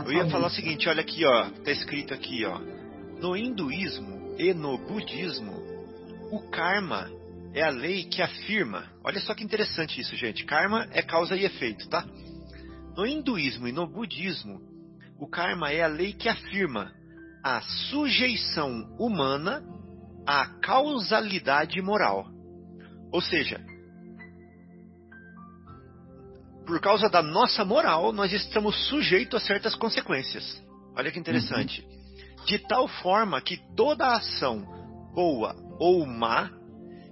eu 0.07 0.13
ia 0.13 0.27
falar 0.31 0.47
o 0.47 0.51
seguinte, 0.51 0.89
olha 0.89 1.01
aqui, 1.01 1.25
ó, 1.27 1.51
tá 1.65 1.71
escrito 1.71 2.15
aqui, 2.15 2.45
ó. 2.45 2.59
No 3.21 3.37
hinduísmo 3.37 4.37
e 4.39 4.55
no 4.55 4.79
budismo, 4.79 5.62
o 6.33 6.41
karma 6.49 7.11
é 7.53 7.63
a 7.63 7.69
lei 7.69 8.05
que 8.05 8.23
afirma. 8.23 8.91
Olha 9.05 9.21
só 9.21 9.35
que 9.35 9.45
interessante 9.45 10.01
isso, 10.01 10.17
gente. 10.17 10.47
Karma 10.47 10.89
é 10.91 11.03
causa 11.03 11.37
e 11.37 11.45
efeito, 11.45 11.87
tá? 11.91 12.07
No 12.97 13.07
hinduísmo 13.07 13.69
e 13.69 13.73
no 13.73 13.87
budismo, 13.87 14.59
o 15.21 15.29
karma 15.29 15.71
é 15.71 15.83
a 15.83 15.87
lei 15.87 16.15
que 16.15 16.31
afirma 16.31 16.91
a 17.45 17.61
sujeição 17.91 18.97
humana 18.99 19.63
à 20.27 20.47
causalidade 20.63 21.83
moral. 21.83 22.27
Ou 23.13 23.21
seja, 23.21 23.61
por 26.67 26.81
causa 26.81 27.11
da 27.11 27.23
nossa 27.23 27.63
moral, 27.63 28.11
nós 28.11 28.33
estamos 28.33 28.89
sujeitos 28.89 29.43
a 29.43 29.47
certas 29.47 29.75
consequências. 29.75 30.63
Olha 30.97 31.13
que 31.13 31.19
interessante. 31.19 31.83
Uhum. 31.83 32.45
De 32.47 32.59
tal 32.59 32.89
forma 32.89 33.39
que 33.43 33.59
toda 33.77 34.15
ação, 34.15 34.82
boa 35.15 35.55
ou 35.79 36.07
má, 36.07 36.51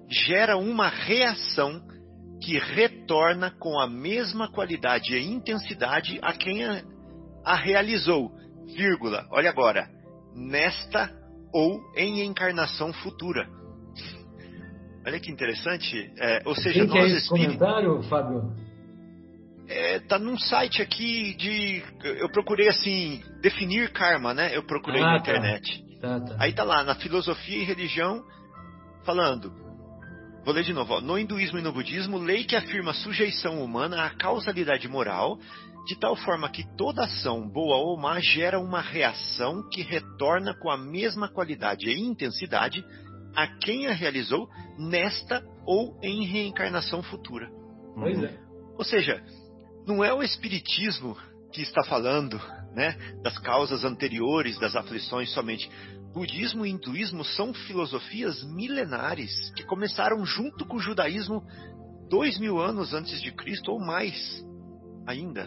gera 0.08 0.56
uma 0.56 0.88
reação 0.88 1.80
que 2.42 2.58
retorna 2.58 3.50
com 3.50 3.78
a 3.78 3.86
mesma 3.86 4.50
qualidade 4.50 5.14
e 5.14 5.30
intensidade 5.30 6.18
a 6.22 6.32
quem 6.32 6.64
a, 6.64 6.82
a 7.44 7.54
realizou, 7.54 8.30
vírgula, 8.74 9.26
olha 9.30 9.50
agora, 9.50 9.88
nesta 10.34 11.10
ou 11.52 11.80
em 11.96 12.22
encarnação 12.24 12.92
futura. 12.92 13.48
Olha 15.06 15.18
que 15.18 15.30
interessante. 15.30 16.12
É, 16.18 16.42
ou 16.44 16.54
seja, 16.54 16.86
Quem 16.86 16.88
nós 16.88 17.12
é 17.12 17.16
esse 17.16 17.28
comentário, 17.28 18.02
Fábio? 18.04 18.54
É, 19.66 20.00
tá 20.00 20.18
num 20.18 20.38
site 20.38 20.82
aqui 20.82 21.34
de. 21.34 21.82
Eu 22.04 22.28
procurei 22.30 22.68
assim, 22.68 23.22
definir 23.40 23.92
karma, 23.92 24.34
né? 24.34 24.54
Eu 24.54 24.64
procurei 24.64 25.00
ah, 25.00 25.12
na 25.12 25.12
tá. 25.12 25.18
internet. 25.20 25.82
Tá, 25.82 25.89
tá. 26.00 26.36
Aí 26.38 26.52
tá 26.52 26.64
lá, 26.64 26.82
na 26.82 26.94
filosofia 26.94 27.58
e 27.58 27.64
religião, 27.64 28.24
falando. 29.04 29.52
Vou 30.44 30.54
ler 30.54 30.64
de 30.64 30.72
novo. 30.72 30.94
Ó. 30.94 31.00
No 31.00 31.18
hinduísmo 31.18 31.58
e 31.58 31.62
no 31.62 31.72
budismo, 31.72 32.18
lei 32.18 32.44
que 32.44 32.56
afirma 32.56 32.94
sujeição 32.94 33.62
humana 33.62 34.04
à 34.04 34.10
causalidade 34.10 34.88
moral, 34.88 35.38
de 35.86 35.98
tal 35.98 36.16
forma 36.16 36.48
que 36.48 36.64
toda 36.76 37.04
ação, 37.04 37.48
boa 37.48 37.76
ou 37.76 37.96
má, 37.98 38.20
gera 38.20 38.58
uma 38.58 38.80
reação 38.80 39.68
que 39.68 39.82
retorna 39.82 40.54
com 40.54 40.70
a 40.70 40.78
mesma 40.78 41.28
qualidade 41.28 41.88
e 41.88 42.00
intensidade 42.00 42.84
a 43.34 43.46
quem 43.46 43.86
a 43.86 43.92
realizou 43.92 44.48
nesta 44.78 45.42
ou 45.66 45.98
em 46.02 46.24
reencarnação 46.24 47.02
futura. 47.02 47.48
Pois 47.94 48.22
é. 48.22 48.38
Ou 48.76 48.84
seja, 48.84 49.22
não 49.86 50.02
é 50.02 50.12
o 50.12 50.22
espiritismo 50.22 51.16
que 51.52 51.62
está 51.62 51.82
falando, 51.84 52.40
né, 52.74 52.96
das 53.22 53.38
causas 53.38 53.84
anteriores 53.84 54.58
das 54.58 54.76
aflições 54.76 55.32
somente. 55.32 55.70
Budismo 56.12 56.66
e 56.66 56.70
hinduísmo 56.70 57.24
são 57.24 57.54
filosofias 57.54 58.42
milenares 58.44 59.50
que 59.54 59.62
começaram 59.62 60.24
junto 60.24 60.64
com 60.66 60.76
o 60.76 60.80
judaísmo 60.80 61.44
dois 62.08 62.38
mil 62.38 62.60
anos 62.60 62.92
antes 62.92 63.20
de 63.22 63.30
Cristo 63.32 63.70
ou 63.72 63.80
mais 63.80 64.44
ainda, 65.06 65.46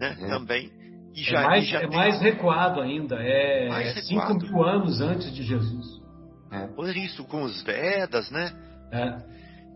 né, 0.00 0.16
é. 0.20 0.28
também. 0.28 0.70
E 1.14 1.22
já, 1.22 1.40
é 1.40 1.44
mais, 1.44 1.66
já 1.66 1.80
é 1.80 1.86
mais 1.86 2.20
recuado 2.20 2.80
ainda, 2.80 3.16
é, 3.16 3.68
mais 3.68 3.96
é 3.96 4.02
cinco 4.02 4.34
mil 4.34 4.62
anos 4.62 5.00
antes 5.00 5.32
de 5.34 5.42
Jesus. 5.42 6.00
É. 6.52 6.66
Por 6.68 6.94
isso, 6.94 7.24
com 7.24 7.42
os 7.42 7.62
Vedas, 7.62 8.30
né? 8.30 8.52
É. 8.92 9.16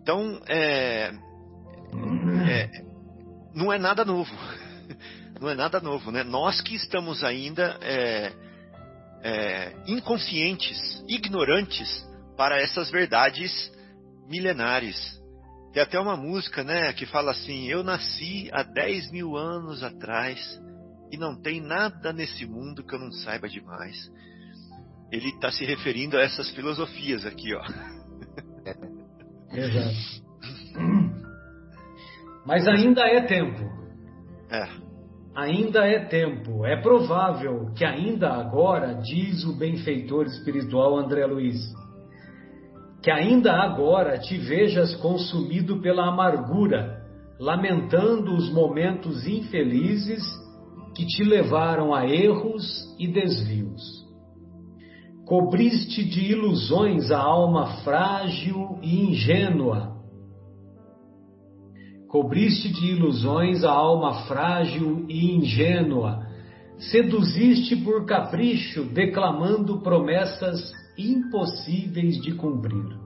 Então, 0.02 0.40
é, 0.48 1.12
é, 2.46 2.70
não 3.54 3.72
é 3.72 3.78
nada 3.78 4.04
novo. 4.04 4.30
Não 5.40 5.48
é 5.48 5.54
nada 5.54 5.80
novo, 5.80 6.10
né? 6.10 6.22
Nós 6.22 6.60
que 6.60 6.74
estamos 6.74 7.24
ainda 7.24 7.78
é, 7.80 8.32
é, 9.22 9.72
inconscientes, 9.86 11.02
ignorantes 11.08 12.06
para 12.36 12.60
essas 12.60 12.90
verdades 12.90 13.72
milenares. 14.28 15.18
Tem 15.72 15.82
até 15.82 15.98
uma 15.98 16.16
música, 16.16 16.62
né, 16.62 16.92
que 16.92 17.06
fala 17.06 17.30
assim: 17.30 17.66
Eu 17.68 17.82
nasci 17.82 18.50
há 18.52 18.62
10 18.62 19.12
mil 19.12 19.34
anos 19.34 19.82
atrás 19.82 20.38
e 21.10 21.16
não 21.16 21.40
tem 21.40 21.58
nada 21.60 22.12
nesse 22.12 22.44
mundo 22.44 22.84
que 22.84 22.94
eu 22.94 22.98
não 22.98 23.10
saiba 23.10 23.48
demais. 23.48 23.96
Ele 25.10 25.30
está 25.30 25.50
se 25.50 25.64
referindo 25.64 26.18
a 26.18 26.20
essas 26.20 26.50
filosofias 26.50 27.24
aqui, 27.24 27.54
ó. 27.54 27.62
Exato. 29.52 29.96
Mas 32.44 32.68
ainda 32.68 33.02
é 33.06 33.22
tempo. 33.22 33.58
É. 34.50 34.89
Ainda 35.40 35.86
é 35.86 36.00
tempo. 36.00 36.66
É 36.66 36.76
provável 36.76 37.70
que 37.74 37.82
ainda 37.82 38.28
agora, 38.28 38.92
diz 38.96 39.42
o 39.44 39.54
benfeitor 39.54 40.26
espiritual 40.26 40.98
André 40.98 41.24
Luiz, 41.24 41.58
que 43.02 43.10
ainda 43.10 43.54
agora 43.54 44.18
te 44.18 44.36
vejas 44.36 44.94
consumido 44.96 45.80
pela 45.80 46.06
amargura, 46.08 47.06
lamentando 47.40 48.34
os 48.36 48.52
momentos 48.52 49.26
infelizes 49.26 50.22
que 50.94 51.06
te 51.06 51.24
levaram 51.24 51.94
a 51.94 52.06
erros 52.06 52.94
e 52.98 53.08
desvios. 53.08 53.80
Cobriste 55.24 56.04
de 56.04 56.32
ilusões 56.32 57.10
a 57.10 57.18
alma 57.18 57.82
frágil 57.82 58.78
e 58.82 59.06
ingênua, 59.06 59.99
Cobriste 62.10 62.72
de 62.72 62.86
ilusões 62.86 63.62
a 63.62 63.70
alma 63.70 64.26
frágil 64.26 65.06
e 65.08 65.32
ingênua, 65.32 66.26
seduziste 66.76 67.76
por 67.76 68.04
capricho, 68.04 68.82
declamando 68.86 69.80
promessas 69.80 70.72
impossíveis 70.98 72.20
de 72.20 72.32
cumprir. 72.32 72.98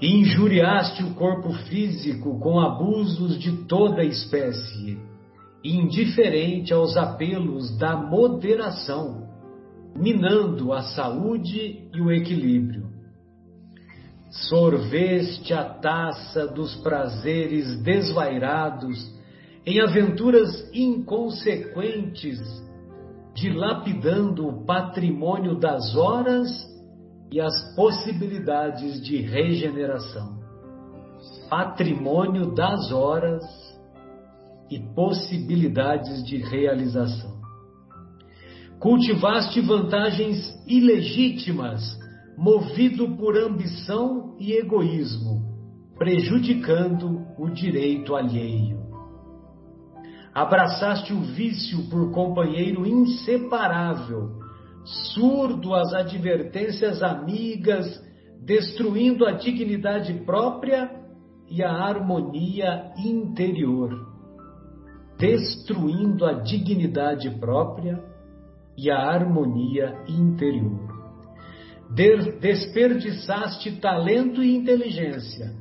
Injuriaste 0.00 1.04
o 1.04 1.12
corpo 1.12 1.52
físico 1.68 2.40
com 2.40 2.58
abusos 2.60 3.38
de 3.38 3.52
toda 3.66 4.02
espécie, 4.02 4.98
indiferente 5.62 6.72
aos 6.72 6.96
apelos 6.96 7.76
da 7.76 7.94
moderação, 7.94 9.28
minando 9.94 10.72
a 10.72 10.80
saúde 10.80 11.90
e 11.92 12.00
o 12.00 12.10
equilíbrio 12.10 12.97
sorveste 14.30 15.54
a 15.54 15.64
taça 15.64 16.46
dos 16.46 16.74
prazeres 16.76 17.80
desvairados 17.82 19.16
em 19.64 19.80
aventuras 19.80 20.68
inconsequentes, 20.72 22.38
dilapidando 23.34 24.48
o 24.48 24.64
patrimônio 24.64 25.58
das 25.58 25.94
horas 25.96 26.48
e 27.30 27.40
as 27.40 27.74
possibilidades 27.74 29.00
de 29.02 29.16
regeneração. 29.18 30.38
Patrimônio 31.48 32.54
das 32.54 32.92
horas 32.92 33.44
e 34.70 34.78
possibilidades 34.94 36.24
de 36.24 36.36
realização. 36.36 37.38
Cultivaste 38.78 39.60
vantagens 39.60 40.54
ilegítimas 40.66 41.98
movido 42.38 43.16
por 43.16 43.36
ambição 43.36 44.36
e 44.38 44.52
egoísmo, 44.52 45.42
prejudicando 45.98 47.26
o 47.36 47.50
direito 47.50 48.14
alheio. 48.14 48.78
Abraçaste 50.32 51.12
o 51.12 51.20
vício 51.20 51.90
por 51.90 52.12
companheiro 52.12 52.86
inseparável, 52.86 54.38
surdo 54.84 55.74
às 55.74 55.92
advertências 55.92 57.02
amigas, 57.02 58.00
destruindo 58.40 59.26
a 59.26 59.32
dignidade 59.32 60.14
própria 60.24 60.88
e 61.50 61.60
a 61.60 61.72
harmonia 61.72 62.92
interior. 63.04 63.90
Destruindo 65.18 66.24
a 66.24 66.34
dignidade 66.34 67.30
própria 67.40 68.00
e 68.76 68.88
a 68.92 69.10
harmonia 69.10 70.04
interior. 70.06 70.87
Desperdiçaste 71.90 73.80
talento 73.80 74.42
e 74.42 74.54
inteligência, 74.54 75.54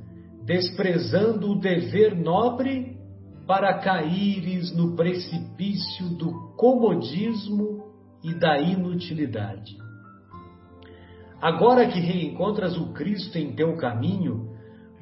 desprezando 0.46 1.52
o 1.52 1.60
dever 1.60 2.16
nobre 2.16 2.98
para 3.48 3.80
caíres 3.80 4.76
no 4.76 4.96
precipício 4.96 6.10
do 6.10 6.54
comodismo 6.58 7.86
e 8.22 8.34
da 8.34 8.60
inutilidade. 8.60 9.78
Agora 11.42 11.88
que 11.88 12.00
reencontras 12.00 12.78
o 12.78 12.92
Cristo 12.94 13.38
em 13.38 13.56
teu 13.56 13.78
caminho, 13.78 14.50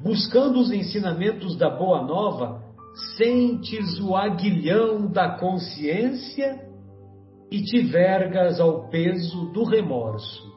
buscando 0.00 0.60
os 0.60 0.70
ensinamentos 0.70 1.56
da 1.56 1.70
Boa 1.70 2.02
Nova, 2.02 2.62
sentes 3.16 3.98
o 4.00 4.14
aguilhão 4.14 5.10
da 5.10 5.38
consciência 5.38 6.66
e 7.50 7.62
te 7.62 7.82
vergas 7.82 8.60
ao 8.60 8.88
peso 8.88 9.46
do 9.52 9.64
remorso. 9.64 10.55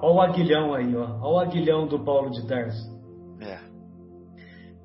Olha 0.00 0.14
o 0.14 0.20
aguilhão 0.20 0.74
aí, 0.74 0.94
ó. 0.94 1.18
Olha 1.20 1.22
o 1.22 1.38
aguilhão 1.38 1.86
do 1.86 2.04
Paulo 2.04 2.30
de 2.30 2.46
Tarso. 2.46 2.96
É. 3.40 3.58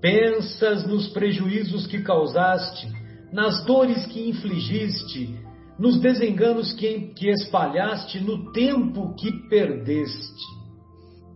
Pensas 0.01 0.87
nos 0.87 1.07
prejuízos 1.09 1.85
que 1.87 2.01
causaste, 2.01 2.87
nas 3.31 3.63
dores 3.65 4.05
que 4.07 4.29
infligiste, 4.29 5.39
nos 5.77 5.99
desenganos 5.99 6.73
que, 6.73 7.13
que 7.13 7.29
espalhaste, 7.29 8.19
no 8.19 8.51
tempo 8.51 9.15
que 9.15 9.31
perdeste. 9.47 10.61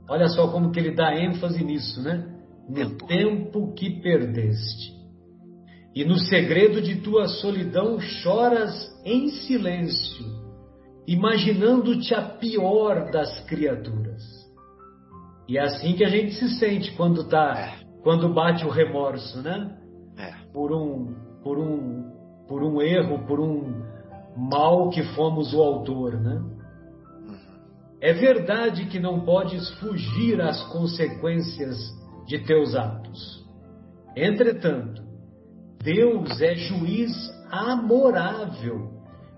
Olha 0.10 0.28
só 0.28 0.48
como 0.48 0.72
que 0.72 0.80
ele 0.80 0.96
dá 0.96 1.16
ênfase 1.16 1.64
nisso, 1.64 2.02
né? 2.02 2.28
No 2.70 2.98
tempo 3.08 3.74
que 3.74 4.02
perdeste. 4.02 4.94
E 5.96 6.04
no 6.04 6.18
segredo 6.18 6.82
de 6.82 6.96
tua 6.98 7.28
solidão 7.28 8.00
choras 8.00 8.74
em 9.06 9.30
silêncio, 9.30 10.45
imaginando-te 11.08 12.14
a 12.14 12.22
pior 12.22 13.12
das 13.12 13.40
criaturas. 13.46 14.24
E 15.48 15.58
é 15.58 15.62
assim 15.62 15.96
que 15.96 16.04
a 16.04 16.10
gente 16.10 16.34
se 16.34 16.50
sente 16.58 16.96
quando 16.96 17.28
tá, 17.28 17.56
é. 17.58 17.86
quando 18.02 18.34
bate 18.34 18.66
o 18.66 18.70
remorso, 18.70 19.42
né? 19.42 19.78
É. 20.18 20.32
Por 20.52 20.72
um, 20.72 21.14
por 21.44 21.60
um, 21.60 22.12
por 22.48 22.64
um 22.64 22.82
erro, 22.82 23.26
por 23.28 23.40
um 23.40 23.84
mal 24.36 24.90
que 24.90 25.04
fomos 25.14 25.54
o 25.54 25.62
autor, 25.62 26.20
né? 26.20 26.36
Uhum. 27.28 27.38
É 28.02 28.14
verdade 28.14 28.86
que 28.88 29.00
não 29.00 29.22
podes 29.22 29.70
fugir 29.76 30.42
às 30.42 30.64
consequências 30.72 31.78
de 32.26 32.40
teus 32.40 32.76
atos. 32.76 33.46
Entretanto, 34.16 35.04
Deus 35.84 36.42
é 36.42 36.56
juiz 36.56 37.12
amorável 37.52 38.95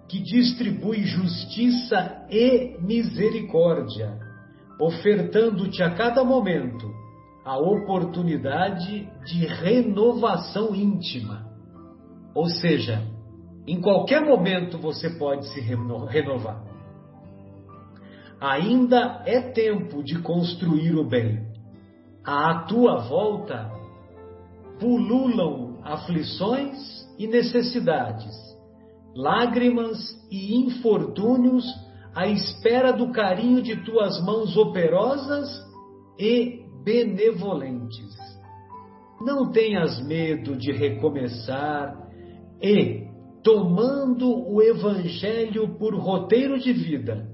que 0.08 0.20
distribui 0.20 1.04
justiça 1.04 2.26
e 2.30 2.78
misericórdia, 2.80 4.18
ofertando-te 4.80 5.84
a 5.84 5.94
cada 5.96 6.24
momento 6.24 6.90
a 7.44 7.58
oportunidade 7.58 9.08
de 9.26 9.46
renovação 9.46 10.76
íntima. 10.76 11.46
Ou 12.36 12.48
seja, 12.48 13.04
em 13.66 13.82
qualquer 13.82 14.22
momento 14.22 14.78
você 14.78 15.10
pode 15.18 15.48
se 15.48 15.60
renovar. 15.60 16.64
Ainda 18.40 19.24
é 19.26 19.42
tempo 19.42 20.04
de 20.04 20.20
construir 20.20 20.96
o 20.96 21.04
bem. 21.04 21.46
À 22.24 22.66
tua 22.68 22.98
volta 22.98 23.72
pululam 24.80 25.80
aflições 25.84 26.78
e 27.18 27.28
necessidades, 27.28 28.36
lágrimas 29.18 29.98
e 30.32 30.56
infortúnios 30.56 31.66
à 32.14 32.28
espera 32.28 32.94
do 32.94 33.12
carinho 33.12 33.64
de 33.64 33.76
tuas 33.84 34.24
mãos 34.24 34.56
operosas 34.56 35.50
e 36.20 36.62
benevolentes. 36.84 38.16
Não 39.20 39.52
tenhas 39.52 40.00
medo 40.06 40.56
de 40.56 40.72
recomeçar 40.72 41.98
e 42.62 43.08
tomando 43.44 44.48
o 44.48 44.62
Evangelho 44.62 45.76
por 45.80 45.96
roteiro 45.96 46.60
de 46.60 46.72
vida, 46.72 47.28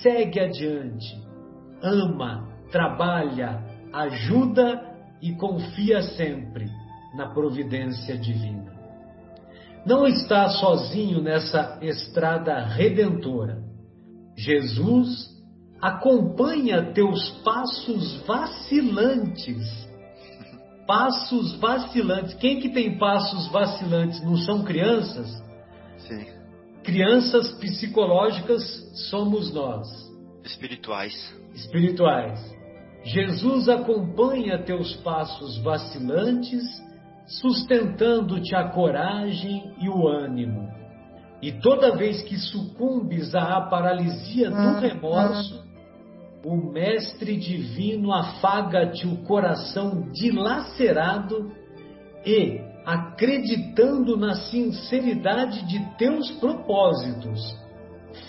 segue 0.00 0.38
adiante, 0.38 1.20
ama, 1.82 2.48
trabalha, 2.70 3.64
ajuda 3.92 4.96
e 5.20 5.32
confia 5.34 6.00
sempre 6.02 6.66
na 7.16 7.28
providência 7.34 8.16
divina. 8.16 8.77
Não 9.86 10.06
está 10.06 10.48
sozinho 10.50 11.22
nessa 11.22 11.78
estrada 11.82 12.58
redentora. 12.60 13.62
Jesus 14.36 15.28
acompanha 15.80 16.92
teus 16.92 17.30
passos 17.42 18.20
vacilantes 18.26 19.88
passos 20.88 21.54
vacilantes. 21.56 22.32
Quem 22.34 22.58
que 22.58 22.70
tem 22.70 22.96
passos 22.96 23.46
vacilantes? 23.48 24.22
Não 24.24 24.38
são 24.38 24.64
crianças? 24.64 25.30
Sim. 25.98 26.26
Crianças 26.82 27.52
psicológicas 27.58 28.62
somos 29.10 29.52
nós. 29.52 29.86
Espirituais. 30.42 31.14
Espirituais. 31.54 32.40
Jesus 33.04 33.68
acompanha 33.68 34.62
teus 34.62 34.96
passos 34.96 35.58
vacilantes, 35.58 36.64
sustentando-te 37.28 38.54
a 38.54 38.68
coragem 38.70 39.74
e 39.80 39.88
o 39.88 40.08
ânimo. 40.08 40.68
E 41.40 41.52
toda 41.52 41.96
vez 41.96 42.22
que 42.22 42.36
sucumbes 42.36 43.34
à 43.34 43.60
paralisia 43.60 44.50
do 44.50 44.56
ah, 44.56 44.80
remorso, 44.80 45.62
o 46.44 46.56
Mestre 46.56 47.36
Divino 47.36 48.12
afaga-te 48.12 49.06
o 49.06 49.18
coração 49.24 50.08
dilacerado 50.10 51.52
e, 52.24 52.60
acreditando 52.84 54.16
na 54.16 54.34
sinceridade 54.34 55.66
de 55.66 55.78
teus 55.96 56.30
propósitos, 56.40 57.56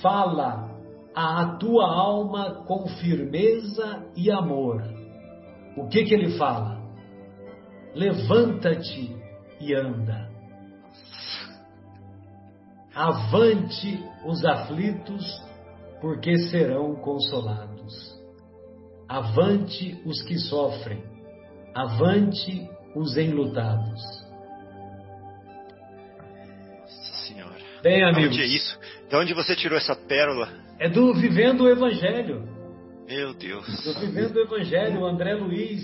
fala 0.01 0.69
à 1.15 1.57
tua 1.57 1.85
alma 1.85 2.63
com 2.65 2.87
firmeza 2.87 4.05
e 4.15 4.29
amor. 4.29 4.83
O 5.75 5.87
que 5.87 6.03
que 6.03 6.13
ele 6.13 6.37
fala? 6.37 6.78
Levanta-te 7.99 9.13
e 9.59 9.75
anda. 9.75 10.29
Avante 12.95 14.01
os 14.25 14.45
aflitos, 14.45 15.25
porque 15.99 16.33
serão 16.49 16.95
consolados. 16.95 18.17
Avante 19.05 20.01
os 20.05 20.21
que 20.21 20.37
sofrem, 20.37 21.03
avante 21.75 22.69
os 22.95 23.17
enlutados. 23.17 24.01
Nossa 26.79 27.27
Senhora. 27.27 27.57
Bem, 27.83 28.01
amigos. 28.05 28.29
Onde 28.29 28.41
é 28.41 28.45
isso? 28.45 28.79
De 29.09 29.15
onde 29.17 29.33
você 29.33 29.57
tirou 29.57 29.77
essa 29.77 29.93
pérola? 29.93 30.47
É 30.79 30.87
do 30.87 31.13
Vivendo 31.15 31.65
o 31.65 31.69
Evangelho. 31.69 32.47
Meu 33.05 33.33
Deus. 33.33 33.65
Do 33.83 33.99
Vivendo 33.99 34.37
o 34.37 34.39
Evangelho, 34.39 35.01
o 35.01 35.05
André 35.05 35.33
Luiz, 35.33 35.83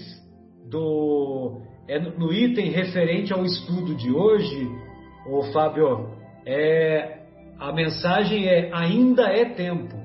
do, 0.70 1.62
é 1.88 2.00
no 2.00 2.34
item 2.34 2.72
referente 2.72 3.32
ao 3.32 3.46
estudo 3.46 3.96
de 3.96 4.12
hoje, 4.12 4.68
o 5.28 5.44
Fábio, 5.52 6.10
é, 6.46 7.20
a 7.60 7.72
mensagem 7.72 8.48
é 8.48 8.72
ainda 8.74 9.24
é 9.24 9.46
tempo. 9.46 9.96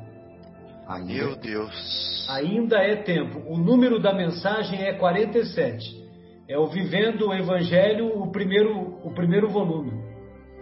Ainda 0.86 1.12
Meu 1.12 1.36
Deus. 1.36 2.26
Ainda 2.28 2.78
é 2.78 2.96
tempo. 2.96 3.40
O 3.46 3.56
número 3.56 4.00
da 4.00 4.12
mensagem 4.12 4.82
é 4.82 4.92
47. 4.92 6.00
É 6.48 6.58
o 6.58 6.66
Vivendo 6.66 7.28
o 7.28 7.34
Evangelho, 7.34 8.08
o 8.20 8.30
primeiro, 8.32 8.98
o 9.04 9.14
primeiro 9.14 9.48
volume. 9.48 9.92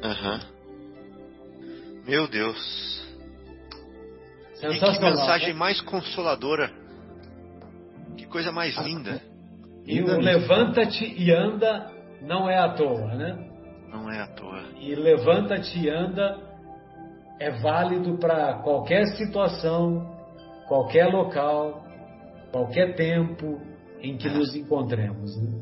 Aham. 0.02 0.34
Uhum. 0.34 2.02
Meu 2.06 2.28
Deus. 2.28 2.58
Sensacional. 4.54 4.92
E 4.92 4.98
que 4.98 5.04
mensagem 5.04 5.48
né? 5.48 5.54
mais 5.54 5.80
consoladora. 5.80 6.70
Que 8.16 8.26
coisa 8.26 8.52
mais 8.52 8.76
linda. 8.78 9.22
E 9.88 10.02
o 10.02 10.20
levanta-te 10.20 11.14
e 11.16 11.32
anda 11.32 11.90
não 12.20 12.48
é 12.48 12.58
à 12.58 12.74
toa, 12.74 13.14
né? 13.14 13.38
Não 13.88 14.10
é 14.12 14.20
à 14.20 14.26
toa. 14.26 14.62
E 14.78 14.94
levanta-te 14.94 15.78
e 15.78 15.88
anda 15.88 16.38
é 17.40 17.50
válido 17.52 18.18
para 18.18 18.58
qualquer 18.58 19.06
situação, 19.16 20.14
qualquer 20.66 21.06
local, 21.06 21.82
qualquer 22.52 22.96
tempo 22.96 23.58
em 24.02 24.18
que 24.18 24.28
nos 24.28 24.54
encontremos. 24.54 25.34
Né? 25.40 25.58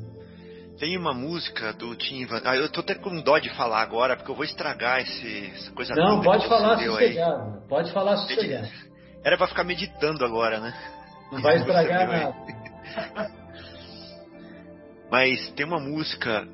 Tem 0.77 0.99
uma 0.99 1.15
música 1.15 1.73
do 1.73 1.95
Tim 1.95 2.27
Van... 2.27 2.41
Ah, 2.45 2.57
eu 2.57 2.69
tô 2.71 2.81
até 2.81 2.97
com 2.97 3.21
dó 3.23 3.39
de 3.39 3.51
falar 3.51 3.81
agora, 3.81 4.17
porque 4.17 4.31
eu 4.31 4.35
vou 4.35 4.45
estragar 4.45 5.03
esse, 5.03 5.53
essa 5.55 5.71
coisa 5.71 5.95
Não, 5.95 6.21
pode 6.21 6.49
falar 6.49 6.77
sossegado. 6.79 7.43
Aí. 7.43 7.69
Pode 7.69 7.93
falar 7.93 8.17
sossegado. 8.17 8.69
Era 9.25 9.39
para 9.39 9.47
ficar 9.47 9.63
meditando 9.63 10.25
agora, 10.25 10.59
né? 10.59 10.75
Não 11.31 11.41
vai 11.41 11.59
estragar 11.59 12.09
nada. 12.09 13.37
Mas 15.11 15.51
tem 15.53 15.65
uma 15.65 15.81
música 15.81 16.47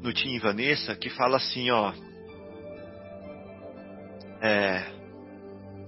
no 0.00 0.12
Tim 0.12 0.38
Vanessa 0.38 0.94
que 0.96 1.08
fala 1.10 1.36
assim, 1.36 1.70
ó. 1.70 1.92
É, 4.40 4.84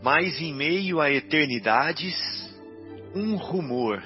mas 0.03 0.41
em 0.41 0.55
meio 0.55 1.01
a 1.01 1.11
eternidades, 1.11 2.15
um 3.15 3.37
rumor 3.37 4.03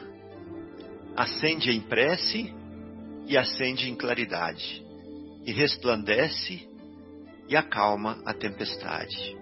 acende 1.17 1.71
em 1.71 1.81
prece 1.81 2.55
e 3.27 3.37
acende 3.37 3.91
em 3.91 3.95
claridade, 3.95 4.83
e 5.45 5.53
resplandece 5.53 6.67
e 7.49 7.57
acalma 7.57 8.23
a 8.25 8.33
tempestade. 8.33 9.37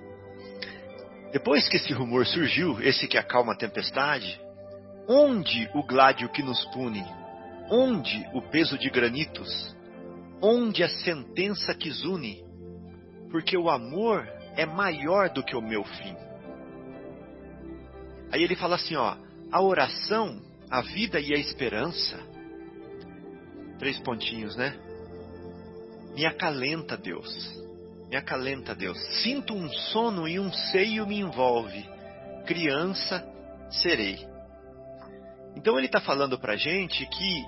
Depois 1.33 1.69
que 1.69 1.77
esse 1.77 1.93
rumor 1.93 2.27
surgiu, 2.27 2.81
esse 2.83 3.07
que 3.07 3.19
acalma 3.19 3.53
a 3.53 3.57
tempestade, 3.57 4.41
onde 5.09 5.69
o 5.75 5.83
gládio 5.85 6.29
que 6.31 6.43
nos 6.43 6.65
pune? 6.73 7.05
Onde 7.71 8.29
o 8.33 8.43
peso 8.43 8.79
de 8.79 8.89
granitos? 8.91 9.77
Onde 10.41 10.83
a 10.83 10.89
sentença 10.89 11.75
que 11.75 11.91
zune? 11.91 12.45
Porque 13.31 13.57
o 13.57 13.69
amor 13.69 14.27
é 14.57 14.65
maior 14.65 15.31
do 15.31 15.43
que 15.43 15.57
o 15.57 15.63
meu 15.63 15.85
fim. 15.85 16.17
Aí 18.33 18.43
ele 18.43 18.57
fala 18.57 18.77
assim, 18.77 18.97
ó, 18.97 19.17
a 19.51 19.63
oração, 19.63 20.41
a 20.71 20.81
vida 20.81 21.21
e 21.21 21.35
a 21.35 21.39
esperança 21.39 22.37
Três 23.79 23.99
pontinhos, 23.99 24.57
né? 24.57 24.75
Me 26.15 26.25
acalenta, 26.25 26.97
Deus. 26.97 27.29
Me 28.09 28.17
acalenta, 28.17 28.75
Deus. 28.75 28.99
Sinto 29.23 29.55
um 29.55 29.69
sono 29.71 30.27
e 30.27 30.41
um 30.41 30.51
seio 30.53 31.07
me 31.07 31.21
envolve. 31.21 31.87
Criança 32.47 33.27
serei. 33.71 34.27
Então 35.55 35.77
ele 35.77 35.87
está 35.87 36.01
falando 36.01 36.39
para 36.39 36.57
gente 36.57 37.05
que 37.07 37.45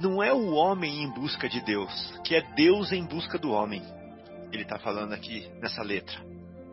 não 0.00 0.22
é 0.22 0.32
o 0.32 0.52
homem 0.52 1.02
em 1.02 1.10
busca 1.10 1.48
de 1.48 1.60
Deus, 1.60 2.18
que 2.24 2.34
é 2.34 2.42
Deus 2.54 2.90
em 2.92 3.04
busca 3.04 3.38
do 3.38 3.50
homem. 3.50 3.82
Ele 4.52 4.62
está 4.62 4.78
falando 4.78 5.12
aqui 5.12 5.48
nessa 5.60 5.82
letra, 5.82 6.18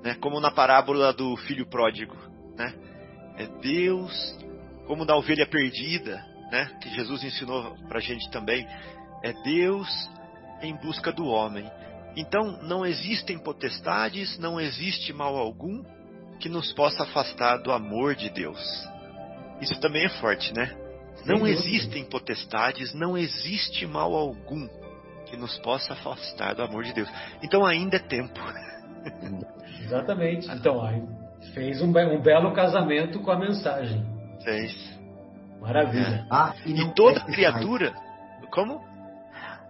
né? 0.04 0.16
Como 0.16 0.40
na 0.40 0.50
parábola 0.50 1.14
do 1.14 1.36
filho 1.38 1.68
pródigo, 1.68 2.16
né? 2.56 2.74
É 3.38 3.46
Deus 3.62 4.36
como 4.88 5.06
da 5.06 5.16
ovelha 5.16 5.46
perdida, 5.46 6.26
né, 6.50 6.66
que 6.82 6.90
Jesus 6.90 7.24
ensinou 7.24 7.76
para 7.90 8.00
gente 8.00 8.30
também, 8.32 8.66
é 9.22 9.34
Deus 9.44 9.88
em 10.62 10.74
busca 10.78 11.12
do 11.12 11.26
homem. 11.26 11.70
Então, 12.16 12.64
não 12.64 12.86
existem 12.86 13.38
potestades, 13.38 14.40
não 14.40 14.60
existe 14.60 15.14
mal 15.14 15.36
algum 15.36 15.84
que 16.40 16.50
nos 16.50 16.72
possa 16.74 17.04
afastar 17.04 17.58
do 17.58 17.72
amor 17.72 18.16
de 18.16 18.30
Deus. 18.30 18.60
Isso 19.62 19.80
também 19.80 20.06
é 20.06 20.10
forte, 20.22 20.54
né? 20.54 20.74
Não 21.26 21.46
existem 21.46 22.06
potestades, 22.06 22.94
não 22.94 23.18
existe 23.18 23.86
mal 23.86 24.14
algum 24.14 24.68
que 25.26 25.36
nos 25.36 25.58
possa 25.60 25.94
afastar 25.94 26.56
do 26.56 26.64
amor 26.64 26.84
de 26.84 26.94
Deus. 26.94 27.10
Então 27.44 27.66
ainda 27.66 27.98
é 27.98 28.00
tempo. 28.00 28.40
Exatamente. 29.84 30.50
Então, 30.50 30.82
fez 31.54 31.82
um, 31.82 31.88
um 31.90 32.22
belo 32.22 32.54
casamento 32.54 33.20
com 33.20 33.32
a 33.32 33.40
mensagem. 33.40 34.06
Fez. 34.44 34.98
Maravilha. 35.60 36.26
É. 36.26 36.28
Ah, 36.32 36.54
e, 36.66 36.72
e 36.72 36.94
toda 36.94 37.22
criatura. 37.22 37.92
Mais. 37.92 38.50
Como? 38.52 38.82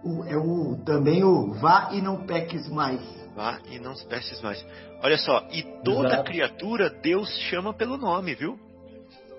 O, 0.04 0.24
é 0.24 0.36
o, 0.36 0.76
também 0.84 1.24
o 1.24 1.52
vá 1.54 1.90
e 1.92 2.00
não 2.00 2.24
peques 2.24 2.68
mais. 2.68 3.00
Vá 3.34 3.58
e 3.70 3.78
não 3.78 3.94
peques 3.94 4.40
mais. 4.40 4.64
Olha 5.02 5.18
só, 5.18 5.46
e 5.50 5.62
toda 5.82 6.08
Exato. 6.08 6.24
criatura 6.24 6.90
Deus 6.90 7.28
chama 7.50 7.74
pelo 7.74 7.96
nome, 7.96 8.34
viu? 8.34 8.58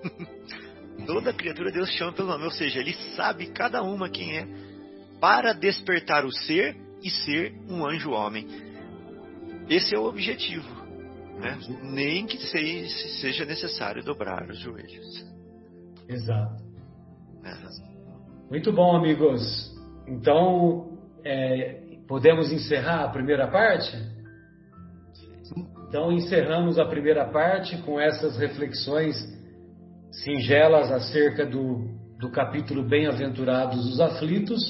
toda 1.06 1.32
criatura 1.32 1.70
Deus 1.70 1.90
chama 1.90 2.12
pelo 2.12 2.28
nome, 2.28 2.44
ou 2.44 2.50
seja, 2.50 2.80
Ele 2.80 2.94
sabe 3.16 3.46
cada 3.48 3.82
uma 3.82 4.08
quem 4.08 4.38
é, 4.38 4.46
para 5.20 5.52
despertar 5.52 6.24
o 6.24 6.32
ser 6.32 6.76
e 7.02 7.10
ser 7.10 7.54
um 7.68 7.86
anjo 7.86 8.10
homem. 8.10 8.46
Esse 9.68 9.94
é 9.94 9.98
o 9.98 10.04
objetivo. 10.04 10.68
Né? 11.38 11.58
Nem 11.82 12.26
que 12.26 12.36
seja 13.20 13.44
necessário 13.44 14.04
dobrar 14.04 14.48
os 14.50 14.58
joelhos. 14.58 15.24
Exato. 16.08 16.62
Muito 18.50 18.72
bom, 18.72 18.96
amigos. 18.96 19.40
Então, 20.06 20.98
é, 21.24 21.98
podemos 22.08 22.50
encerrar 22.50 23.04
a 23.04 23.08
primeira 23.08 23.48
parte? 23.48 23.96
Então, 25.88 26.12
encerramos 26.12 26.78
a 26.78 26.84
primeira 26.84 27.26
parte 27.28 27.76
com 27.82 27.98
essas 27.98 28.36
reflexões 28.36 29.16
singelas 30.10 30.90
acerca 30.90 31.46
do, 31.46 31.88
do 32.18 32.30
capítulo 32.30 32.82
Bem-aventurados 32.82 33.86
os 33.86 34.00
aflitos 34.00 34.60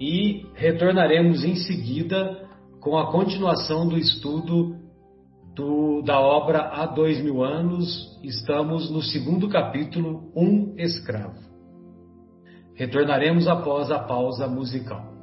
e 0.00 0.46
retornaremos 0.54 1.44
em 1.44 1.56
seguida 1.56 2.46
com 2.80 2.96
a 2.96 3.10
continuação 3.10 3.88
do 3.88 3.98
estudo 3.98 4.76
do, 5.54 6.02
da 6.02 6.20
obra 6.20 6.60
Há 6.60 6.86
Dois 6.86 7.22
Mil 7.22 7.42
Anos, 7.42 8.20
estamos 8.22 8.90
no 8.90 9.00
segundo 9.00 9.48
capítulo, 9.48 10.30
Um 10.36 10.74
Escravo. 10.76 11.40
Retornaremos 12.74 13.48
após 13.48 13.90
a 13.90 13.98
pausa 13.98 14.46
musical. 14.46 15.15